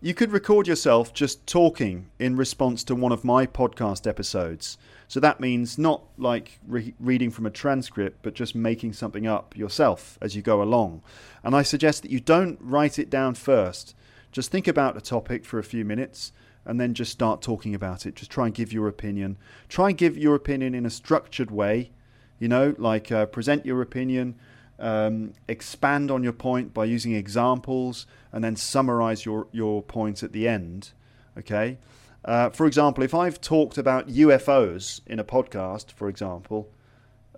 you 0.00 0.14
could 0.14 0.32
record 0.32 0.66
yourself 0.66 1.14
just 1.14 1.46
talking 1.46 2.10
in 2.18 2.36
response 2.36 2.82
to 2.84 2.94
one 2.94 3.12
of 3.12 3.24
my 3.24 3.46
podcast 3.46 4.06
episodes. 4.08 4.76
So 5.06 5.20
that 5.20 5.40
means 5.40 5.78
not 5.78 6.02
like 6.18 6.58
re- 6.66 6.94
reading 6.98 7.30
from 7.30 7.46
a 7.46 7.50
transcript, 7.50 8.18
but 8.22 8.34
just 8.34 8.54
making 8.54 8.94
something 8.94 9.28
up 9.28 9.56
yourself 9.56 10.18
as 10.20 10.34
you 10.34 10.42
go 10.42 10.60
along. 10.60 11.02
And 11.44 11.54
I 11.54 11.62
suggest 11.62 12.02
that 12.02 12.10
you 12.10 12.18
don't 12.18 12.58
write 12.60 12.98
it 12.98 13.10
down 13.10 13.34
first. 13.34 13.94
Just 14.32 14.50
think 14.50 14.66
about 14.66 14.96
a 14.96 15.00
topic 15.00 15.44
for 15.44 15.58
a 15.58 15.64
few 15.64 15.84
minutes 15.84 16.32
and 16.64 16.80
then 16.80 16.94
just 16.94 17.12
start 17.12 17.42
talking 17.42 17.74
about 17.74 18.06
it. 18.06 18.14
Just 18.14 18.30
try 18.30 18.46
and 18.46 18.54
give 18.54 18.72
your 18.72 18.88
opinion. 18.88 19.36
Try 19.68 19.90
and 19.90 19.98
give 19.98 20.16
your 20.16 20.34
opinion 20.34 20.74
in 20.74 20.86
a 20.86 20.90
structured 20.90 21.50
way, 21.50 21.90
you 22.38 22.48
know, 22.48 22.74
like 22.78 23.12
uh, 23.12 23.26
present 23.26 23.66
your 23.66 23.82
opinion, 23.82 24.36
um, 24.78 25.32
expand 25.48 26.10
on 26.10 26.22
your 26.22 26.32
point 26.32 26.72
by 26.72 26.84
using 26.84 27.14
examples, 27.14 28.06
and 28.32 28.42
then 28.42 28.56
summarize 28.56 29.24
your, 29.26 29.48
your 29.52 29.82
points 29.82 30.22
at 30.22 30.32
the 30.32 30.48
end. 30.48 30.92
Okay? 31.38 31.78
Uh, 32.24 32.50
for 32.50 32.66
example, 32.66 33.02
if 33.02 33.14
I've 33.14 33.40
talked 33.40 33.76
about 33.76 34.08
UFOs 34.08 35.00
in 35.06 35.18
a 35.18 35.24
podcast, 35.24 35.90
for 35.90 36.08
example, 36.08 36.70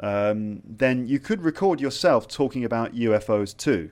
um, 0.01 0.61
then 0.64 1.07
you 1.07 1.18
could 1.18 1.42
record 1.42 1.80
yourself 1.80 2.28
talking 2.28 2.64
about 2.64 2.95
UFOs 2.95 3.57
too. 3.57 3.90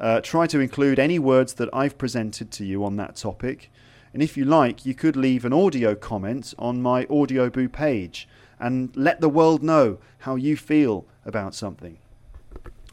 Uh, 0.00 0.20
try 0.20 0.46
to 0.46 0.60
include 0.60 0.98
any 0.98 1.18
words 1.18 1.54
that 1.54 1.68
I've 1.72 1.98
presented 1.98 2.50
to 2.52 2.64
you 2.64 2.84
on 2.84 2.96
that 2.96 3.16
topic. 3.16 3.70
And 4.12 4.22
if 4.22 4.36
you 4.36 4.44
like, 4.44 4.86
you 4.86 4.94
could 4.94 5.16
leave 5.16 5.44
an 5.44 5.52
audio 5.52 5.94
comment 5.94 6.54
on 6.58 6.80
my 6.80 7.04
Audioboo 7.06 7.72
page 7.72 8.28
and 8.58 8.96
let 8.96 9.20
the 9.20 9.28
world 9.28 9.62
know 9.62 9.98
how 10.20 10.36
you 10.36 10.56
feel 10.56 11.04
about 11.24 11.54
something. 11.54 11.98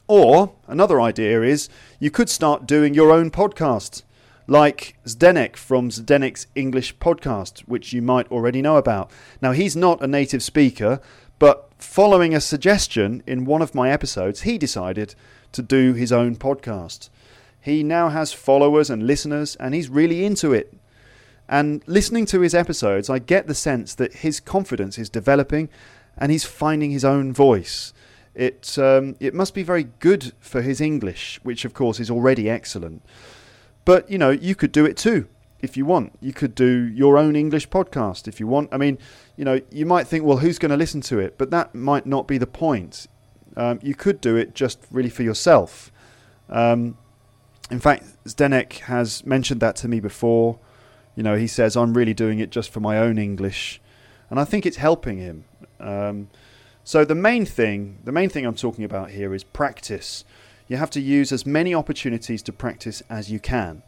Or 0.08 0.54
another 0.68 1.02
idea 1.02 1.42
is 1.42 1.70
you 2.00 2.12
could 2.12 2.30
start 2.30 2.68
doing 2.68 2.94
your 2.94 3.12
own 3.12 3.32
podcast, 3.32 4.04
like 4.48 4.96
Zdenek 5.06 5.56
from 5.56 5.90
Zdenek's 5.90 6.48
English 6.54 6.98
podcast, 6.98 7.62
which 7.62 7.94
you 7.94 8.02
might 8.02 8.32
already 8.32 8.62
know 8.62 8.78
about. 8.78 9.10
Now, 9.42 9.52
he's 9.52 9.76
not 9.76 10.04
a 10.04 10.08
native 10.08 10.44
speaker, 10.44 11.00
but 11.40 11.72
following 11.80 12.36
a 12.36 12.42
suggestion 12.42 13.24
in 13.26 13.46
one 13.46 13.62
of 13.62 13.74
my 13.74 13.90
episodes, 13.90 14.42
he 14.42 14.58
decided 14.58 15.16
to 15.56 15.62
do 15.62 15.94
his 15.94 16.12
own 16.12 16.36
podcast. 16.36 17.10
He 17.60 17.84
now 17.84 18.10
has 18.10 18.32
followers 18.32 18.90
and 18.90 19.08
listeners, 19.08 19.56
and 19.56 19.74
he's 19.74 19.90
really 19.90 20.24
into 20.24 20.54
it. 20.54 20.74
And 21.48 21.84
listening 21.88 22.26
to 22.28 22.42
his 22.42 22.56
episodes, 22.56 23.10
I 23.10 23.20
get 23.20 23.48
the 23.48 23.56
sense 23.56 23.96
that 23.96 24.16
his 24.16 24.40
confidence 24.40 24.98
is 24.98 25.10
developing 25.10 25.70
and 26.18 26.32
he's 26.32 26.46
finding 26.46 26.92
his 26.92 27.06
own 27.06 27.34
voice. 27.34 27.94
it 28.34 28.78
um, 28.78 29.16
it 29.20 29.34
must 29.34 29.54
be 29.54 29.64
very 29.64 29.88
good 30.00 30.34
for 30.40 30.62
his 30.62 30.82
English, 30.82 31.40
which 31.44 31.66
of 31.66 31.74
course 31.74 32.00
is 32.00 32.10
already 32.10 32.50
excellent. 32.50 33.02
But 33.86 34.10
you 34.10 34.18
know, 34.18 34.32
you 34.32 34.56
could 34.56 34.72
do 34.72 34.86
it 34.86 34.98
too 34.98 35.28
if 35.62 35.78
you 35.78 35.86
want. 35.86 36.14
You 36.22 36.34
could 36.34 36.56
do 36.56 36.88
your 36.94 37.18
own 37.18 37.36
English 37.36 37.70
podcast 37.70 38.28
if 38.28 38.40
you 38.40 38.48
want. 38.48 38.70
I 38.72 38.78
mean, 38.78 38.98
you 39.38 39.46
know, 39.46 39.62
you 39.72 39.86
might 39.86 40.08
think, 40.08 40.24
well, 40.26 40.38
who's 40.38 40.60
going 40.60 40.72
to 40.72 40.78
listen 40.78 41.02
to 41.02 41.20
it? 41.20 41.38
But 41.38 41.52
that 41.52 41.74
might 41.76 42.06
not 42.06 42.28
be 42.28 42.38
the 42.38 42.48
point. 42.48 43.08
Um, 43.58 43.80
you 43.82 43.96
could 43.96 44.22
do 44.22 44.36
it 44.36 44.54
just 44.54 44.80
really 44.92 45.10
for 45.10 45.24
yourself. 45.24 45.92
Um, 46.50 46.98
in 47.72 47.80
fact, 47.80 48.04
Zdenek 48.26 48.80
has 48.82 49.26
mentioned 49.26 49.62
that 49.62 49.76
to 49.78 49.88
me 49.88 50.00
before. 50.00 50.60
You 51.16 51.24
know, 51.24 51.36
he 51.36 51.48
says, 51.48 51.76
I'm 51.76 51.94
really 51.94 52.14
doing 52.14 52.40
it 52.40 52.50
just 52.50 52.70
for 52.70 52.80
my 52.80 52.98
own 52.98 53.18
English. 53.18 53.82
And 54.30 54.40
I 54.40 54.44
think 54.44 54.66
it's 54.66 54.78
helping 54.78 55.18
him. 55.18 55.46
Um, 55.80 56.30
so 56.84 57.06
the 57.06 57.16
main 57.16 57.46
thing, 57.46 58.00
the 58.04 58.12
main 58.12 58.30
thing 58.30 58.46
I'm 58.46 58.56
talking 58.56 58.84
about 58.84 59.12
here 59.12 59.34
is 59.34 59.44
practice. 59.44 60.26
You 60.68 60.78
have 60.78 60.90
to 60.92 61.02
use 61.02 61.32
as 61.32 61.46
many 61.46 61.74
opportunities 61.74 62.42
to 62.44 62.52
practice 62.52 63.02
as 63.10 63.32
you 63.32 63.40
can. 63.40 63.82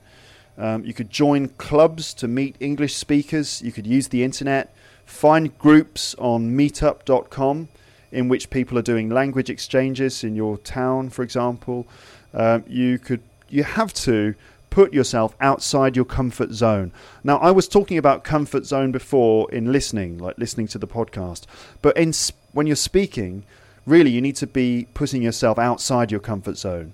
Um, 0.57 0.83
you 0.85 0.93
could 0.93 1.09
join 1.09 1.49
clubs 1.49 2.13
to 2.15 2.27
meet 2.27 2.55
English 2.59 2.95
speakers. 2.95 3.61
You 3.61 3.71
could 3.71 3.85
use 3.85 4.07
the 4.07 4.23
internet. 4.23 4.73
Find 5.05 5.55
groups 5.59 6.15
on 6.15 6.57
meetup.com 6.57 7.69
in 8.11 8.27
which 8.29 8.49
people 8.49 8.77
are 8.77 8.83
doing 8.83 9.09
language 9.09 9.49
exchanges 9.49 10.23
in 10.23 10.35
your 10.35 10.57
town, 10.57 11.09
for 11.09 11.23
example. 11.23 11.87
Um, 12.33 12.63
you 12.67 12.99
could, 12.99 13.21
you 13.49 13.63
have 13.63 13.93
to 13.95 14.35
put 14.69 14.93
yourself 14.93 15.35
outside 15.41 15.95
your 15.95 16.05
comfort 16.05 16.51
zone. 16.51 16.91
Now, 17.23 17.37
I 17.37 17.51
was 17.51 17.67
talking 17.67 17.97
about 17.97 18.23
comfort 18.23 18.65
zone 18.65 18.91
before 18.91 19.49
in 19.51 19.71
listening, 19.71 20.17
like 20.19 20.37
listening 20.37 20.67
to 20.67 20.77
the 20.77 20.87
podcast, 20.87 21.45
but 21.81 21.97
in 21.97 22.13
when 22.53 22.67
you're 22.67 22.75
speaking, 22.75 23.43
really 23.85 24.11
you 24.11 24.21
need 24.21 24.35
to 24.35 24.47
be 24.47 24.87
putting 24.93 25.21
yourself 25.21 25.57
outside 25.57 26.11
your 26.11 26.19
comfort 26.19 26.57
zone. 26.57 26.93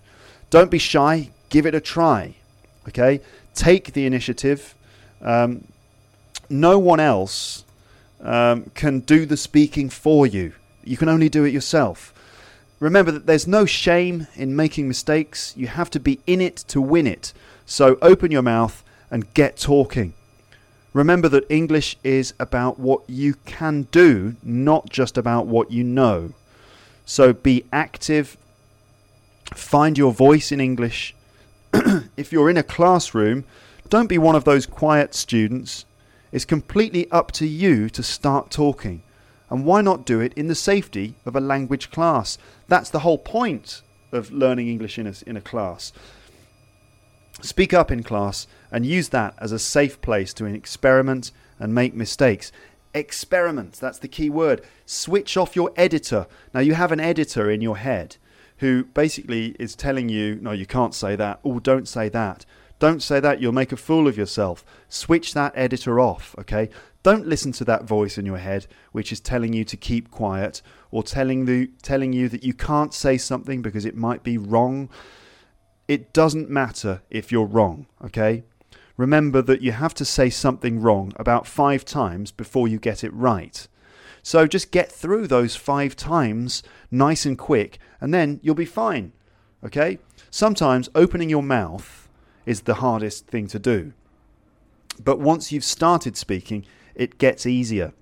Don't 0.49 0.71
be 0.71 0.77
shy. 0.77 1.29
Give 1.49 1.65
it 1.65 1.75
a 1.75 1.81
try. 1.81 2.35
Okay, 2.87 3.21
take 3.53 3.93
the 3.93 4.05
initiative. 4.05 4.75
Um, 5.21 5.67
no 6.49 6.77
one 6.79 6.99
else 6.99 7.63
um, 8.21 8.71
can 8.75 8.99
do 8.99 9.25
the 9.25 9.37
speaking 9.37 9.89
for 9.89 10.25
you. 10.27 10.53
You 10.83 10.97
can 10.97 11.09
only 11.09 11.29
do 11.29 11.43
it 11.43 11.53
yourself. 11.53 12.13
Remember 12.79 13.11
that 13.11 13.25
there's 13.25 13.47
no 13.47 13.65
shame 13.65 14.27
in 14.35 14.55
making 14.55 14.87
mistakes. 14.87 15.53
You 15.55 15.67
have 15.67 15.89
to 15.91 15.99
be 15.99 16.19
in 16.27 16.41
it 16.41 16.57
to 16.67 16.81
win 16.81 17.07
it. 17.07 17.33
So 17.65 17.97
open 18.01 18.31
your 18.31 18.41
mouth 18.41 18.83
and 19.09 19.33
get 19.33 19.57
talking. 19.57 20.13
Remember 20.91 21.29
that 21.29 21.45
English 21.49 21.97
is 22.03 22.33
about 22.39 22.79
what 22.79 23.01
you 23.07 23.35
can 23.45 23.83
do, 23.91 24.35
not 24.43 24.89
just 24.89 25.17
about 25.17 25.47
what 25.47 25.71
you 25.71 25.83
know. 25.83 26.33
So 27.05 27.31
be 27.31 27.65
active, 27.71 28.37
find 29.53 29.97
your 29.97 30.11
voice 30.11 30.51
in 30.51 30.59
English. 30.59 31.15
if 32.17 32.31
you're 32.31 32.49
in 32.49 32.57
a 32.57 32.63
classroom, 32.63 33.45
don't 33.89 34.07
be 34.07 34.17
one 34.17 34.35
of 34.35 34.45
those 34.45 34.65
quiet 34.65 35.13
students. 35.13 35.85
It's 36.31 36.45
completely 36.45 37.09
up 37.11 37.31
to 37.33 37.47
you 37.47 37.89
to 37.91 38.01
start 38.01 38.49
talking. 38.49 39.02
And 39.53 39.65
why 39.65 39.81
not 39.81 40.03
do 40.03 40.19
it 40.19 40.33
in 40.33 40.47
the 40.47 40.55
safety 40.55 41.13
of 41.27 41.35
a 41.35 41.39
language 41.39 41.91
class? 41.91 42.39
That's 42.67 42.89
the 42.89 43.01
whole 43.01 43.19
point 43.19 43.83
of 44.11 44.31
learning 44.31 44.67
English 44.67 44.97
in 44.97 45.05
a, 45.05 45.13
in 45.27 45.37
a 45.37 45.41
class. 45.41 45.93
Speak 47.39 47.71
up 47.71 47.91
in 47.91 48.01
class 48.01 48.47
and 48.71 48.83
use 48.83 49.09
that 49.09 49.35
as 49.37 49.51
a 49.51 49.59
safe 49.59 50.01
place 50.01 50.33
to 50.33 50.45
experiment 50.45 51.31
and 51.59 51.71
make 51.71 51.93
mistakes. 51.93 52.51
Experiment, 52.95 53.73
that's 53.73 53.99
the 53.99 54.07
key 54.07 54.27
word. 54.27 54.63
Switch 54.87 55.37
off 55.37 55.55
your 55.55 55.71
editor. 55.77 56.25
Now, 56.51 56.61
you 56.61 56.73
have 56.73 56.91
an 56.91 56.99
editor 56.99 57.51
in 57.51 57.61
your 57.61 57.77
head 57.77 58.17
who 58.57 58.85
basically 58.85 59.55
is 59.59 59.75
telling 59.75 60.09
you, 60.09 60.39
no, 60.41 60.51
you 60.51 60.65
can't 60.65 60.95
say 60.95 61.15
that. 61.15 61.39
Oh, 61.43 61.59
don't 61.59 61.87
say 61.87 62.09
that. 62.09 62.43
Don't 62.83 63.01
say 63.01 63.21
that, 63.21 63.39
you'll 63.39 63.53
make 63.53 63.71
a 63.71 63.77
fool 63.77 64.09
of 64.09 64.17
yourself. 64.17 64.65
Switch 64.89 65.33
that 65.33 65.53
editor 65.55 66.01
off, 66.01 66.35
okay? 66.37 66.69
Don't 67.01 67.25
listen 67.25 67.53
to 67.53 67.63
that 67.63 67.85
voice 67.85 68.17
in 68.17 68.25
your 68.25 68.39
head 68.39 68.67
which 68.91 69.13
is 69.13 69.21
telling 69.21 69.53
you 69.53 69.63
to 69.63 69.77
keep 69.77 70.11
quiet 70.11 70.61
or 70.91 71.01
telling, 71.01 71.45
the, 71.45 71.67
telling 71.81 72.11
you 72.11 72.27
that 72.27 72.43
you 72.43 72.53
can't 72.53 72.93
say 72.93 73.17
something 73.17 73.61
because 73.61 73.85
it 73.85 73.95
might 73.95 74.21
be 74.21 74.37
wrong 74.37 74.89
it 75.87 76.11
doesn't 76.11 76.49
matter 76.49 77.01
if 77.09 77.31
you're 77.31 77.45
wrong, 77.45 77.87
okay? 78.03 78.43
Remember 78.97 79.41
that 79.41 79.61
you 79.61 79.71
have 79.71 79.93
to 79.93 80.03
say 80.03 80.29
something 80.29 80.81
wrong 80.81 81.13
about 81.15 81.47
five 81.47 81.85
times 81.85 82.33
before 82.33 82.67
you 82.67 82.79
get 82.79 83.01
it 83.01 83.13
right. 83.13 83.65
So 84.23 84.45
just 84.45 84.71
get 84.71 84.91
through 84.91 85.27
those 85.27 85.55
five 85.55 85.95
times 85.95 86.63
nice 86.91 87.25
and 87.25 87.37
quick, 87.37 87.79
and 88.01 88.13
then 88.13 88.41
you'll 88.43 88.55
be 88.55 88.65
fine, 88.65 89.13
okay? 89.63 89.99
Sometimes 90.29 90.89
opening 90.93 91.29
your 91.29 91.43
mouth 91.43 92.02
is 92.45 92.61
the 92.61 92.75
hardest 92.75 93.27
thing 93.27 93.47
to 93.47 93.59
do. 93.59 93.93
But 95.03 95.19
once 95.19 95.51
you've 95.51 95.63
started 95.63 96.17
speaking, 96.17 96.65
it 96.95 97.17
gets 97.17 97.45
easier. 97.45 97.93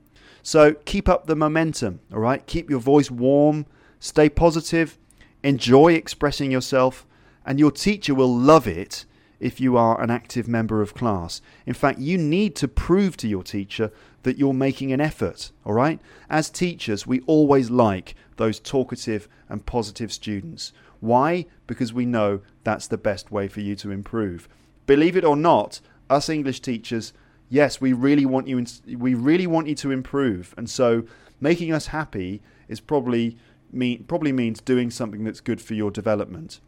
So 0.44 0.74
keep 0.74 1.08
up 1.08 1.28
the 1.28 1.36
momentum, 1.36 2.00
all 2.12 2.20
right? 2.20 2.46
Keep 2.46 2.70
your 2.70 2.80
voice 2.80 3.12
warm, 3.12 3.66
stay 4.00 4.30
positive, 4.30 4.98
enjoy 5.44 5.94
expressing 5.94 6.52
yourself, 6.52 7.06
and 7.46 7.60
your 7.60 7.72
teacher 7.72 8.14
will 8.14 8.36
love 8.36 8.68
it 8.68 9.06
if 9.40 9.60
you 9.60 9.76
are 9.76 10.00
an 10.00 10.12
active 10.12 10.48
member 10.48 10.82
of 10.82 10.94
class. 10.94 11.42
In 11.66 11.74
fact, 11.74 12.00
you 12.00 12.18
need 12.18 12.56
to 12.58 12.68
prove 12.68 13.18
to 13.18 13.28
your 13.28 13.44
teacher 13.44 13.92
that 14.24 14.38
you're 14.38 14.54
making 14.54 14.92
an 14.92 15.02
effort, 15.02 15.52
all 15.66 15.74
right? 15.74 16.00
As 16.30 16.50
teachers, 16.50 17.08
we 17.08 17.22
always 17.22 17.72
like 17.72 18.16
those 18.38 18.60
talkative 18.60 19.28
and 19.50 19.66
positive 19.66 20.12
students. 20.12 20.74
Why? 21.02 21.48
Because 21.68 21.92
we 21.92 22.06
know 22.06 22.42
that's 22.64 22.88
the 22.88 22.98
best 22.98 23.32
way 23.32 23.48
for 23.48 23.60
you 23.60 23.76
to 23.78 23.92
improve. 23.92 24.48
Believe 24.86 25.18
it 25.18 25.26
or 25.26 25.36
not, 25.36 25.82
us 26.10 26.30
English 26.30 26.62
teachers, 26.62 27.12
yes, 27.50 27.82
we 27.82 27.92
really 27.92 28.26
want 28.26 28.48
you 28.48 28.58
in, 28.58 28.68
we 28.98 29.14
really 29.14 29.48
want 29.48 29.68
you 29.68 29.76
to 29.76 29.92
improve. 29.92 30.54
And 30.58 30.70
so 30.70 31.04
making 31.42 31.74
us 31.74 31.88
happy 31.88 32.42
is 32.68 32.80
probably 32.80 33.38
mean, 33.72 34.04
probably 34.06 34.32
means 34.32 34.62
doing 34.62 34.90
something 34.92 35.24
that's 35.24 35.42
good 35.42 35.62
for 35.62 35.74
your 35.74 35.92
development. 35.92 36.62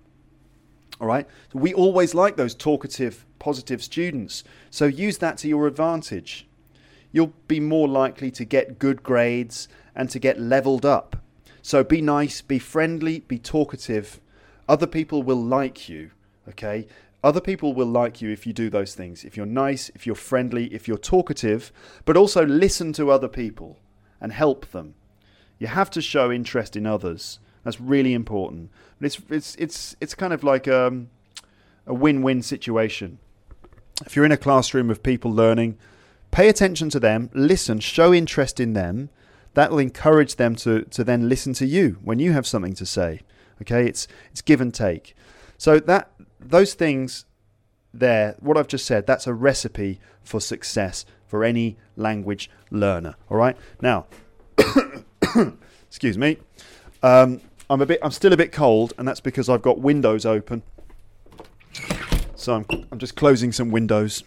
All 0.99 1.07
right. 1.07 1.27
So 1.51 1.59
we 1.59 1.73
always 1.73 2.13
like 2.13 2.35
those 2.35 2.55
talkative, 2.55 3.25
positive 3.39 3.83
students. 3.83 4.43
So 4.69 4.85
use 4.85 5.17
that 5.19 5.37
to 5.39 5.47
your 5.47 5.67
advantage. 5.67 6.47
You'll 7.11 7.33
be 7.47 7.59
more 7.59 7.87
likely 7.87 8.31
to 8.31 8.45
get 8.45 8.79
good 8.79 9.03
grades 9.03 9.67
and 9.95 10.09
to 10.09 10.19
get 10.19 10.39
leveled 10.39 10.85
up. 10.85 11.17
So 11.61 11.83
be 11.83 12.01
nice, 12.01 12.41
be 12.41 12.59
friendly, 12.59 13.21
be 13.21 13.39
talkative. 13.39 14.19
Other 14.67 14.87
people 14.87 15.23
will 15.23 15.41
like 15.41 15.89
you. 15.89 16.11
Okay. 16.49 16.87
Other 17.23 17.41
people 17.41 17.73
will 17.73 17.87
like 17.87 18.21
you 18.21 18.29
if 18.31 18.45
you 18.45 18.51
do 18.51 18.69
those 18.69 18.95
things. 18.95 19.23
If 19.23 19.37
you're 19.37 19.45
nice, 19.45 19.89
if 19.95 20.05
you're 20.05 20.15
friendly, 20.15 20.65
if 20.73 20.87
you're 20.87 20.97
talkative, 20.97 21.71
but 22.03 22.17
also 22.17 22.45
listen 22.45 22.91
to 22.93 23.11
other 23.11 23.29
people 23.29 23.79
and 24.19 24.33
help 24.33 24.71
them. 24.71 24.95
You 25.57 25.67
have 25.67 25.89
to 25.91 26.01
show 26.01 26.31
interest 26.31 26.75
in 26.75 26.85
others. 26.85 27.39
That's 27.63 27.79
really 27.79 28.13
important. 28.13 28.71
But 28.99 29.05
it's 29.05 29.21
it's 29.29 29.55
it's 29.55 29.95
it's 30.01 30.15
kind 30.15 30.33
of 30.33 30.43
like 30.43 30.67
um, 30.67 31.09
a 31.87 31.93
win-win 31.93 32.41
situation. 32.41 33.19
If 34.05 34.15
you're 34.15 34.25
in 34.25 34.31
a 34.33 34.37
classroom 34.37 34.89
of 34.89 35.03
people 35.03 35.31
learning, 35.31 35.77
pay 36.31 36.49
attention 36.49 36.89
to 36.89 36.99
them, 36.99 37.29
listen, 37.33 37.79
show 37.79 38.13
interest 38.13 38.59
in 38.59 38.73
them. 38.73 39.09
That 39.53 39.71
will 39.71 39.79
encourage 39.79 40.35
them 40.35 40.55
to 40.57 40.81
to 40.81 41.03
then 41.05 41.29
listen 41.29 41.53
to 41.53 41.65
you 41.65 41.99
when 42.03 42.19
you 42.19 42.33
have 42.33 42.47
something 42.47 42.73
to 42.73 42.85
say. 42.85 43.21
Okay, 43.63 43.87
it's 43.87 44.07
it's 44.31 44.41
give 44.41 44.61
and 44.61 44.73
take. 44.73 45.15
So 45.57 45.79
that 45.79 46.11
those 46.39 46.73
things 46.73 47.25
there, 47.93 48.35
what 48.39 48.57
I've 48.57 48.67
just 48.67 48.85
said, 48.85 49.07
that's 49.07 49.27
a 49.27 49.33
recipe 49.33 49.99
for 50.21 50.41
success 50.41 51.05
for 51.27 51.43
any 51.43 51.77
language 51.95 52.49
learner. 52.69 53.15
All 53.29 53.37
right. 53.37 53.55
Now, 53.81 54.05
excuse 55.87 56.17
me. 56.17 56.37
Um, 57.01 57.41
I'm 57.69 57.81
a 57.81 57.85
bit. 57.85 57.99
I'm 58.03 58.11
still 58.11 58.33
a 58.33 58.37
bit 58.37 58.51
cold, 58.51 58.93
and 58.97 59.07
that's 59.07 59.19
because 59.19 59.49
I've 59.49 59.61
got 59.61 59.79
windows 59.79 60.25
open. 60.25 60.63
So 62.35 62.55
I'm. 62.55 62.65
I'm 62.91 62.99
just 62.99 63.15
closing 63.15 63.51
some 63.51 63.71
windows. 63.71 64.23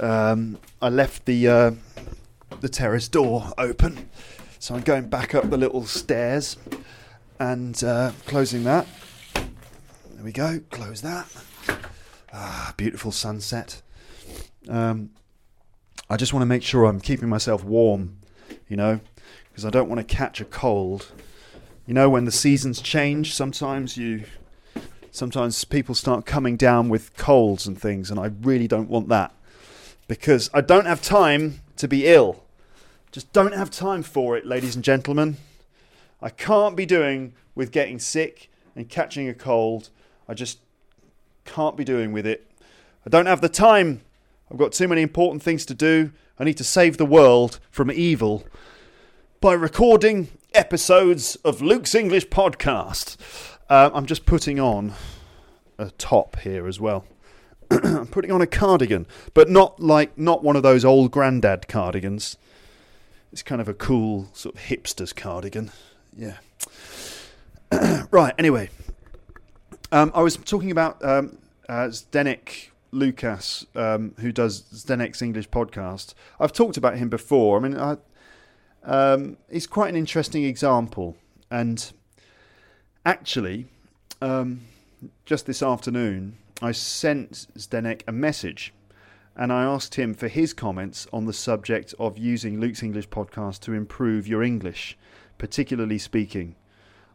Um, 0.00 0.58
I 0.82 0.88
left 0.88 1.24
the 1.24 1.48
uh, 1.48 1.70
the 2.60 2.68
terrace 2.68 3.08
door 3.08 3.52
open, 3.56 4.10
so 4.58 4.74
I'm 4.74 4.82
going 4.82 5.08
back 5.08 5.34
up 5.34 5.48
the 5.48 5.56
little 5.56 5.86
stairs 5.86 6.56
and 7.38 7.82
uh, 7.84 8.12
closing 8.26 8.64
that. 8.64 8.86
There 9.34 10.24
we 10.24 10.32
go. 10.32 10.60
Close 10.70 11.02
that. 11.02 11.26
Ah, 12.32 12.74
beautiful 12.76 13.12
sunset. 13.12 13.82
Um, 14.68 15.10
I 16.08 16.16
just 16.16 16.32
want 16.32 16.42
to 16.42 16.46
make 16.46 16.62
sure 16.62 16.84
I'm 16.84 17.00
keeping 17.00 17.28
myself 17.28 17.64
warm, 17.64 18.18
you 18.68 18.76
know, 18.76 19.00
because 19.48 19.64
I 19.64 19.70
don't 19.70 19.88
want 19.88 20.06
to 20.06 20.16
catch 20.16 20.40
a 20.40 20.44
cold 20.44 21.12
you 21.86 21.94
know, 21.94 22.10
when 22.10 22.24
the 22.24 22.32
seasons 22.32 22.80
change, 22.80 23.32
sometimes 23.32 23.96
you 23.96 24.24
sometimes 25.12 25.64
people 25.64 25.94
start 25.94 26.26
coming 26.26 26.56
down 26.56 26.88
with 26.88 27.16
colds 27.16 27.66
and 27.66 27.80
things, 27.80 28.10
and 28.10 28.18
I 28.18 28.32
really 28.42 28.66
don't 28.66 28.90
want 28.90 29.08
that 29.08 29.32
because 30.08 30.50
I 30.52 30.60
don't 30.62 30.86
have 30.86 31.00
time 31.00 31.60
to 31.76 31.86
be 31.86 32.06
ill. 32.06 32.42
Just 33.12 33.32
don't 33.32 33.54
have 33.54 33.70
time 33.70 34.02
for 34.02 34.36
it, 34.36 34.44
ladies 34.44 34.74
and 34.74 34.84
gentlemen. 34.84 35.36
I 36.20 36.30
can't 36.30 36.76
be 36.76 36.86
doing 36.86 37.34
with 37.54 37.70
getting 37.70 37.98
sick 37.98 38.50
and 38.74 38.88
catching 38.88 39.28
a 39.28 39.34
cold. 39.34 39.90
I 40.28 40.34
just 40.34 40.58
can't 41.44 41.76
be 41.76 41.84
doing 41.84 42.12
with 42.12 42.26
it. 42.26 42.50
I 43.04 43.10
don't 43.10 43.26
have 43.26 43.40
the 43.40 43.48
time. 43.48 44.02
I've 44.50 44.58
got 44.58 44.72
too 44.72 44.88
many 44.88 45.02
important 45.02 45.42
things 45.42 45.66
to 45.66 45.74
do. 45.74 46.12
I 46.38 46.44
need 46.44 46.56
to 46.58 46.64
save 46.64 46.96
the 46.96 47.06
world 47.06 47.58
from 47.70 47.90
evil 47.90 48.44
by 49.40 49.54
recording 49.54 50.28
episodes 50.54 51.36
of 51.36 51.62
Luke's 51.62 51.94
English 51.94 52.28
podcast. 52.28 53.16
Uh, 53.68 53.90
I'm 53.92 54.06
just 54.06 54.26
putting 54.26 54.58
on 54.58 54.94
a 55.78 55.90
top 55.92 56.38
here 56.40 56.66
as 56.66 56.80
well. 56.80 57.04
I'm 57.70 58.06
putting 58.06 58.30
on 58.30 58.40
a 58.40 58.46
cardigan, 58.46 59.06
but 59.34 59.50
not 59.50 59.80
like 59.80 60.16
not 60.16 60.42
one 60.42 60.56
of 60.56 60.62
those 60.62 60.84
old 60.84 61.10
granddad 61.10 61.68
cardigans. 61.68 62.36
It's 63.32 63.42
kind 63.42 63.60
of 63.60 63.68
a 63.68 63.74
cool 63.74 64.28
sort 64.32 64.54
of 64.54 64.62
hipster's 64.62 65.12
cardigan. 65.12 65.70
Yeah. 66.16 66.38
right. 68.10 68.34
Anyway, 68.38 68.70
um, 69.92 70.10
I 70.14 70.22
was 70.22 70.36
talking 70.36 70.70
about 70.70 71.04
um, 71.04 71.38
uh, 71.68 71.88
Zdenek 71.88 72.70
Lukas, 72.90 73.66
um, 73.74 74.14
who 74.20 74.32
does 74.32 74.62
Zdenek's 74.62 75.20
English 75.20 75.50
podcast. 75.50 76.14
I've 76.40 76.52
talked 76.52 76.78
about 76.78 76.96
him 76.96 77.10
before. 77.10 77.58
I 77.58 77.60
mean, 77.60 77.76
I, 77.78 77.96
um, 78.84 79.36
he's 79.50 79.66
quite 79.66 79.90
an 79.90 79.96
interesting 79.96 80.44
example, 80.44 81.16
and 81.50 81.92
actually, 83.04 83.66
um, 84.22 84.62
just 85.26 85.44
this 85.44 85.62
afternoon, 85.62 86.38
I 86.62 86.72
sent 86.72 87.46
Zdenek 87.58 88.02
a 88.08 88.12
message 88.12 88.72
and 89.36 89.52
I 89.52 89.64
asked 89.64 89.96
him 89.96 90.14
for 90.14 90.28
his 90.28 90.54
comments 90.54 91.06
on 91.12 91.26
the 91.26 91.32
subject 91.34 91.94
of 91.98 92.16
using 92.16 92.58
Luke's 92.58 92.82
English 92.82 93.10
podcast 93.10 93.60
to 93.60 93.74
improve 93.74 94.26
your 94.26 94.42
English, 94.42 94.96
particularly 95.38 95.98
speaking. 95.98 96.56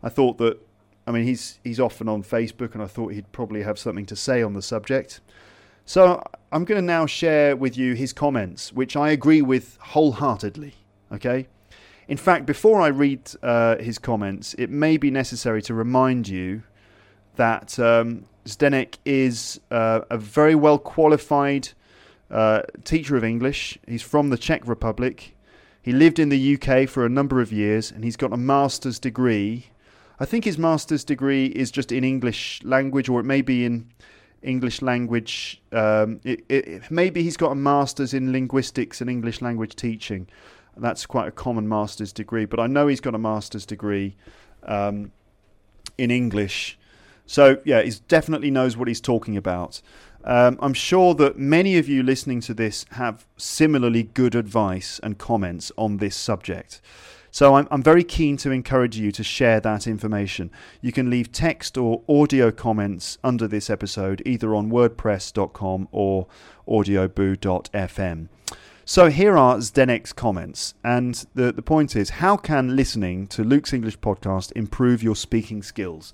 I 0.03 0.09
thought 0.09 0.37
that, 0.37 0.57
I 1.05 1.11
mean, 1.11 1.23
he's 1.23 1.59
he's 1.63 1.79
often 1.79 2.07
on 2.07 2.23
Facebook, 2.23 2.73
and 2.73 2.81
I 2.81 2.87
thought 2.87 3.13
he'd 3.13 3.31
probably 3.31 3.63
have 3.63 3.77
something 3.77 4.05
to 4.07 4.15
say 4.15 4.41
on 4.41 4.53
the 4.53 4.61
subject. 4.61 5.21
So 5.85 6.23
I'm 6.51 6.63
going 6.63 6.79
to 6.79 6.85
now 6.85 7.05
share 7.05 7.55
with 7.55 7.77
you 7.77 7.93
his 7.93 8.13
comments, 8.13 8.71
which 8.71 8.95
I 8.95 9.09
agree 9.09 9.41
with 9.41 9.77
wholeheartedly. 9.81 10.75
Okay. 11.11 11.47
In 12.07 12.17
fact, 12.17 12.45
before 12.45 12.81
I 12.81 12.87
read 12.87 13.31
uh, 13.41 13.77
his 13.77 13.97
comments, 13.97 14.53
it 14.55 14.69
may 14.69 14.97
be 14.97 15.11
necessary 15.11 15.61
to 15.63 15.73
remind 15.73 16.27
you 16.27 16.63
that 17.35 17.79
um, 17.79 18.25
Zdenek 18.45 18.97
is 19.05 19.59
uh, 19.71 20.01
a 20.09 20.17
very 20.17 20.55
well 20.55 20.77
qualified 20.77 21.69
uh, 22.29 22.63
teacher 22.83 23.15
of 23.15 23.23
English. 23.23 23.77
He's 23.87 24.01
from 24.01 24.29
the 24.29 24.37
Czech 24.37 24.67
Republic. 24.67 25.35
He 25.81 25.91
lived 25.91 26.19
in 26.19 26.29
the 26.29 26.55
UK 26.55 26.87
for 26.87 27.05
a 27.05 27.09
number 27.09 27.41
of 27.41 27.51
years 27.51 27.91
and 27.91 28.03
he's 28.03 28.15
got 28.15 28.33
a 28.33 28.37
master's 28.37 28.99
degree. 28.99 29.67
I 30.19 30.25
think 30.25 30.45
his 30.45 30.57
master's 30.57 31.03
degree 31.03 31.47
is 31.47 31.71
just 31.71 31.91
in 31.91 32.03
English 32.03 32.61
language 32.63 33.09
or 33.09 33.19
it 33.19 33.23
may 33.23 33.41
be 33.41 33.65
in 33.65 33.89
English 34.43 34.81
language. 34.81 35.61
Um, 35.71 36.19
it, 36.23 36.43
it, 36.49 36.91
maybe 36.91 37.23
he's 37.23 37.37
got 37.37 37.51
a 37.51 37.55
master's 37.55 38.13
in 38.13 38.31
linguistics 38.31 39.01
and 39.01 39.09
English 39.09 39.41
language 39.41 39.75
teaching. 39.75 40.27
That's 40.77 41.05
quite 41.05 41.27
a 41.27 41.31
common 41.31 41.67
master's 41.67 42.13
degree, 42.13 42.45
but 42.45 42.59
I 42.59 42.67
know 42.67 42.87
he's 42.87 43.01
got 43.01 43.15
a 43.15 43.19
master's 43.19 43.65
degree 43.65 44.15
um, 44.63 45.11
in 45.97 46.11
English. 46.11 46.77
So, 47.25 47.57
yeah, 47.65 47.81
he 47.81 47.91
definitely 48.07 48.51
knows 48.51 48.77
what 48.77 48.87
he's 48.87 49.01
talking 49.01 49.37
about. 49.37 49.81
Um, 50.23 50.57
I'm 50.61 50.73
sure 50.73 51.13
that 51.15 51.37
many 51.37 51.77
of 51.77 51.89
you 51.89 52.03
listening 52.03 52.41
to 52.41 52.53
this 52.53 52.85
have 52.91 53.25
similarly 53.37 54.03
good 54.03 54.35
advice 54.35 54.99
and 55.01 55.17
comments 55.17 55.71
on 55.77 55.97
this 55.97 56.15
subject. 56.15 56.81
So 57.31 57.55
I'm, 57.55 57.67
I'm 57.71 57.81
very 57.81 58.03
keen 58.03 58.35
to 58.37 58.51
encourage 58.51 58.97
you 58.97 59.11
to 59.13 59.23
share 59.23 59.61
that 59.61 59.87
information. 59.87 60.51
You 60.81 60.91
can 60.91 61.09
leave 61.09 61.31
text 61.31 61.77
or 61.77 62.01
audio 62.09 62.51
comments 62.51 63.17
under 63.23 63.47
this 63.47 63.69
episode 63.69 64.21
either 64.25 64.53
on 64.53 64.69
wordpress.com 64.69 65.87
or 65.91 66.27
audioboo.fm. 66.67 68.27
So 68.83 69.09
here 69.09 69.37
are 69.37 69.57
Zdenek's 69.57 70.11
comments, 70.11 70.73
and 70.83 71.25
the, 71.33 71.53
the 71.53 71.61
point 71.61 71.95
is 71.95 72.09
how 72.09 72.35
can 72.35 72.75
listening 72.75 73.27
to 73.27 73.43
Luke's 73.43 73.71
English 73.71 73.99
podcast 73.99 74.51
improve 74.53 75.01
your 75.01 75.15
speaking 75.15 75.63
skills? 75.63 76.13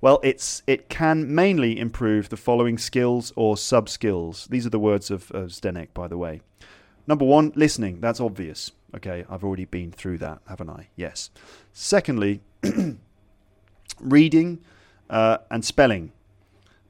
Well, 0.00 0.18
it's 0.22 0.62
it 0.66 0.88
can 0.88 1.34
mainly 1.34 1.78
improve 1.78 2.30
the 2.30 2.36
following 2.36 2.78
skills 2.78 3.32
or 3.36 3.56
sub 3.56 3.88
skills. 3.88 4.46
These 4.50 4.66
are 4.66 4.70
the 4.70 4.78
words 4.78 5.10
of, 5.10 5.30
of 5.32 5.48
Zdenek, 5.50 5.88
by 5.92 6.08
the 6.08 6.16
way. 6.16 6.40
Number 7.06 7.24
one, 7.24 7.52
listening. 7.54 8.00
That's 8.00 8.20
obvious. 8.20 8.70
Okay, 8.96 9.24
I've 9.28 9.44
already 9.44 9.66
been 9.66 9.92
through 9.92 10.18
that, 10.18 10.40
haven't 10.48 10.70
I? 10.70 10.88
Yes. 10.96 11.30
Secondly, 11.72 12.40
reading 14.00 14.60
uh, 15.08 15.38
and 15.50 15.64
spelling. 15.64 16.12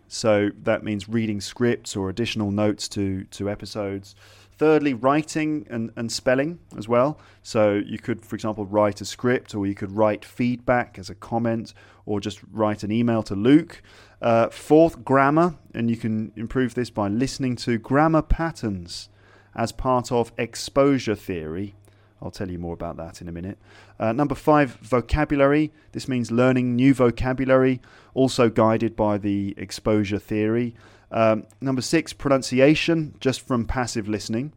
So 0.07 0.51
that 0.63 0.83
means 0.83 1.09
reading 1.09 1.41
scripts 1.41 1.97
or 1.97 2.09
additional 2.09 2.51
notes 2.51 2.89
to, 2.91 3.25
to 3.25 3.51
episodes. 3.51 4.15
Thirdly, 4.61 4.93
writing 4.93 5.67
and, 5.71 5.91
and 5.97 6.13
spelling 6.13 6.59
as 6.77 6.87
well. 6.87 7.19
So 7.43 7.77
you 7.83 7.99
could, 7.99 8.23
for 8.23 8.35
example, 8.35 8.67
write 8.67 9.01
a 9.01 9.07
script 9.07 9.55
or 9.55 9.67
you 9.67 9.75
could 9.75 9.91
write 9.91 10.23
feedback 10.23 10.99
as 10.99 11.09
a 11.09 11.15
comment 11.15 11.73
or 12.05 12.21
just 12.21 12.41
write 12.53 12.83
an 12.83 12.93
email 12.93 13.23
to 13.23 13.35
Luke. 13.35 13.81
Uh, 14.21 14.51
fourth, 14.51 15.03
grammar. 15.03 15.55
And 15.73 15.89
you 15.89 15.97
can 15.97 16.33
improve 16.37 16.75
this 16.75 16.91
by 16.91 17.09
listening 17.09 17.57
to 17.57 17.79
grammar 17.79 18.21
patterns 18.21 19.09
as 19.57 19.73
part 19.73 20.13
of 20.13 20.31
exposure 20.37 21.15
theory. 21.15 21.75
I'll 22.21 22.31
tell 22.31 22.51
you 22.51 22.59
more 22.59 22.75
about 22.75 22.99
that 22.99 23.23
in 23.23 23.29
a 23.29 23.33
minute. 23.33 23.57
Uh, 23.99 24.13
number 24.13 24.35
five, 24.35 24.73
vocabulary. 24.83 25.73
This 25.93 26.07
means 26.07 26.31
learning 26.31 26.77
new 26.77 26.93
vocabulary, 26.93 27.81
also 28.13 28.51
guided 28.51 28.95
by 28.95 29.17
the 29.17 29.55
exposure 29.57 30.19
theory. 30.19 30.75
Um, 31.11 31.47
number 31.61 31.83
six, 31.83 32.13
pronunciation, 32.13 33.15
just 33.21 33.41
from 33.41 33.65
passive 33.65 34.09
listening, 34.09 34.53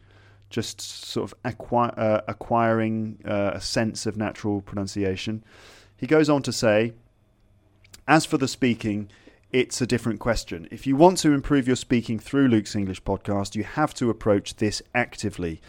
just 0.50 0.82
sort 0.82 1.32
of 1.32 1.38
uh, 1.44 2.22
acquiring 2.28 3.20
uh, 3.26 3.52
a 3.56 3.62
sense 3.62 4.06
of 4.06 4.18
natural 4.18 4.62
pronunciation. 4.62 5.44
He 5.98 6.06
goes 6.06 6.30
on 6.30 6.44
to 6.44 6.52
say, 6.52 6.94
as 8.08 8.26
for 8.26 8.38
the 8.38 8.48
speaking, 8.48 9.10
it's 9.52 9.82
a 9.82 9.88
different 9.88 10.20
question. 10.20 10.68
If 10.72 10.86
you 10.86 10.96
want 10.96 11.18
to 11.20 11.34
improve 11.34 11.68
your 11.68 11.76
speaking 11.76 12.20
through 12.20 12.48
Luke's 12.48 12.76
English 12.76 13.04
podcast, 13.04 13.56
you 13.56 13.64
have 13.64 13.94
to 13.96 14.10
approach 14.10 14.56
this 14.58 14.82
actively. 14.94 15.62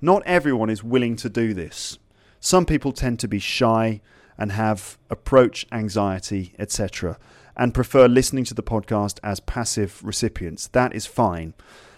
Not 0.00 0.22
everyone 0.26 0.68
is 0.68 0.84
willing 0.84 1.16
to 1.16 1.30
do 1.30 1.54
this. 1.54 1.98
Some 2.40 2.66
people 2.66 2.92
tend 2.92 3.18
to 3.20 3.28
be 3.28 3.38
shy 3.38 4.02
and 4.36 4.52
have 4.52 4.98
approach 5.08 5.66
anxiety, 5.72 6.54
etc 6.58 7.18
and 7.56 7.74
prefer 7.74 8.06
listening 8.06 8.44
to 8.44 8.54
the 8.54 8.62
podcast 8.62 9.18
as 9.22 9.40
passive 9.40 10.00
recipients. 10.04 10.68
That 10.68 10.94
is 10.94 11.06
fine. 11.06 11.54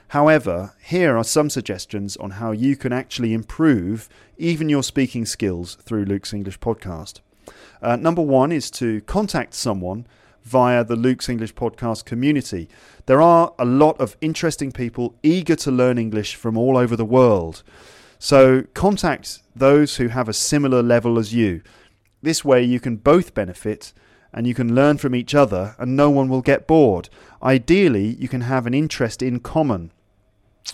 However, 0.08 0.74
here 0.82 1.18
are 1.18 1.24
some 1.24 1.50
suggestions 1.50 2.16
on 2.16 2.32
how 2.32 2.52
you 2.52 2.76
can 2.76 2.92
actually 2.92 3.34
improve 3.34 4.08
even 4.38 4.68
your 4.68 4.82
speaking 4.82 5.26
skills 5.26 5.74
through 5.82 6.04
Luke's 6.04 6.32
English 6.32 6.60
podcast. 6.60 7.20
Uh, 7.82 7.96
number 7.96 8.22
one 8.22 8.50
is 8.50 8.70
to 8.72 9.02
contact 9.02 9.52
someone 9.52 10.06
via 10.44 10.82
the 10.82 10.96
Luke's 10.96 11.28
English 11.28 11.54
podcast 11.54 12.06
community. 12.06 12.68
There 13.04 13.20
are 13.20 13.52
a 13.58 13.66
lot 13.66 14.00
of 14.00 14.16
interesting 14.22 14.72
people 14.72 15.14
eager 15.22 15.56
to 15.56 15.70
learn 15.70 15.98
English 15.98 16.36
from 16.36 16.56
all 16.56 16.78
over 16.78 16.96
the 16.96 17.04
world. 17.04 17.62
So 18.18 18.62
contact 18.74 19.42
those 19.54 19.96
who 19.96 20.08
have 20.08 20.28
a 20.28 20.32
similar 20.32 20.82
level 20.82 21.18
as 21.18 21.34
you. 21.34 21.60
This 22.22 22.44
way, 22.44 22.62
you 22.62 22.80
can 22.80 22.96
both 22.96 23.34
benefit 23.34 23.92
and 24.32 24.46
you 24.46 24.54
can 24.54 24.74
learn 24.74 24.98
from 24.98 25.14
each 25.14 25.34
other 25.34 25.74
and 25.78 25.96
no 25.96 26.10
one 26.10 26.28
will 26.28 26.42
get 26.42 26.66
bored. 26.66 27.08
Ideally, 27.42 28.16
you 28.18 28.28
can 28.28 28.42
have 28.42 28.66
an 28.66 28.74
interest 28.74 29.22
in 29.22 29.40
common. 29.40 29.90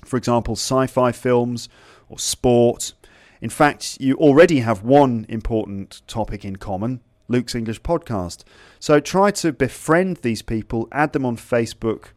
For 0.04 0.16
example, 0.16 0.54
sci 0.54 0.86
fi 0.86 1.12
films 1.12 1.68
or 2.08 2.18
sport. 2.18 2.94
In 3.40 3.50
fact, 3.50 3.98
you 4.00 4.16
already 4.16 4.60
have 4.60 4.82
one 4.82 5.26
important 5.28 6.02
topic 6.06 6.44
in 6.44 6.56
common 6.56 7.00
Luke's 7.28 7.54
English 7.54 7.82
podcast. 7.82 8.44
So 8.80 9.00
try 9.00 9.30
to 9.32 9.52
befriend 9.52 10.18
these 10.18 10.42
people, 10.42 10.88
add 10.92 11.12
them 11.12 11.24
on 11.24 11.36
Facebook, 11.36 12.08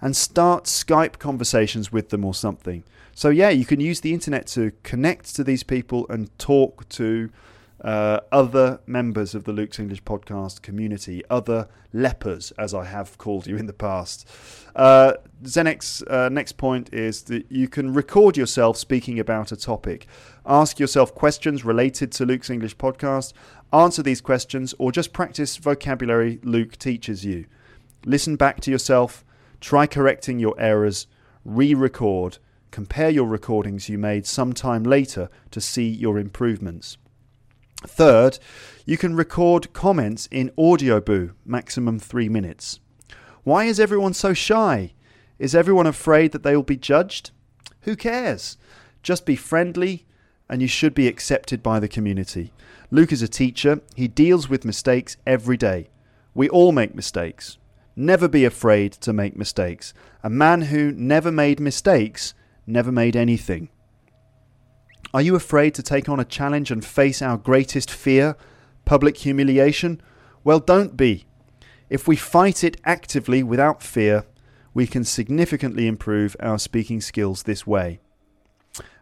and 0.00 0.16
start 0.16 0.64
Skype 0.64 1.18
conversations 1.18 1.92
with 1.92 2.10
them 2.10 2.24
or 2.24 2.34
something. 2.34 2.84
So, 3.14 3.30
yeah, 3.30 3.50
you 3.50 3.64
can 3.64 3.80
use 3.80 4.00
the 4.00 4.14
internet 4.14 4.46
to 4.48 4.72
connect 4.84 5.34
to 5.34 5.42
these 5.42 5.64
people 5.64 6.06
and 6.08 6.36
talk 6.38 6.88
to 6.90 7.30
uh, 7.82 8.20
other 8.32 8.80
members 8.86 9.34
of 9.34 9.44
the 9.44 9.52
Luke's 9.52 9.78
English 9.78 10.02
podcast 10.02 10.62
community, 10.62 11.22
other 11.30 11.68
lepers, 11.92 12.52
as 12.58 12.74
I 12.74 12.84
have 12.84 13.16
called 13.18 13.46
you 13.46 13.56
in 13.56 13.66
the 13.66 13.72
past. 13.72 14.28
Uh, 14.74 15.14
Zdenek's 15.44 16.02
uh, 16.02 16.28
next 16.28 16.52
point 16.56 16.92
is 16.92 17.22
that 17.22 17.46
you 17.50 17.68
can 17.68 17.94
record 17.94 18.36
yourself 18.36 18.76
speaking 18.76 19.18
about 19.18 19.52
a 19.52 19.56
topic. 19.56 20.06
Ask 20.44 20.78
yourself 20.80 21.14
questions 21.14 21.64
related 21.64 22.10
to 22.12 22.26
Luke's 22.26 22.50
English 22.50 22.76
podcast, 22.76 23.32
answer 23.72 24.02
these 24.02 24.20
questions, 24.20 24.74
or 24.78 24.90
just 24.90 25.12
practice 25.12 25.56
vocabulary 25.56 26.40
Luke 26.42 26.76
teaches 26.78 27.24
you. 27.24 27.46
Listen 28.04 28.36
back 28.36 28.60
to 28.62 28.70
yourself, 28.70 29.24
try 29.60 29.86
correcting 29.86 30.38
your 30.38 30.54
errors, 30.58 31.06
re 31.44 31.74
record, 31.74 32.38
compare 32.70 33.10
your 33.10 33.26
recordings 33.26 33.88
you 33.88 33.98
made 33.98 34.26
some 34.26 34.52
time 34.52 34.82
later 34.82 35.30
to 35.50 35.60
see 35.60 35.88
your 35.88 36.18
improvements. 36.18 36.96
Third, 37.86 38.38
you 38.84 38.96
can 38.96 39.14
record 39.14 39.72
comments 39.72 40.28
in 40.30 40.50
Audioboo, 40.58 41.32
maximum 41.44 41.98
three 41.98 42.28
minutes. 42.28 42.80
Why 43.44 43.64
is 43.64 43.78
everyone 43.78 44.14
so 44.14 44.34
shy? 44.34 44.92
Is 45.38 45.54
everyone 45.54 45.86
afraid 45.86 46.32
that 46.32 46.42
they 46.42 46.56
will 46.56 46.64
be 46.64 46.76
judged? 46.76 47.30
Who 47.82 47.94
cares? 47.94 48.56
Just 49.02 49.24
be 49.24 49.36
friendly, 49.36 50.06
and 50.48 50.60
you 50.60 50.68
should 50.68 50.94
be 50.94 51.06
accepted 51.06 51.62
by 51.62 51.78
the 51.78 51.88
community. 51.88 52.52
Luke 52.90 53.12
is 53.12 53.22
a 53.22 53.28
teacher, 53.28 53.80
he 53.94 54.08
deals 54.08 54.48
with 54.48 54.64
mistakes 54.64 55.16
every 55.26 55.56
day. 55.56 55.90
We 56.34 56.48
all 56.48 56.72
make 56.72 56.94
mistakes. 56.94 57.58
Never 57.94 58.28
be 58.28 58.44
afraid 58.44 58.92
to 58.92 59.12
make 59.12 59.36
mistakes. 59.36 59.94
A 60.22 60.30
man 60.30 60.62
who 60.62 60.92
never 60.92 61.30
made 61.30 61.60
mistakes 61.60 62.34
never 62.66 62.90
made 62.90 63.16
anything. 63.16 63.68
Are 65.14 65.22
you 65.22 65.34
afraid 65.34 65.74
to 65.74 65.82
take 65.82 66.08
on 66.08 66.20
a 66.20 66.24
challenge 66.24 66.70
and 66.70 66.84
face 66.84 67.22
our 67.22 67.38
greatest 67.38 67.90
fear, 67.90 68.36
public 68.84 69.16
humiliation? 69.16 70.02
Well, 70.44 70.60
don't 70.60 70.96
be. 70.96 71.24
If 71.88 72.06
we 72.06 72.16
fight 72.16 72.62
it 72.62 72.78
actively 72.84 73.42
without 73.42 73.82
fear, 73.82 74.26
we 74.74 74.86
can 74.86 75.04
significantly 75.04 75.86
improve 75.86 76.36
our 76.40 76.58
speaking 76.58 77.00
skills 77.00 77.44
this 77.44 77.66
way. 77.66 78.00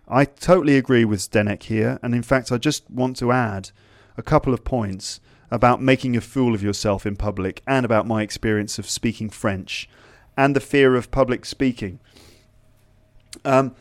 I 0.08 0.24
totally 0.24 0.76
agree 0.76 1.04
with 1.04 1.20
Zdenek 1.20 1.64
here, 1.64 1.98
and 2.02 2.14
in 2.14 2.22
fact, 2.22 2.52
I 2.52 2.58
just 2.58 2.88
want 2.88 3.16
to 3.16 3.32
add 3.32 3.70
a 4.16 4.22
couple 4.22 4.54
of 4.54 4.62
points 4.62 5.20
about 5.50 5.82
making 5.82 6.16
a 6.16 6.20
fool 6.20 6.54
of 6.54 6.62
yourself 6.62 7.04
in 7.04 7.16
public 7.16 7.62
and 7.66 7.84
about 7.84 8.06
my 8.06 8.22
experience 8.22 8.78
of 8.78 8.88
speaking 8.88 9.28
French 9.28 9.88
and 10.36 10.54
the 10.54 10.60
fear 10.60 10.94
of 10.94 11.10
public 11.10 11.44
speaking. 11.44 11.98
Um, 13.44 13.74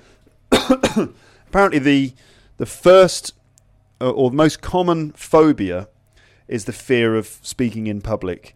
apparently, 1.56 1.80
the 1.80 2.14
the 2.58 2.66
first 2.66 3.34
uh, 4.02 4.10
or 4.10 4.30
the 4.30 4.36
most 4.36 4.62
common 4.62 5.14
phobia 5.14 5.88
is 6.50 6.66
the 6.66 6.74
fear 6.74 7.16
of 7.16 7.40
speaking 7.42 7.88
in 7.88 8.02
public. 8.02 8.56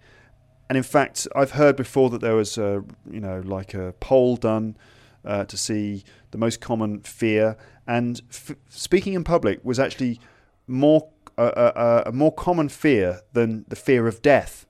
And 0.68 0.78
in 0.78 0.84
fact, 0.84 1.26
I've 1.34 1.52
heard 1.52 1.78
before 1.78 2.10
that 2.10 2.20
there 2.20 2.36
was 2.36 2.58
a 2.58 2.84
you 3.10 3.22
know 3.22 3.42
like 3.46 3.74
a 3.74 3.94
poll 4.02 4.36
done 4.36 4.76
uh, 5.24 5.46
to 5.46 5.56
see 5.56 6.04
the 6.32 6.38
most 6.38 6.60
common 6.60 7.00
fear, 7.00 7.56
and 7.88 8.22
f- 8.30 8.58
speaking 8.68 9.14
in 9.14 9.24
public 9.24 9.64
was 9.64 9.80
actually 9.80 10.20
more 10.68 11.08
uh, 11.38 12.04
a 12.06 12.12
more 12.12 12.34
common 12.34 12.68
fear 12.68 13.22
than 13.32 13.64
the 13.70 13.78
fear 13.78 14.08
of 14.08 14.22
death. 14.22 14.66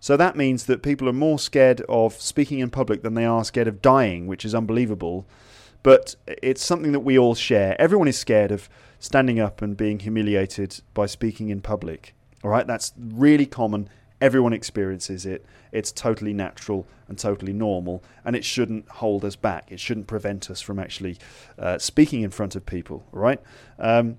So 0.00 0.16
that 0.16 0.34
means 0.34 0.64
that 0.64 0.82
people 0.82 1.10
are 1.10 1.12
more 1.26 1.38
scared 1.38 1.82
of 1.90 2.14
speaking 2.14 2.60
in 2.60 2.70
public 2.70 3.02
than 3.02 3.12
they 3.12 3.26
are 3.26 3.44
scared 3.44 3.68
of 3.68 3.82
dying, 3.82 4.26
which 4.26 4.46
is 4.46 4.54
unbelievable. 4.54 5.26
But 5.86 6.16
it's 6.26 6.64
something 6.64 6.90
that 6.90 7.04
we 7.04 7.16
all 7.16 7.36
share. 7.36 7.80
Everyone 7.80 8.08
is 8.08 8.18
scared 8.18 8.50
of 8.50 8.68
standing 8.98 9.38
up 9.38 9.62
and 9.62 9.76
being 9.76 10.00
humiliated 10.00 10.80
by 10.94 11.06
speaking 11.06 11.48
in 11.48 11.60
public. 11.60 12.12
All 12.42 12.50
right, 12.50 12.66
that's 12.66 12.92
really 12.98 13.46
common. 13.46 13.88
Everyone 14.20 14.52
experiences 14.52 15.24
it. 15.24 15.46
It's 15.70 15.92
totally 15.92 16.32
natural 16.32 16.88
and 17.06 17.16
totally 17.16 17.52
normal, 17.52 18.02
and 18.24 18.34
it 18.34 18.44
shouldn't 18.44 18.88
hold 18.88 19.24
us 19.24 19.36
back. 19.36 19.70
It 19.70 19.78
shouldn't 19.78 20.08
prevent 20.08 20.50
us 20.50 20.60
from 20.60 20.80
actually 20.80 21.18
uh, 21.56 21.78
speaking 21.78 22.22
in 22.22 22.32
front 22.32 22.56
of 22.56 22.66
people. 22.66 23.06
All 23.14 23.20
right. 23.20 23.40
Um, 23.78 24.16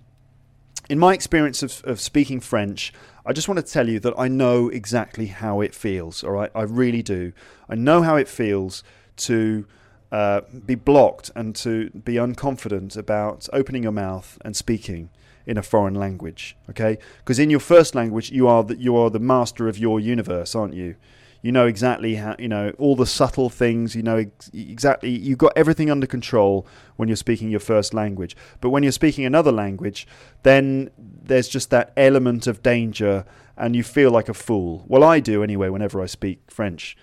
in 0.89 0.97
my 0.97 1.13
experience 1.13 1.63
of, 1.63 1.81
of 1.83 1.99
speaking 1.99 2.39
French, 2.39 2.93
I 3.25 3.33
just 3.33 3.49
want 3.49 3.57
to 3.57 3.73
tell 3.73 3.89
you 3.89 3.99
that 3.99 4.13
I 4.17 4.29
know 4.29 4.69
exactly 4.69 5.25
how 5.25 5.59
it 5.59 5.75
feels. 5.75 6.23
All 6.23 6.31
right, 6.31 6.51
I 6.55 6.61
really 6.61 7.03
do. 7.03 7.33
I 7.67 7.75
know 7.75 8.03
how 8.03 8.15
it 8.15 8.29
feels 8.29 8.85
to 9.17 9.67
uh, 10.11 10.41
be 10.65 10.75
blocked 10.75 11.31
and 11.35 11.55
to 11.55 11.89
be 11.89 12.15
unconfident 12.15 12.95
about 12.95 13.47
opening 13.51 13.83
your 13.83 13.91
mouth 13.91 14.37
and 14.43 14.55
speaking 14.55 15.09
in 15.45 15.57
a 15.57 15.63
foreign 15.63 15.95
language. 15.95 16.55
Okay, 16.69 16.97
because 17.19 17.39
in 17.39 17.49
your 17.49 17.59
first 17.59 17.95
language, 17.95 18.31
you 18.31 18.47
are 18.47 18.63
the, 18.63 18.77
you 18.77 18.95
are 18.97 19.09
the 19.09 19.19
master 19.19 19.67
of 19.67 19.77
your 19.77 19.99
universe, 19.99 20.55
aren't 20.55 20.73
you? 20.73 20.95
You 21.41 21.51
know 21.51 21.67
exactly 21.67 22.15
how 22.15 22.35
you 22.39 22.47
know 22.47 22.73
all 22.77 22.95
the 22.95 23.05
subtle 23.05 23.49
things. 23.49 23.95
You 23.95 24.03
know 24.03 24.17
ex- 24.17 24.49
exactly 24.53 25.09
you've 25.09 25.37
got 25.37 25.53
everything 25.55 25.89
under 25.89 26.07
control 26.07 26.67
when 26.95 27.07
you're 27.07 27.15
speaking 27.15 27.49
your 27.49 27.59
first 27.59 27.93
language. 27.93 28.35
But 28.59 28.71
when 28.71 28.83
you're 28.83 28.91
speaking 28.91 29.23
another 29.23 29.51
language, 29.51 30.07
then 30.43 30.89
there's 30.97 31.47
just 31.47 31.69
that 31.69 31.93
element 31.95 32.47
of 32.47 32.63
danger, 32.63 33.23
and 33.55 33.75
you 33.75 33.83
feel 33.83 34.11
like 34.11 34.29
a 34.29 34.33
fool. 34.33 34.83
Well, 34.87 35.03
I 35.03 35.19
do 35.19 35.43
anyway. 35.43 35.69
Whenever 35.69 36.01
I 36.01 36.07
speak 36.07 36.39
French, 36.49 36.97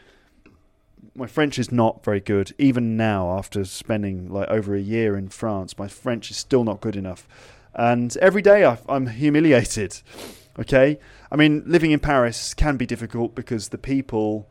my 1.15 1.27
French 1.27 1.59
is 1.59 1.71
not 1.71 2.05
very 2.05 2.21
good. 2.21 2.55
Even 2.59 2.97
now, 2.97 3.37
after 3.37 3.65
spending 3.65 4.29
like 4.29 4.49
over 4.49 4.75
a 4.75 4.81
year 4.81 5.17
in 5.17 5.29
France, 5.29 5.79
my 5.79 5.89
French 5.89 6.31
is 6.31 6.37
still 6.37 6.65
not 6.65 6.81
good 6.81 6.97
enough. 6.97 7.29
And 7.75 8.17
every 8.19 8.43
day 8.43 8.65
I, 8.65 8.79
I'm 8.89 9.07
humiliated. 9.07 10.01
Okay, 10.57 11.01
I 11.33 11.35
mean, 11.35 11.65
living 11.67 11.91
in 11.91 11.99
Paris 11.99 12.55
can 12.55 12.77
be 12.77 12.87
difficult 12.87 13.35
because 13.35 13.71
the 13.71 13.77
people 13.77 14.49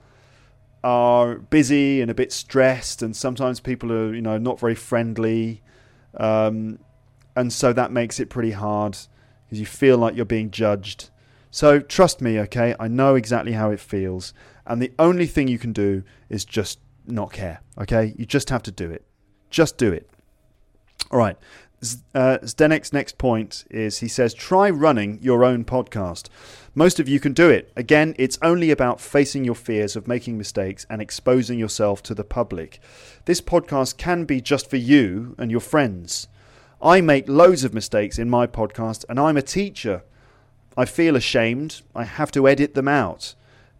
are 0.84 1.36
busy 1.36 2.01
and 2.01 2.11
a 2.11 2.14
bit 2.14 2.34
stressed, 2.34 3.01
and 3.01 3.16
sometimes 3.16 3.61
people 3.61 3.89
are, 3.89 4.14
you 4.14 4.22
know, 4.22 4.38
not 4.38 4.59
very 4.59 4.76
friendly, 4.76 5.61
um, 6.18 6.78
and 7.38 7.53
so 7.53 7.72
that 7.72 7.89
makes 7.93 8.20
it 8.20 8.30
pretty 8.30 8.51
hard 8.51 8.97
because 9.45 9.61
you 9.61 9.66
feel 9.66 9.97
like 9.97 10.18
you're 10.18 10.26
being 10.26 10.51
judged. 10.51 11.09
So 11.53 11.79
trust 11.79 12.19
me, 12.19 12.39
okay? 12.39 12.73
I 12.79 12.87
know 12.87 13.13
exactly 13.13 13.51
how 13.51 13.69
it 13.69 13.79
feels, 13.79 14.33
and 14.65 14.81
the 14.81 14.91
only 14.97 15.27
thing 15.27 15.47
you 15.47 15.59
can 15.59 15.71
do 15.71 16.01
is 16.27 16.45
just 16.45 16.79
not 17.05 17.31
care, 17.31 17.61
okay? 17.77 18.15
You 18.17 18.25
just 18.25 18.49
have 18.49 18.63
to 18.63 18.71
do 18.71 18.89
it. 18.89 19.05
Just 19.51 19.77
do 19.77 19.93
it. 19.93 20.09
All 21.11 21.19
right. 21.19 21.37
Uh, 22.15 22.39
Zdenek's 22.41 22.91
next 22.91 23.19
point 23.19 23.65
is 23.69 23.99
he 23.99 24.07
says, 24.07 24.33
try 24.33 24.67
running 24.71 25.19
your 25.21 25.45
own 25.45 25.63
podcast. 25.63 26.27
Most 26.73 26.99
of 26.99 27.07
you 27.07 27.19
can 27.19 27.33
do 27.33 27.51
it. 27.51 27.71
Again, 27.75 28.15
it's 28.17 28.39
only 28.41 28.71
about 28.71 28.99
facing 28.99 29.45
your 29.45 29.53
fears 29.53 29.95
of 29.95 30.07
making 30.07 30.39
mistakes 30.39 30.87
and 30.89 31.03
exposing 31.03 31.59
yourself 31.59 32.01
to 32.03 32.15
the 32.15 32.23
public. 32.23 32.79
This 33.25 33.41
podcast 33.41 33.97
can 33.97 34.25
be 34.25 34.41
just 34.41 34.71
for 34.71 34.77
you 34.77 35.35
and 35.37 35.51
your 35.51 35.59
friends. 35.59 36.27
I 36.81 36.99
make 37.01 37.29
loads 37.29 37.63
of 37.63 37.75
mistakes 37.75 38.17
in 38.17 38.27
my 38.27 38.47
podcast, 38.47 39.05
and 39.07 39.19
I'm 39.19 39.37
a 39.37 39.43
teacher. 39.43 40.01
I 40.76 40.86
feel 40.86 41.15
ashamed. 41.15 41.82
I 41.95 42.03
have 42.03 42.32
to 42.32 42.47
edit 42.47 42.74
them 42.74 42.88
out. 42.88 43.36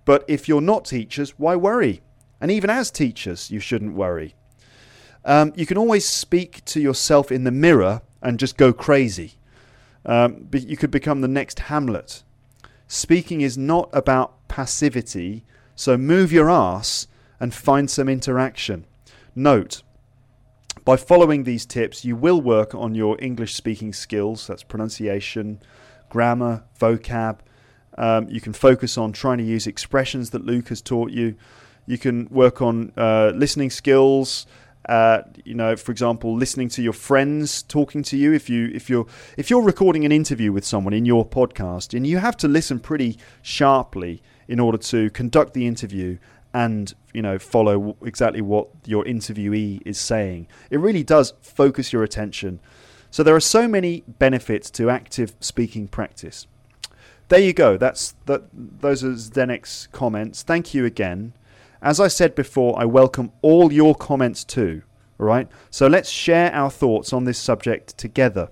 But 0.06 0.26
if 0.28 0.48
you're 0.48 0.62
not 0.62 0.86
teachers, 0.86 1.40
why 1.40 1.56
worry? 1.56 2.02
And 2.42 2.52
even 2.52 2.70
as 2.70 2.92
teachers, 2.92 3.50
you 3.52 3.60
shouldn't 3.60 3.96
worry. 3.96 4.36
Um, 5.26 5.54
you 5.56 5.66
can 5.66 5.78
always 5.78 6.08
speak 6.08 6.64
to 6.66 6.82
yourself 6.82 7.32
in 7.32 7.46
the 7.46 7.52
mirror 7.52 8.02
and 8.22 8.40
just 8.40 8.58
go 8.58 8.74
crazy. 8.74 9.34
Um, 10.06 10.50
you 10.52 10.76
could 10.76 10.92
become 10.92 11.22
the 11.22 11.28
next 11.28 11.60
Hamlet. 11.60 12.24
Speaking 12.88 13.42
is 13.42 13.58
not 13.58 13.90
about 13.94 14.48
passivity, 14.50 15.46
so 15.76 15.98
move 15.98 16.32
your 16.32 16.50
ass 16.50 17.08
and 17.40 17.54
find 17.54 17.90
some 17.90 18.10
interaction. 18.10 18.86
Note, 19.36 19.82
by 20.86 20.98
following 20.98 21.44
these 21.44 21.66
tips, 21.66 22.04
you 22.04 22.16
will 22.16 22.42
work 22.42 22.76
on 22.76 22.94
your 22.94 23.18
English 23.22 23.56
speaking 23.56 23.94
skills 23.94 24.46
that's 24.48 24.64
pronunciation, 24.64 25.62
grammar, 26.14 26.64
vocab. 26.80 27.40
Um, 27.98 28.30
you 28.30 28.40
can 28.40 28.54
focus 28.54 29.00
on 29.00 29.14
trying 29.14 29.40
to 29.40 29.44
use 29.44 29.66
expressions 29.66 30.30
that 30.30 30.46
Luke 30.46 30.68
has 30.68 30.80
taught 30.80 31.10
you. 31.10 31.36
You 31.88 31.98
can 31.98 32.28
work 32.30 32.62
on 32.62 32.94
uh, 32.96 33.32
listening 33.34 33.72
skills, 33.72 34.46
uh, 34.88 35.24
you 35.44 35.56
know, 35.56 35.76
for 35.76 35.92
example, 35.92 36.36
listening 36.36 36.70
to 36.70 36.84
your 36.84 36.94
friends 36.94 37.64
talking 37.64 38.04
to 38.04 38.16
you. 38.16 38.32
If 38.32 38.48
you 38.48 38.70
if 38.76 38.92
you're 38.92 39.08
if 39.38 39.50
you're 39.50 39.64
recording 39.64 40.06
an 40.06 40.12
interview 40.12 40.52
with 40.52 40.64
someone 40.64 40.94
in 40.94 41.04
your 41.04 41.26
podcast, 41.26 41.96
and 41.98 42.06
you 42.06 42.20
have 42.20 42.38
to 42.38 42.48
listen 42.48 42.80
pretty 42.80 43.18
sharply 43.42 44.22
in 44.48 44.60
order 44.60 44.78
to 44.78 45.10
conduct 45.10 45.56
the 45.56 45.66
interview 45.66 46.20
and 46.54 46.94
you 47.12 47.24
know 47.24 47.40
follow 47.40 47.98
exactly 48.04 48.42
what 48.42 48.68
your 48.86 49.04
interviewee 49.06 49.82
is 49.84 49.98
saying. 49.98 50.48
It 50.70 50.80
really 50.80 51.04
does 51.04 51.34
focus 51.42 51.92
your 51.92 52.04
attention. 52.04 52.60
So 53.14 53.22
there 53.22 53.36
are 53.36 53.40
so 53.40 53.68
many 53.68 54.04
benefits 54.08 54.72
to 54.72 54.90
active 54.90 55.36
speaking 55.40 55.88
practice. 55.88 56.48
There 57.28 57.38
you 57.38 57.54
go. 57.54 57.78
That's 57.78 58.16
that. 58.26 58.46
Those 58.52 59.04
are 59.04 59.12
Zdenek's 59.12 59.88
comments. 59.92 60.42
Thank 60.42 60.74
you 60.74 60.84
again. 60.84 61.34
As 61.80 62.00
I 62.00 62.08
said 62.08 62.34
before, 62.34 62.74
I 62.76 62.86
welcome 62.86 63.32
all 63.44 63.72
your 63.72 63.94
comments 63.94 64.44
too. 64.44 64.82
All 65.20 65.28
right? 65.28 65.48
So 65.70 65.86
let's 65.86 66.10
share 66.10 66.52
our 66.56 66.72
thoughts 66.72 67.14
on 67.14 67.26
this 67.26 67.38
subject 67.38 68.00
together. 68.00 68.50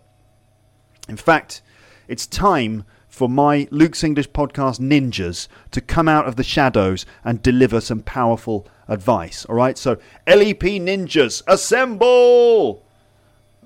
In 1.10 1.18
fact, 1.18 1.64
it's 2.08 2.28
time 2.28 2.84
for 3.10 3.28
my 3.28 3.68
Luke's 3.72 4.04
English 4.04 4.30
podcast 4.30 4.80
ninjas 4.80 5.48
to 5.72 5.82
come 5.82 6.08
out 6.08 6.28
of 6.28 6.36
the 6.36 6.44
shadows 6.44 7.08
and 7.24 7.42
deliver 7.42 7.82
some 7.82 8.02
powerful 8.04 8.68
advice. 8.88 9.44
All 9.46 9.56
right? 9.56 9.76
So, 9.76 9.98
LEP 10.28 10.78
ninjas, 10.78 11.42
assemble! 11.48 12.86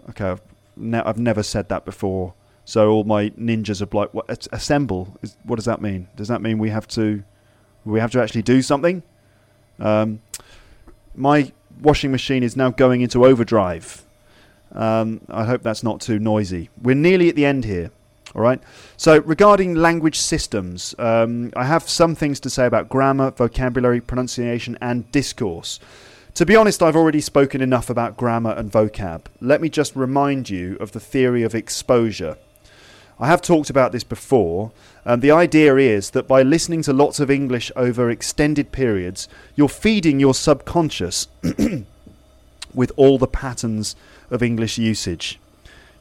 Okay, 0.10 0.30
I've, 0.30 0.42
ne- 0.76 1.02
I've 1.02 1.20
never 1.20 1.44
said 1.44 1.70
that 1.70 1.86
before. 1.86 2.34
So 2.66 2.90
all 2.90 3.04
my 3.04 3.30
ninjas 3.32 3.82
are 3.82 3.96
like, 3.96 4.14
what, 4.14 4.48
assemble? 4.52 5.18
What 5.44 5.58
does 5.58 5.66
that 5.66 5.82
mean? 5.82 6.08
Does 6.16 6.28
that 6.30 6.42
mean 6.42 6.58
we 6.58 6.70
have 6.70 6.88
to, 6.90 7.24
we 7.86 8.00
have 8.00 8.12
to 8.12 8.22
actually 8.22 8.42
do 8.42 8.62
something? 8.62 9.04
Um, 9.80 10.22
my 11.16 11.52
washing 11.82 12.12
machine 12.12 12.44
is 12.44 12.56
now 12.56 12.72
going 12.72 13.02
into 13.02 13.26
overdrive. 13.26 14.04
Um, 14.72 15.22
I 15.30 15.46
hope 15.46 15.62
that's 15.62 15.84
not 15.84 16.02
too 16.02 16.20
noisy. 16.20 16.70
We're 16.82 16.96
nearly 16.96 17.30
at 17.30 17.36
the 17.36 17.46
end 17.46 17.66
here. 17.66 17.92
All 18.34 18.42
right. 18.42 18.62
So, 18.98 19.20
regarding 19.20 19.76
language 19.76 20.20
systems, 20.20 20.94
um, 21.00 21.54
I 21.56 21.64
have 21.64 21.88
some 21.88 22.16
things 22.16 22.42
to 22.42 22.50
say 22.50 22.66
about 22.66 22.90
grammar, 22.90 23.32
vocabulary, 23.32 24.02
pronunciation, 24.02 24.78
and 24.82 25.10
discourse. 25.12 25.80
To 26.36 26.46
be 26.46 26.58
honest, 26.58 26.84
I've 26.84 26.98
already 26.98 27.22
spoken 27.22 27.62
enough 27.62 27.90
about 27.90 28.18
grammar 28.18 28.52
and 28.52 28.70
vocab. 28.70 29.28
Let 29.40 29.62
me 29.62 29.70
just 29.70 29.96
remind 29.96 30.50
you 30.50 30.76
of 30.82 30.92
the 30.92 31.00
theory 31.00 31.44
of 31.44 31.56
exposure. 31.56 32.36
I 33.18 33.28
have 33.28 33.42
talked 33.42 33.70
about 33.70 33.94
this 33.94 34.04
before. 34.04 34.74
and 35.06 35.22
the 35.22 35.32
idea 35.32 35.78
is 35.78 36.10
that 36.10 36.28
by 36.28 36.42
listening 36.42 36.82
to 36.82 36.92
lots 36.92 37.22
of 37.22 37.32
English 37.32 37.72
over 37.78 38.10
extended 38.10 38.74
periods, 38.74 39.30
you're 39.56 39.70
feeding 39.70 40.20
your 40.20 40.34
subconscious 40.34 41.30
with 42.74 42.92
all 42.98 43.18
the 43.18 43.28
patterns 43.28 43.96
of 44.30 44.44
English 44.44 44.78
usage. 44.78 45.40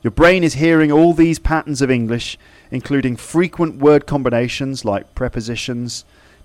Your 0.02 0.10
brain 0.10 0.42
is 0.42 0.54
hearing 0.54 0.90
all 0.90 1.12
these 1.12 1.38
patterns 1.38 1.80
of 1.80 1.92
English, 1.92 2.36
including 2.72 3.14
frequent 3.14 3.76
word 3.76 4.08
combinations 4.08 4.84
like 4.84 5.14
prepositions, 5.14 6.04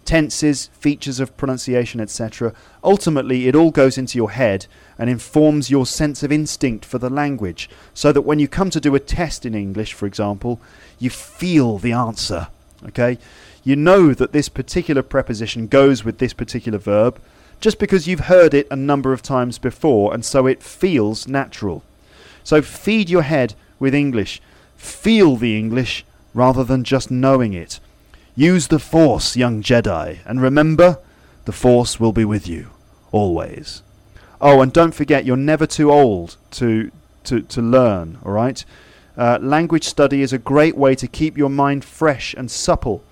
tenses, 0.09 0.71
features 0.73 1.19
of 1.19 1.37
pronunciation, 1.37 2.01
etc. 2.01 2.51
Ultimately, 2.83 3.47
it 3.47 3.55
all 3.55 3.69
goes 3.69 3.95
into 3.95 4.17
your 4.17 4.31
head 4.31 4.65
and 4.97 5.07
informs 5.07 5.69
your 5.69 5.85
sense 5.85 6.23
of 6.23 6.31
instinct 6.31 6.83
for 6.83 6.97
the 6.97 7.11
language, 7.11 7.69
so 7.93 8.11
that 8.11 8.23
when 8.23 8.39
you 8.39 8.47
come 8.47 8.71
to 8.71 8.79
do 8.79 8.95
a 8.95 8.99
test 8.99 9.45
in 9.45 9.53
English, 9.53 9.93
for 9.93 10.07
example, 10.07 10.59
you 10.97 11.11
feel 11.11 11.77
the 11.77 11.91
answer. 11.91 12.47
Okay? 12.87 13.19
You 13.63 13.75
know 13.75 14.15
that 14.15 14.31
this 14.31 14.49
particular 14.49 15.03
preposition 15.03 15.67
goes 15.67 16.03
with 16.03 16.17
this 16.17 16.33
particular 16.33 16.79
verb 16.79 17.21
just 17.61 17.77
because 17.77 18.07
you've 18.07 18.31
heard 18.31 18.55
it 18.55 18.65
a 18.71 18.75
number 18.75 19.13
of 19.13 19.21
times 19.21 19.59
before, 19.59 20.11
and 20.11 20.25
so 20.25 20.47
it 20.47 20.63
feels 20.63 21.27
natural. 21.27 21.83
So 22.43 22.63
feed 22.63 23.11
your 23.11 23.21
head 23.21 23.53
with 23.77 23.93
English. 23.93 24.41
Feel 24.75 25.35
the 25.35 25.55
English 25.55 26.03
rather 26.33 26.63
than 26.63 26.83
just 26.83 27.11
knowing 27.11 27.53
it. 27.53 27.79
Use 28.39 28.69
the 28.69 28.79
Force, 28.79 29.35
young 29.35 29.61
Jedi, 29.61 30.19
and 30.25 30.41
remember, 30.41 30.97
the 31.43 31.51
Force 31.51 31.99
will 31.99 32.13
be 32.13 32.23
with 32.23 32.47
you, 32.47 32.69
always. 33.11 33.83
Oh, 34.39 34.61
and 34.61 34.71
don't 34.71 34.93
forget, 34.93 35.25
you're 35.25 35.35
never 35.35 35.67
too 35.67 35.91
old 35.91 36.37
to, 36.51 36.89
to, 37.25 37.41
to 37.41 37.61
learn, 37.61 38.17
alright? 38.25 38.63
Uh, 39.17 39.39
language 39.41 39.83
study 39.83 40.21
is 40.21 40.31
a 40.31 40.37
great 40.37 40.77
way 40.77 40.95
to 40.95 41.05
keep 41.05 41.37
your 41.37 41.49
mind 41.49 41.83
fresh 41.83 42.33
and 42.33 42.49
supple. 42.49 43.03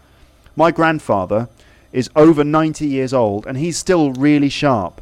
My 0.55 0.71
grandfather 0.71 1.49
is 1.91 2.09
over 2.15 2.45
90 2.45 2.87
years 2.87 3.13
old 3.13 3.45
and 3.45 3.57
he's 3.57 3.77
still 3.77 4.13
really 4.13 4.47
sharp. 4.47 5.01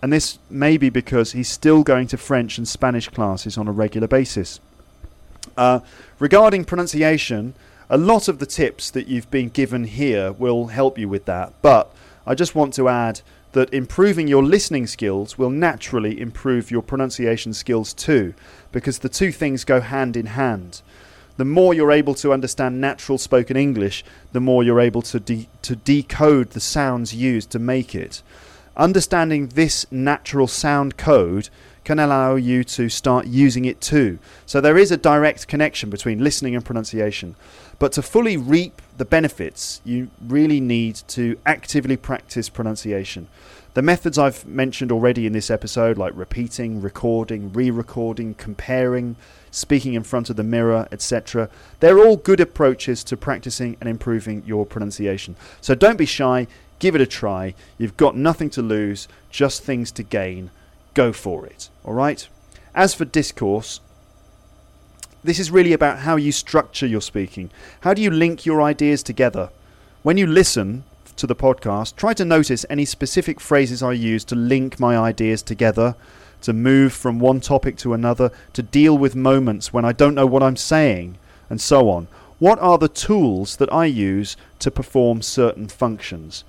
And 0.00 0.10
this 0.10 0.38
may 0.48 0.78
be 0.78 0.88
because 0.88 1.32
he's 1.32 1.50
still 1.50 1.82
going 1.82 2.06
to 2.06 2.16
French 2.16 2.56
and 2.56 2.66
Spanish 2.66 3.10
classes 3.10 3.58
on 3.58 3.68
a 3.68 3.72
regular 3.72 4.08
basis. 4.08 4.58
Uh, 5.54 5.80
regarding 6.18 6.64
pronunciation, 6.64 7.52
a 7.94 8.04
lot 8.12 8.26
of 8.26 8.40
the 8.40 8.46
tips 8.46 8.90
that 8.90 9.06
you've 9.06 9.30
been 9.30 9.48
given 9.48 9.84
here 9.84 10.32
will 10.32 10.66
help 10.66 10.98
you 10.98 11.08
with 11.08 11.26
that. 11.26 11.52
But 11.62 11.94
I 12.26 12.34
just 12.34 12.56
want 12.56 12.74
to 12.74 12.88
add 12.88 13.20
that 13.52 13.72
improving 13.72 14.26
your 14.26 14.42
listening 14.42 14.88
skills 14.88 15.38
will 15.38 15.48
naturally 15.48 16.20
improve 16.20 16.72
your 16.72 16.82
pronunciation 16.82 17.54
skills 17.54 17.94
too, 17.94 18.34
because 18.72 18.98
the 18.98 19.08
two 19.08 19.30
things 19.30 19.62
go 19.62 19.80
hand 19.80 20.16
in 20.16 20.26
hand. 20.26 20.82
The 21.36 21.44
more 21.44 21.72
you're 21.72 21.92
able 21.92 22.16
to 22.16 22.32
understand 22.32 22.80
natural 22.80 23.16
spoken 23.16 23.56
English, 23.56 24.04
the 24.32 24.40
more 24.40 24.64
you're 24.64 24.80
able 24.80 25.02
to, 25.02 25.20
de- 25.20 25.48
to 25.62 25.76
decode 25.76 26.50
the 26.50 26.58
sounds 26.58 27.14
used 27.14 27.50
to 27.50 27.60
make 27.60 27.94
it. 27.94 28.22
Understanding 28.76 29.46
this 29.50 29.86
natural 29.92 30.48
sound 30.48 30.96
code 30.96 31.48
can 31.84 31.98
allow 31.98 32.34
you 32.34 32.64
to 32.64 32.88
start 32.88 33.26
using 33.26 33.64
it 33.64 33.80
too. 33.80 34.18
So 34.46 34.60
there 34.60 34.78
is 34.78 34.90
a 34.90 34.96
direct 34.96 35.46
connection 35.46 35.90
between 35.90 36.24
listening 36.24 36.54
and 36.54 36.64
pronunciation. 36.64 37.36
But 37.78 37.92
to 37.92 38.02
fully 38.02 38.36
reap 38.36 38.80
the 38.96 39.04
benefits, 39.04 39.80
you 39.84 40.10
really 40.20 40.60
need 40.60 40.96
to 41.08 41.38
actively 41.44 41.96
practice 41.96 42.48
pronunciation. 42.48 43.28
The 43.74 43.82
methods 43.82 44.18
I've 44.18 44.46
mentioned 44.46 44.92
already 44.92 45.26
in 45.26 45.32
this 45.32 45.50
episode, 45.50 45.98
like 45.98 46.12
repeating, 46.14 46.80
recording, 46.80 47.52
re 47.52 47.70
recording, 47.70 48.34
comparing, 48.34 49.16
speaking 49.50 49.94
in 49.94 50.04
front 50.04 50.30
of 50.30 50.36
the 50.36 50.44
mirror, 50.44 50.86
etc., 50.92 51.50
they're 51.80 51.98
all 51.98 52.16
good 52.16 52.38
approaches 52.38 53.02
to 53.04 53.16
practicing 53.16 53.76
and 53.80 53.88
improving 53.88 54.44
your 54.46 54.64
pronunciation. 54.64 55.34
So 55.60 55.74
don't 55.74 55.98
be 55.98 56.06
shy, 56.06 56.46
Give 56.78 56.94
it 56.94 57.00
a 57.00 57.06
try. 57.06 57.54
You've 57.78 57.96
got 57.96 58.16
nothing 58.16 58.50
to 58.50 58.62
lose, 58.62 59.08
just 59.30 59.62
things 59.62 59.90
to 59.92 60.02
gain. 60.02 60.50
Go 60.94 61.12
for 61.12 61.44
it. 61.46 61.68
All 61.84 61.94
right? 61.94 62.26
As 62.74 62.94
for 62.94 63.04
discourse, 63.04 63.80
this 65.22 65.38
is 65.38 65.50
really 65.50 65.72
about 65.72 66.00
how 66.00 66.16
you 66.16 66.32
structure 66.32 66.86
your 66.86 67.00
speaking. 67.00 67.50
How 67.80 67.94
do 67.94 68.02
you 68.02 68.10
link 68.10 68.44
your 68.44 68.62
ideas 68.62 69.02
together? 69.02 69.50
When 70.02 70.16
you 70.16 70.26
listen 70.26 70.84
to 71.16 71.26
the 71.26 71.36
podcast, 71.36 71.96
try 71.96 72.12
to 72.14 72.24
notice 72.24 72.66
any 72.68 72.84
specific 72.84 73.40
phrases 73.40 73.82
I 73.82 73.92
use 73.92 74.24
to 74.26 74.34
link 74.34 74.78
my 74.78 74.98
ideas 74.98 75.42
together, 75.42 75.96
to 76.42 76.52
move 76.52 76.92
from 76.92 77.18
one 77.18 77.40
topic 77.40 77.76
to 77.78 77.94
another, 77.94 78.30
to 78.52 78.62
deal 78.62 78.98
with 78.98 79.16
moments 79.16 79.72
when 79.72 79.84
I 79.84 79.92
don't 79.92 80.14
know 80.14 80.26
what 80.26 80.42
I'm 80.42 80.56
saying, 80.56 81.16
and 81.48 81.60
so 81.60 81.88
on. 81.88 82.06
What 82.38 82.58
are 82.58 82.78
the 82.78 82.88
tools 82.88 83.56
that 83.56 83.72
I 83.72 83.86
use 83.86 84.36
to 84.58 84.70
perform 84.70 85.22
certain 85.22 85.68
functions? 85.68 86.44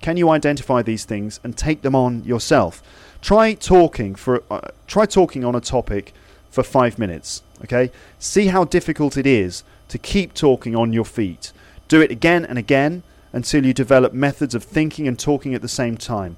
Can 0.00 0.16
you 0.16 0.30
identify 0.30 0.82
these 0.82 1.04
things 1.04 1.38
and 1.44 1.56
take 1.56 1.82
them 1.82 1.94
on 1.94 2.24
yourself? 2.24 2.82
Try 3.26 3.54
talking 3.54 4.14
for 4.14 4.44
uh, 4.48 4.60
try 4.86 5.04
talking 5.04 5.44
on 5.44 5.56
a 5.56 5.60
topic 5.60 6.12
for 6.48 6.62
5 6.62 6.96
minutes, 6.96 7.42
okay? 7.64 7.90
See 8.20 8.46
how 8.46 8.62
difficult 8.62 9.16
it 9.16 9.26
is 9.26 9.64
to 9.88 9.98
keep 9.98 10.32
talking 10.32 10.76
on 10.76 10.92
your 10.92 11.04
feet. 11.04 11.52
Do 11.88 12.00
it 12.00 12.12
again 12.12 12.44
and 12.44 12.56
again 12.56 13.02
until 13.32 13.66
you 13.66 13.74
develop 13.74 14.12
methods 14.12 14.54
of 14.54 14.62
thinking 14.62 15.08
and 15.08 15.18
talking 15.18 15.56
at 15.56 15.60
the 15.60 15.66
same 15.66 15.96
time. 15.96 16.36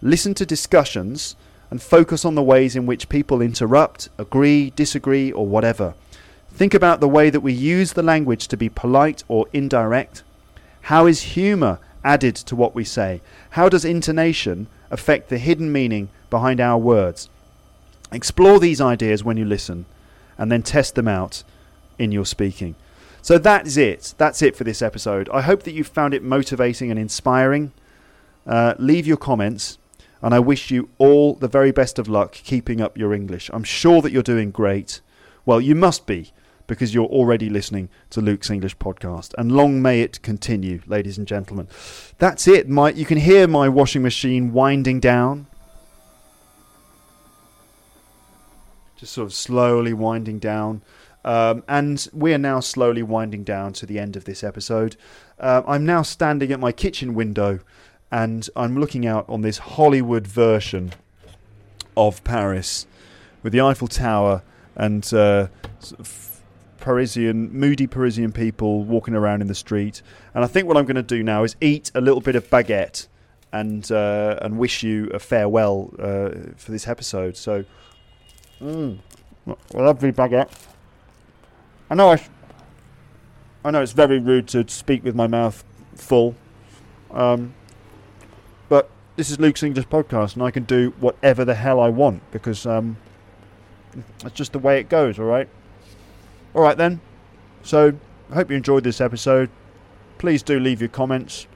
Listen 0.00 0.32
to 0.34 0.46
discussions 0.46 1.34
and 1.72 1.82
focus 1.82 2.24
on 2.24 2.36
the 2.36 2.50
ways 2.52 2.76
in 2.76 2.86
which 2.86 3.08
people 3.08 3.42
interrupt, 3.42 4.08
agree, 4.16 4.70
disagree, 4.76 5.32
or 5.32 5.44
whatever. 5.44 5.94
Think 6.52 6.72
about 6.72 7.00
the 7.00 7.08
way 7.08 7.30
that 7.30 7.40
we 7.40 7.52
use 7.52 7.94
the 7.94 8.02
language 8.04 8.46
to 8.46 8.56
be 8.56 8.68
polite 8.68 9.24
or 9.26 9.46
indirect. 9.52 10.22
How 10.82 11.06
is 11.06 11.34
humour 11.34 11.80
added 12.04 12.36
to 12.36 12.54
what 12.54 12.76
we 12.76 12.84
say? 12.84 13.22
How 13.50 13.68
does 13.68 13.84
intonation 13.84 14.68
affect 14.88 15.30
the 15.30 15.38
hidden 15.38 15.72
meaning 15.72 16.10
behind 16.30 16.60
our 16.60 16.78
words? 16.78 17.28
Explore 18.12 18.60
these 18.60 18.80
ideas 18.80 19.22
when 19.22 19.36
you 19.36 19.44
listen 19.44 19.86
and 20.38 20.50
then 20.50 20.62
test 20.62 20.94
them 20.94 21.08
out 21.08 21.42
in 21.98 22.12
your 22.12 22.24
speaking. 22.24 22.74
So 23.20 23.36
that 23.38 23.66
is 23.66 23.76
it. 23.76 24.14
That's 24.16 24.40
it 24.40 24.56
for 24.56 24.64
this 24.64 24.80
episode. 24.80 25.28
I 25.30 25.42
hope 25.42 25.64
that 25.64 25.72
you 25.72 25.84
found 25.84 26.14
it 26.14 26.22
motivating 26.22 26.90
and 26.90 26.98
inspiring. 26.98 27.72
Uh, 28.46 28.74
leave 28.78 29.06
your 29.06 29.16
comments, 29.18 29.76
and 30.22 30.32
I 30.32 30.38
wish 30.38 30.70
you 30.70 30.88
all 30.96 31.34
the 31.34 31.48
very 31.48 31.70
best 31.70 31.98
of 31.98 32.08
luck 32.08 32.32
keeping 32.32 32.80
up 32.80 32.96
your 32.96 33.12
English. 33.12 33.50
I'm 33.52 33.64
sure 33.64 34.00
that 34.00 34.12
you're 34.12 34.22
doing 34.22 34.50
great. 34.50 35.00
Well, 35.44 35.60
you 35.60 35.74
must 35.74 36.06
be 36.06 36.32
because 36.66 36.94
you're 36.94 37.06
already 37.06 37.50
listening 37.50 37.88
to 38.10 38.20
Luke's 38.20 38.50
English 38.50 38.76
podcast. 38.76 39.34
And 39.36 39.50
long 39.50 39.82
may 39.82 40.00
it 40.02 40.22
continue, 40.22 40.80
ladies 40.86 41.18
and 41.18 41.26
gentlemen. 41.26 41.66
That's 42.18 42.46
it. 42.46 42.68
My, 42.68 42.90
you 42.90 43.04
can 43.04 43.18
hear 43.18 43.48
my 43.48 43.68
washing 43.68 44.02
machine 44.02 44.52
winding 44.52 45.00
down. 45.00 45.46
Just 48.98 49.12
sort 49.12 49.26
of 49.26 49.32
slowly 49.32 49.94
winding 49.94 50.38
down. 50.38 50.82
Um, 51.24 51.64
and 51.68 52.06
we 52.12 52.34
are 52.34 52.38
now 52.38 52.60
slowly 52.60 53.02
winding 53.02 53.44
down 53.44 53.72
to 53.74 53.86
the 53.86 53.98
end 53.98 54.16
of 54.16 54.24
this 54.24 54.44
episode. 54.44 54.96
Uh, 55.38 55.62
I'm 55.66 55.86
now 55.86 56.02
standing 56.02 56.52
at 56.52 56.60
my 56.60 56.72
kitchen 56.72 57.14
window 57.14 57.60
and 58.10 58.48
I'm 58.56 58.78
looking 58.78 59.06
out 59.06 59.28
on 59.28 59.42
this 59.42 59.58
Hollywood 59.58 60.26
version 60.26 60.92
of 61.96 62.22
Paris 62.24 62.86
with 63.42 63.52
the 63.52 63.60
Eiffel 63.60 63.88
Tower 63.88 64.42
and 64.74 65.04
uh, 65.12 65.48
sort 65.80 66.00
of 66.00 66.40
Parisian, 66.78 67.52
moody 67.52 67.86
Parisian 67.86 68.32
people 68.32 68.84
walking 68.84 69.14
around 69.14 69.42
in 69.42 69.48
the 69.48 69.54
street. 69.54 70.02
And 70.34 70.44
I 70.44 70.46
think 70.46 70.66
what 70.66 70.76
I'm 70.76 70.86
going 70.86 70.96
to 70.96 71.02
do 71.02 71.22
now 71.22 71.44
is 71.44 71.56
eat 71.60 71.90
a 71.94 72.00
little 72.00 72.20
bit 72.20 72.36
of 72.36 72.48
baguette 72.48 73.08
and 73.52 73.90
uh, 73.90 74.38
and 74.42 74.58
wish 74.58 74.82
you 74.82 75.08
a 75.12 75.18
farewell 75.18 75.92
uh, 75.98 76.30
for 76.56 76.70
this 76.70 76.86
episode. 76.86 77.36
So, 77.36 77.64
mm, 78.60 78.98
lovely 79.74 80.12
baguette. 80.12 80.50
I 81.90 81.94
know 81.94 82.10
I, 82.10 82.22
I 83.64 83.70
know 83.70 83.82
it's 83.82 83.92
very 83.92 84.18
rude 84.18 84.48
to 84.48 84.68
speak 84.68 85.04
with 85.04 85.14
my 85.14 85.26
mouth 85.26 85.64
full, 85.94 86.34
um, 87.10 87.54
but 88.68 88.90
this 89.16 89.30
is 89.30 89.40
Luke's 89.40 89.62
English 89.62 89.88
podcast, 89.88 90.34
and 90.34 90.42
I 90.42 90.50
can 90.50 90.64
do 90.64 90.94
whatever 91.00 91.44
the 91.44 91.54
hell 91.54 91.80
I 91.80 91.88
want 91.88 92.22
because 92.30 92.66
um, 92.66 92.98
that's 94.22 94.34
just 94.34 94.52
the 94.52 94.58
way 94.58 94.78
it 94.78 94.88
goes. 94.88 95.18
All 95.18 95.24
right. 95.24 95.48
All 96.54 96.62
right 96.62 96.76
then. 96.76 97.00
So 97.62 97.94
I 98.30 98.34
hope 98.34 98.50
you 98.50 98.56
enjoyed 98.56 98.84
this 98.84 99.00
episode. 99.00 99.50
Please 100.18 100.42
do 100.42 100.60
leave 100.60 100.80
your 100.80 100.88
comments, 100.88 101.46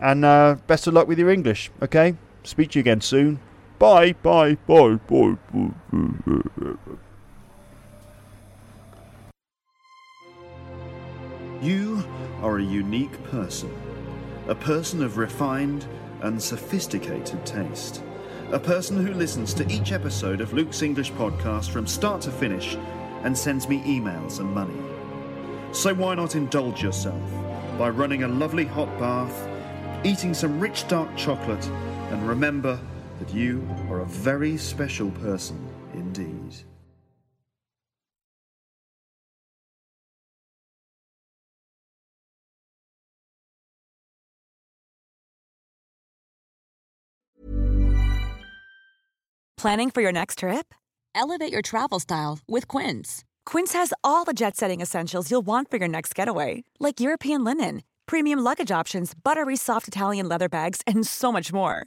and 0.00 0.24
uh, 0.24 0.56
best 0.66 0.86
of 0.86 0.94
luck 0.94 1.06
with 1.06 1.18
your 1.18 1.30
English. 1.30 1.70
Okay. 1.82 2.16
Speak 2.44 2.70
to 2.70 2.78
you 2.78 2.80
again 2.80 3.00
soon. 3.00 3.38
Bye. 3.82 4.12
Bye. 4.12 4.54
Bye. 4.68 4.94
Bye. 5.08 5.36
bye. 5.50 5.70
You 11.60 12.04
are 12.42 12.58
a 12.58 12.62
unique 12.62 13.20
person, 13.24 13.76
a 14.46 14.54
person 14.54 15.02
of 15.02 15.18
refined 15.18 15.84
and 16.20 16.40
sophisticated 16.40 17.44
taste, 17.44 18.04
a 18.52 18.58
person 18.60 19.04
who 19.04 19.14
listens 19.14 19.52
to 19.54 19.68
each 19.68 19.90
episode 19.90 20.40
of 20.40 20.52
Luke's 20.52 20.82
English 20.82 21.10
podcast 21.14 21.70
from 21.70 21.88
start 21.88 22.20
to 22.20 22.30
finish 22.30 22.76
and 23.24 23.36
sends 23.36 23.68
me 23.68 23.80
emails 23.80 24.38
and 24.38 24.54
money. 24.54 24.80
So 25.72 25.92
why 25.92 26.14
not 26.14 26.36
indulge 26.36 26.84
yourself 26.84 27.32
by 27.76 27.88
running 27.88 28.22
a 28.22 28.28
lovely 28.28 28.64
hot 28.64 28.96
bath, 29.00 29.48
eating 30.04 30.34
some 30.34 30.60
rich 30.60 30.86
dark 30.86 31.16
chocolate, 31.16 31.66
and 32.12 32.28
remember 32.28 32.78
that 33.22 33.32
you 33.32 33.64
are 33.88 34.00
a 34.00 34.06
very 34.06 34.56
special 34.56 35.10
person 35.12 35.56
indeed. 35.94 36.54
Planning 49.56 49.92
for 49.92 50.00
your 50.00 50.10
next 50.10 50.38
trip? 50.38 50.74
Elevate 51.14 51.52
your 51.52 51.62
travel 51.62 52.00
style 52.00 52.40
with 52.48 52.66
Quince. 52.66 53.22
Quince 53.46 53.74
has 53.74 53.92
all 54.02 54.24
the 54.24 54.32
jet 54.32 54.56
setting 54.56 54.80
essentials 54.80 55.30
you'll 55.30 55.46
want 55.46 55.70
for 55.70 55.76
your 55.76 55.86
next 55.86 56.16
getaway, 56.16 56.64
like 56.80 56.98
European 56.98 57.44
linen, 57.44 57.84
premium 58.06 58.40
luggage 58.40 58.72
options, 58.72 59.14
buttery 59.14 59.54
soft 59.54 59.86
Italian 59.86 60.28
leather 60.28 60.48
bags, 60.48 60.80
and 60.84 61.06
so 61.06 61.30
much 61.30 61.52
more. 61.52 61.86